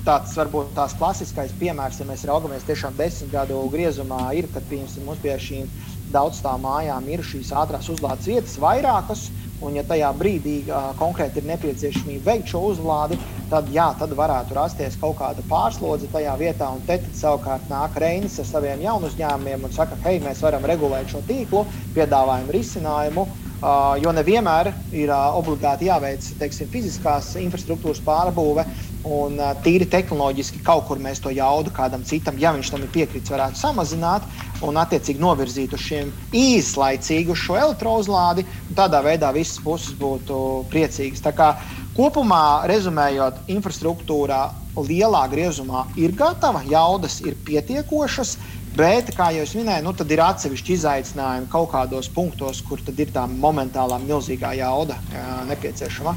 tāds 0.06 0.34
varbūt 0.38 0.74
tās 0.76 0.96
klasiskais 0.98 1.54
piemērs, 1.60 2.00
ja 2.02 2.08
mēs 2.10 2.26
raugamies 2.28 2.66
tiešām 2.68 2.96
desmit 2.98 3.32
gadu 3.34 3.62
griezumā, 3.74 4.32
ir, 4.38 4.48
kad 4.54 4.66
mums 4.72 5.22
pie 5.24 5.36
šīm 5.40 5.70
daudzstāvu 6.12 6.64
mājām 6.66 7.08
ir 7.12 7.24
šīs 7.24 7.54
ātrās 7.56 7.90
uzlādes 7.92 8.28
vietas 8.32 8.58
vairākas. 8.62 9.30
Un, 9.62 9.76
ja 9.78 9.84
tajā 9.86 10.07
brīdī 10.18 10.55
uh, 10.66 10.89
konkrēti 10.97 11.38
ir 11.41 11.45
nepieciešamība 11.51 12.32
veikt 12.32 12.49
šo 12.49 12.64
uzlādi, 12.72 13.20
tad, 13.51 13.68
jā, 13.70 13.91
tad 13.99 14.16
varētu 14.18 14.57
rasties 14.57 14.97
kaut 14.97 15.20
kāda 15.20 15.45
pārslodze 15.45 16.09
tajā 16.09 16.34
vietā. 16.39 16.72
Un 16.74 16.82
te 16.88 16.97
savukārt 17.14 17.70
nāk 17.70 17.99
Reinis 18.01 18.39
ar 18.41 18.49
saviem 18.49 18.82
jaunu 18.82 19.12
uzņēmumiem 19.12 19.70
un 19.70 19.76
saka, 19.76 19.99
hei, 20.05 20.18
mēs 20.24 20.41
varam 20.41 20.66
regulēt 20.66 21.14
šo 21.14 21.22
tīklu, 21.30 21.68
piedāvājam 21.93 22.49
risinājumu. 22.57 23.28
Uh, 23.62 23.93
jo 24.01 24.09
nevienmēr 24.18 24.72
ir 24.97 25.12
uh, 25.14 25.36
obligāti 25.38 25.86
jāveic 25.86 26.26
teiksim, 26.39 26.66
fiziskās 26.74 27.36
infrastruktūras 27.38 28.01
pārbūve, 28.01 28.66
un 29.08 29.39
tīri 29.66 29.88
tehnoloģiski 29.89 30.62
kaut 30.66 30.86
kur 30.88 31.02
mēs 31.02 31.22
to 31.24 31.32
jaudu 31.34 31.74
kādam 31.74 32.04
citam, 32.08 32.38
ja 32.39 32.54
viņš 32.56 32.72
tam 32.74 32.86
ir 32.86 32.91
piekritis, 32.93 33.32
varētu 33.34 33.60
samazināt 33.60 34.26
un 34.66 34.78
attiecīgi 34.78 35.22
novirzīt 35.22 35.74
uz 35.74 35.82
šiem 35.82 36.12
īslaicīgi 36.38 37.34
uz 37.34 37.41
šo 37.41 37.58
elektrouzlādi. 37.60 38.45
Tādā 38.78 39.02
veidā 39.06 39.32
visas 39.36 39.60
puses 39.64 39.97
būtu 39.97 40.38
priecīgas. 40.72 41.24
Tā 41.26 41.34
kā 41.38 41.52
kopumā, 41.97 42.68
rezumējot, 42.70 43.43
infrastruktūrā 43.52 44.43
lielā 44.78 45.26
griezumā 45.32 45.86
ir 45.99 46.16
gatava, 46.16 46.64
jaudas 46.70 47.20
ir 47.26 47.38
pietiekošas. 47.47 48.38
Bet, 48.72 49.10
kā 49.18 49.34
jau 49.36 49.43
minēju, 49.60 49.84
nu, 49.84 49.91
ir 50.16 50.22
atsevišķi 50.24 50.78
izaicinājumi 50.78 51.49
kaut 51.52 51.74
kādos 51.74 52.08
punktos, 52.08 52.62
kur 52.64 52.80
ir 52.80 53.12
tā 53.12 53.26
momentālā 53.28 53.99
milzīgā 54.06 54.54
jauda 54.62 54.95
nepieciešama. 55.49 56.16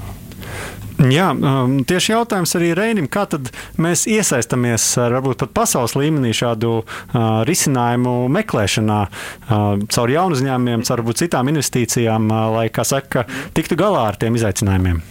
Jā, 1.11 1.31
um, 1.35 1.81
tieši 1.85 2.15
jautājums 2.15 2.55
arī 2.57 2.71
Reinim, 2.77 3.09
kā 3.13 3.27
tad 3.29 3.51
mēs 3.81 4.07
iesaistāmies 4.09 4.87
varbūt 4.97 5.43
pat 5.43 5.55
pasaules 5.59 5.97
līmenī 5.99 6.33
šādu 6.37 6.77
uh, 6.81 7.43
risinājumu 7.49 8.29
meklēšanā 8.33 9.01
uh, 9.05 9.65
caur 9.93 10.13
jaunu 10.13 10.39
uzņēmumiem, 10.39 10.85
caur 10.89 11.03
citām 11.19 11.51
investīcijām, 11.53 12.31
uh, 12.31 12.47
lai, 12.57 12.69
kā 12.73 12.87
saka, 12.89 13.27
tiktu 13.57 13.77
galā 13.81 14.07
ar 14.13 14.21
tiem 14.21 14.39
izaicinājumiem? 14.39 15.03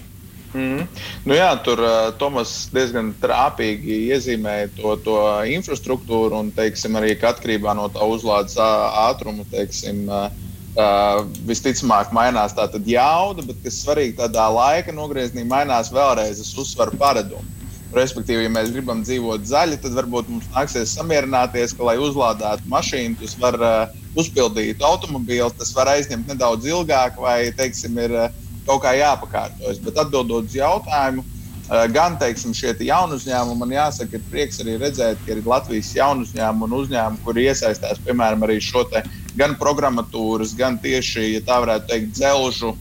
Mm. 0.54 0.86
Nu 1.26 1.36
jā, 1.38 1.50
tur 1.66 1.82
uh, 1.82 2.12
Tomas 2.18 2.70
diezgan 2.74 3.12
trāpīgi 3.22 4.04
iezīmēja 4.14 4.70
to, 4.78 4.96
to 5.06 5.20
infrastruktūru 5.50 6.38
un 6.40 6.52
teiksim, 6.54 6.98
arī 7.00 7.16
atkarībā 7.18 7.74
no 7.78 7.90
tā 7.94 8.06
uzlādes 8.06 8.58
ātruma. 8.62 9.46
Teiksim, 9.54 10.06
uh, 10.10 10.30
uh, 10.78 11.24
visticamāk, 11.48 12.14
mainās 12.16 12.56
tā 12.58 12.68
jauda, 12.86 13.46
bet 13.48 13.60
kas 13.64 13.82
svarīgi, 13.84 14.18
tādā 14.20 14.48
laika 14.54 14.96
nogriezienī 14.96 15.46
mainās 15.48 15.92
vēlreiz 15.94 16.42
uzsvaru 16.42 16.98
paradumu. 16.98 17.46
Respektīvi, 17.94 18.48
ja 18.48 18.50
mēs 18.50 18.72
gribam 18.74 19.04
dzīvot 19.06 19.44
zaļi, 19.46 19.78
tad 19.84 19.94
varbūt 19.94 20.30
mums 20.30 20.48
nāksies 20.56 20.96
samierināties, 20.98 21.76
ka, 21.78 21.86
lai 21.86 22.00
uzlādētu 22.02 22.66
mašīnu, 22.72 23.20
tas 23.22 23.36
var 23.42 23.60
uh, 23.62 24.00
uzpildīt 24.18 24.82
automobīlu, 24.82 25.52
tas 25.60 25.76
var 25.78 25.92
aizņemt 25.94 26.32
nedaudz 26.34 26.66
ilgāk, 26.66 27.20
vai, 27.22 27.52
teiksim, 27.58 28.00
ir 28.02 28.18
uh, 28.18 28.32
kaut 28.68 28.84
kā 28.84 28.96
jāpakārtojas. 28.98 29.82
Bet 29.84 30.00
atbildot 30.00 30.50
uz 30.50 30.56
jautājumu, 30.58 31.24
eh, 31.24 31.88
gan 31.96 32.18
teiksim, 32.20 32.54
šie 32.56 32.76
jaunu 32.88 33.18
uzņēmumi, 33.20 33.60
man 33.60 33.76
jāsaka, 33.76 34.14
ir 34.14 34.30
prieks 34.32 34.62
arī 34.64 34.78
redzēt, 34.80 35.20
ka 35.26 35.36
ir 35.36 35.44
Latvijas 35.46 35.94
jaunu 35.96 36.28
uzņēmumu 36.28 36.70
un 36.70 36.78
uzņēmumu, 36.82 37.24
kuri 37.26 37.48
iesaistās 37.50 38.02
piemēram 38.06 38.44
arī 38.44 38.60
šo 38.62 38.84
te 38.90 39.04
gan 39.38 39.56
programmatūras, 39.58 40.54
gan 40.58 40.78
tieši, 40.82 41.24
ja 41.36 41.42
tā 41.46 41.60
varētu 41.64 41.90
teikt, 41.90 42.14
dzelžu 42.18 42.74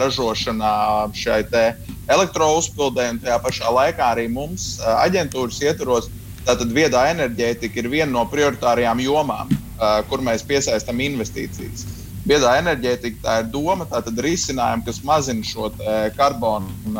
ražošanā 0.00 0.74
šai 1.16 1.42
elektrouzpildē, 2.10 3.10
tajā 3.22 3.38
pašā 3.44 3.70
laikā 3.76 4.12
arī 4.16 4.26
mums 4.32 4.78
aģentūras 5.04 5.60
ietvaros. 5.62 6.08
Tātad 6.40 6.72
viedā 6.72 7.04
enerģētika 7.12 7.82
ir 7.82 7.90
viena 7.92 8.12
no 8.14 8.24
prioritārajām 8.26 9.02
jomām, 9.04 9.50
kur 10.08 10.22
mēs 10.24 10.42
piesaistām 10.48 11.02
investīcijas. 11.04 11.84
Viedā 12.24 12.54
enerģētika 12.60 13.20
tā 13.24 13.36
ir 13.42 13.50
doma, 13.52 13.86
tā 13.88 14.00
ir 14.08 14.24
risinājumi, 14.24 14.84
kas 14.88 15.02
mazina 15.04 15.44
šo 15.44 15.70
karbonu, 16.16 16.96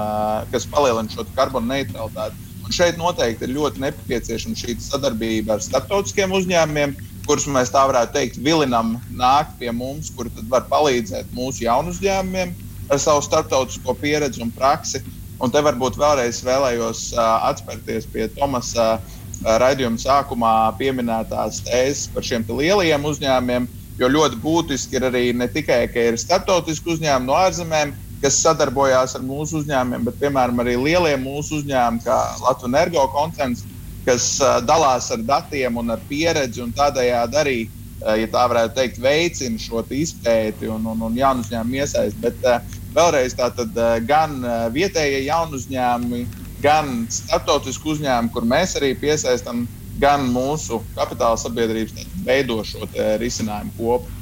kas 0.52 0.68
palielina 0.68 1.12
šo 1.12 1.24
karbonu 1.36 1.72
neutralitāti. 1.72 2.36
Un 2.60 2.76
šeit 2.76 3.00
noteikti 3.00 3.48
ir 3.48 3.56
ļoti 3.56 3.82
nepieciešama 3.82 4.60
šī 4.60 4.76
sadarbība 4.84 5.56
ar 5.56 5.64
starptautiskiem 5.64 6.36
uzņēmumiem, 6.36 6.94
kurus 7.30 7.46
mēs 7.46 7.70
tā 7.70 7.84
varētu 7.86 8.16
teikt, 8.16 8.42
vilinam 8.42 8.96
nākt 9.14 9.54
pie 9.62 9.70
mums, 9.70 10.10
kuri 10.16 10.34
var 10.50 10.66
palīdzēt 10.72 11.30
mūsu 11.36 11.62
jaunu 11.68 11.94
uzņēmumiem 11.94 12.56
ar 12.90 12.98
savu 12.98 13.22
starptautisko 13.22 13.94
pieredzi 14.02 14.42
un 14.42 14.50
praksi. 14.50 15.04
Un 15.40 15.54
te 15.54 15.62
varbūt 15.62 15.94
vēlreiz 15.96 16.42
vēlējos 16.44 17.04
uh, 17.14 17.46
atspērties 17.48 18.10
pie 18.12 18.26
Tomasa 18.34 18.96
uh, 18.98 19.18
raidījuma 19.62 20.02
sākumā 20.02 20.54
pieminētās 20.76 21.62
tēzes 21.70 22.10
par 22.12 22.26
šiem 22.26 22.44
lielajiem 22.50 23.06
uzņēmumiem 23.08 23.70
Jo 24.00 24.08
ļoti 24.08 24.38
būtiski 24.40 24.96
ir 24.96 25.04
arī 25.10 25.24
ne 25.36 25.44
tikai, 25.52 25.82
ka 25.92 26.06
ir 26.08 26.16
starptautiski 26.16 26.94
uzņēmumi 26.94 27.28
no 27.28 27.34
ārzemēm, 27.36 27.92
kas 28.22 28.38
sadarbojās 28.40 29.12
ar 29.18 29.24
mūsu 29.26 29.58
uzņēmumiem, 29.60 30.06
bet, 30.08 30.16
piemēram, 30.22 30.62
arī 30.62 30.78
lielie 30.80 31.12
mūsu 31.20 31.58
uzņēmumi, 31.58 32.00
kā 32.06 32.16
Latvijas 32.40 32.70
energo 32.70 33.04
koncerns, 33.12 33.66
kas 34.06 34.26
uh, 34.42 34.58
dalās 34.64 35.10
ar 35.14 35.22
datiem 35.26 35.78
un 35.80 35.94
ar 35.94 36.02
pieredzi 36.08 36.62
un 36.64 36.74
tādējādi 36.76 37.40
arī, 37.40 37.56
uh, 38.02 38.14
ja 38.18 38.28
tā 38.32 38.44
varētu 38.52 38.76
teikt, 38.78 39.00
veicina 39.02 39.60
šo 39.60 39.84
izpēti 39.94 40.70
un, 40.70 40.86
un, 40.92 41.02
un 41.08 41.18
jaunu 41.18 41.44
uzņēmumu 41.44 41.80
iesaisti. 41.80 42.20
Bet 42.22 42.46
uh, 42.46 42.60
vēlreiz 42.96 43.36
tātad 43.38 43.76
uh, 43.76 43.98
gan 44.06 44.38
uh, 44.44 44.68
vietējie 44.74 45.24
jaunu 45.26 45.60
uzņēmumi, 45.60 46.24
gan 46.64 47.04
starptautisku 47.12 47.94
uzņēmumu, 47.94 48.32
kur 48.34 48.48
mēs 48.48 48.76
arī 48.80 48.94
piesaistām 49.00 49.66
gan 50.00 50.24
mūsu 50.32 50.80
kapitāla 50.96 51.36
sabiedrības 51.40 52.08
veido 52.24 52.62
šo 52.64 52.88
risinājumu 53.20 53.76
kopu. 53.76 54.16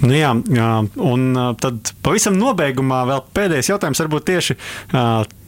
Nu 0.00 0.14
jā, 0.16 0.30
un 1.04 1.24
tad 1.60 1.90
pavisam 2.04 2.38
nobeigumā 2.40 3.02
vēl 3.10 3.24
pēdējais 3.36 3.68
jautājums, 3.72 4.00
varbūt 4.00 4.26
tieši 4.30 4.56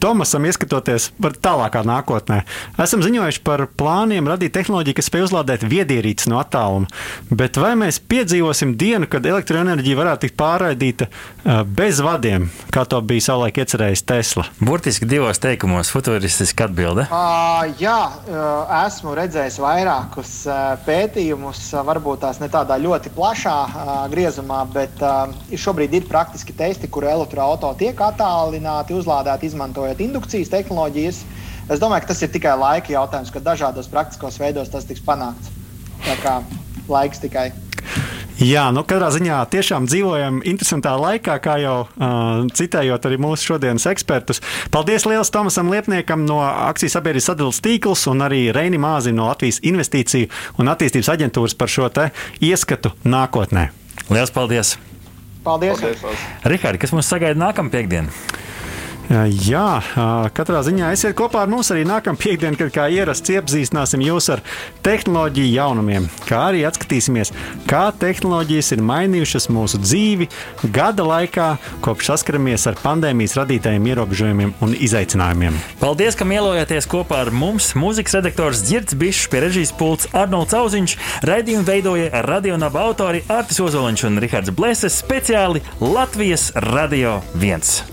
Tomasam, 0.03 0.43
ieskatoties 0.43 1.05
par 1.23 1.37
tālākā 1.39 1.79
nākotnē. 1.87 2.41
Esam 2.83 2.99
ziņojuši 3.05 3.39
par 3.47 3.61
plāniem 3.79 4.27
radīt 4.27 4.51
tehnoloģiju, 4.57 4.97
kas 4.97 5.07
spēj 5.07 5.23
uzlādēt 5.29 5.63
viedierīces 5.63 6.27
no 6.27 6.41
attāluma. 6.41 6.89
Bet 7.31 7.55
vai 7.61 7.71
mēs 7.79 8.01
piedzīvosim 8.11 8.73
dienu, 8.75 9.07
kad 9.07 9.23
elektroenerģija 9.23 9.99
varētu 10.01 10.25
tikt 10.25 10.35
pārraidīta 10.41 11.07
uh, 11.07 11.61
bez 11.63 12.01
vadiem, 12.03 12.49
kā 12.75 12.83
to 12.83 12.99
bija 12.99 13.29
savulaik 13.29 13.61
iecerējis 13.63 14.03
Tesla? 14.11 14.45
Burtiski 14.59 15.07
divos 15.07 15.39
teikumos, 15.39 15.93
futuristiski 15.95 16.67
atbilde. 16.67 17.07
Uh, 17.07 17.71
jā, 17.79 17.95
esmu 18.83 19.15
redzējis 19.15 19.61
vairākus 19.63 20.35
pētījumus, 20.83 21.63
varbūt 21.87 22.25
tās 22.25 22.43
ne 22.43 22.51
tādā 22.51 22.75
ļoti 22.83 23.13
plašā 23.15 23.57
griezumā 24.11 24.63
bet 24.73 25.03
šobrīd 25.55 25.93
ir 25.95 26.07
praktiski 26.09 26.55
testi, 26.57 26.89
kur 26.91 27.07
elektroautorāti 27.07 27.87
tiek 27.87 28.03
attālināti, 28.03 28.95
uzlādēti 28.97 29.49
izmantojot 29.49 29.92
indukcijas 30.01 30.51
tehnoloģijas. 30.53 31.23
Es 31.71 31.79
domāju, 31.79 32.05
ka 32.05 32.13
tas 32.13 32.23
ir 32.25 32.31
tikai 32.33 32.55
laika 32.59 32.93
jautājums, 32.95 33.31
kad 33.33 33.45
dažādos 33.45 33.91
praktiskos 33.91 34.39
veidos 34.41 34.71
tas 34.73 34.87
tiks 34.89 35.03
panākts. 35.05 35.53
Tā 36.03 36.17
kā 36.23 36.39
laiks 36.89 37.21
tikai. 37.23 37.51
Jā, 38.41 38.63
nu 38.73 38.81
katrā 38.87 39.11
ziņā 39.13 39.37
tiešām 39.53 39.85
dzīvojam 39.85 40.39
interesantā 40.49 40.95
laikā, 40.97 41.35
kā 41.43 41.53
jau 41.61 41.75
uh, 41.85 42.41
citējot 42.57 43.05
arī 43.05 43.19
mūsu 43.21 43.53
šodienas 43.53 43.85
ekspertus. 43.91 44.41
Paldies 44.73 45.05
liels 45.05 45.29
Tomasam 45.31 45.69
Liepniekam 45.71 46.25
no 46.25 46.39
akcijas 46.41 46.97
sabiedrības 46.97 47.29
sadalījuma 47.29 47.63
tīkls 47.67 48.07
un 48.09 48.25
arī 48.25 48.47
Reini 48.55 48.81
Māzim 48.81 49.15
no 49.19 49.29
Latvijas 49.29 49.61
Investīciju 49.61 50.31
un 50.59 50.73
attīstības 50.73 51.11
aģentūras 51.13 51.55
par 51.55 51.71
šo 51.71 51.91
ieskatu 52.41 52.91
nākotnē. 53.05 53.69
Lielas 54.09 54.33
paldies! 54.33 54.75
Paldies! 55.43 55.77
paldies, 55.77 56.01
paldies. 56.01 56.25
Rihards, 56.49 56.81
kas 56.81 56.95
mums 56.95 57.13
sagaida 57.13 57.39
nākamā 57.39 57.69
piekdiena? 57.69 58.09
Jā, 59.11 59.81
katrā 60.33 60.61
ziņā 60.63 60.93
esiet 60.95 61.15
kopā 61.17 61.43
ar 61.43 61.49
mums 61.51 61.69
arī 61.73 61.83
nākamā 61.87 62.17
piekdiena, 62.19 62.55
kad 62.57 62.71
kā 62.73 62.85
ierasts 62.87 63.33
iepazīstināsim 63.33 64.01
jūs 64.05 64.29
ar 64.31 64.41
tehnoloģiju 64.85 65.51
jaunumiem, 65.51 66.07
kā 66.23 66.39
arī 66.53 66.63
atskatīsimies, 66.69 67.33
kā 67.69 67.83
tehnoloģijas 67.99 68.71
ir 68.77 68.83
mainījušas 68.87 69.49
mūsu 69.53 69.81
dzīvi 69.83 70.29
gada 70.73 71.05
laikā, 71.07 71.49
kopš 71.83 72.13
saskaramies 72.13 72.65
ar 72.71 72.79
pandēmijas 72.79 73.35
radītajiem 73.41 73.91
ierobežojumiem 73.91 74.55
un 74.63 74.75
izaicinājumiem. 74.87 75.59
Paldies, 75.83 76.17
ka 76.17 76.27
mielojāties 76.27 76.87
kopā 76.89 77.25
ar 77.25 77.33
mums. 77.35 77.73
Mūzikas 77.77 78.17
redaktors 78.21 78.63
Girts 78.69 78.95
Bišs, 78.97 79.27
pie 79.31 79.43
režijas 79.43 79.73
pults 79.77 80.07
Arnolds 80.15 80.55
Auziņš, 80.57 80.95
raidījumu 81.27 81.67
veidoja 81.67 82.23
radionāba 82.25 82.87
autori 82.87 83.25
Artis 83.27 83.59
Ozoliņš 83.63 84.07
un 84.09 84.23
Rihards 84.23 84.55
Bleses 84.55 85.01
speciāli 85.03 85.63
Latvijas 85.83 86.53
Radio 86.71 87.19
1. 87.35 87.92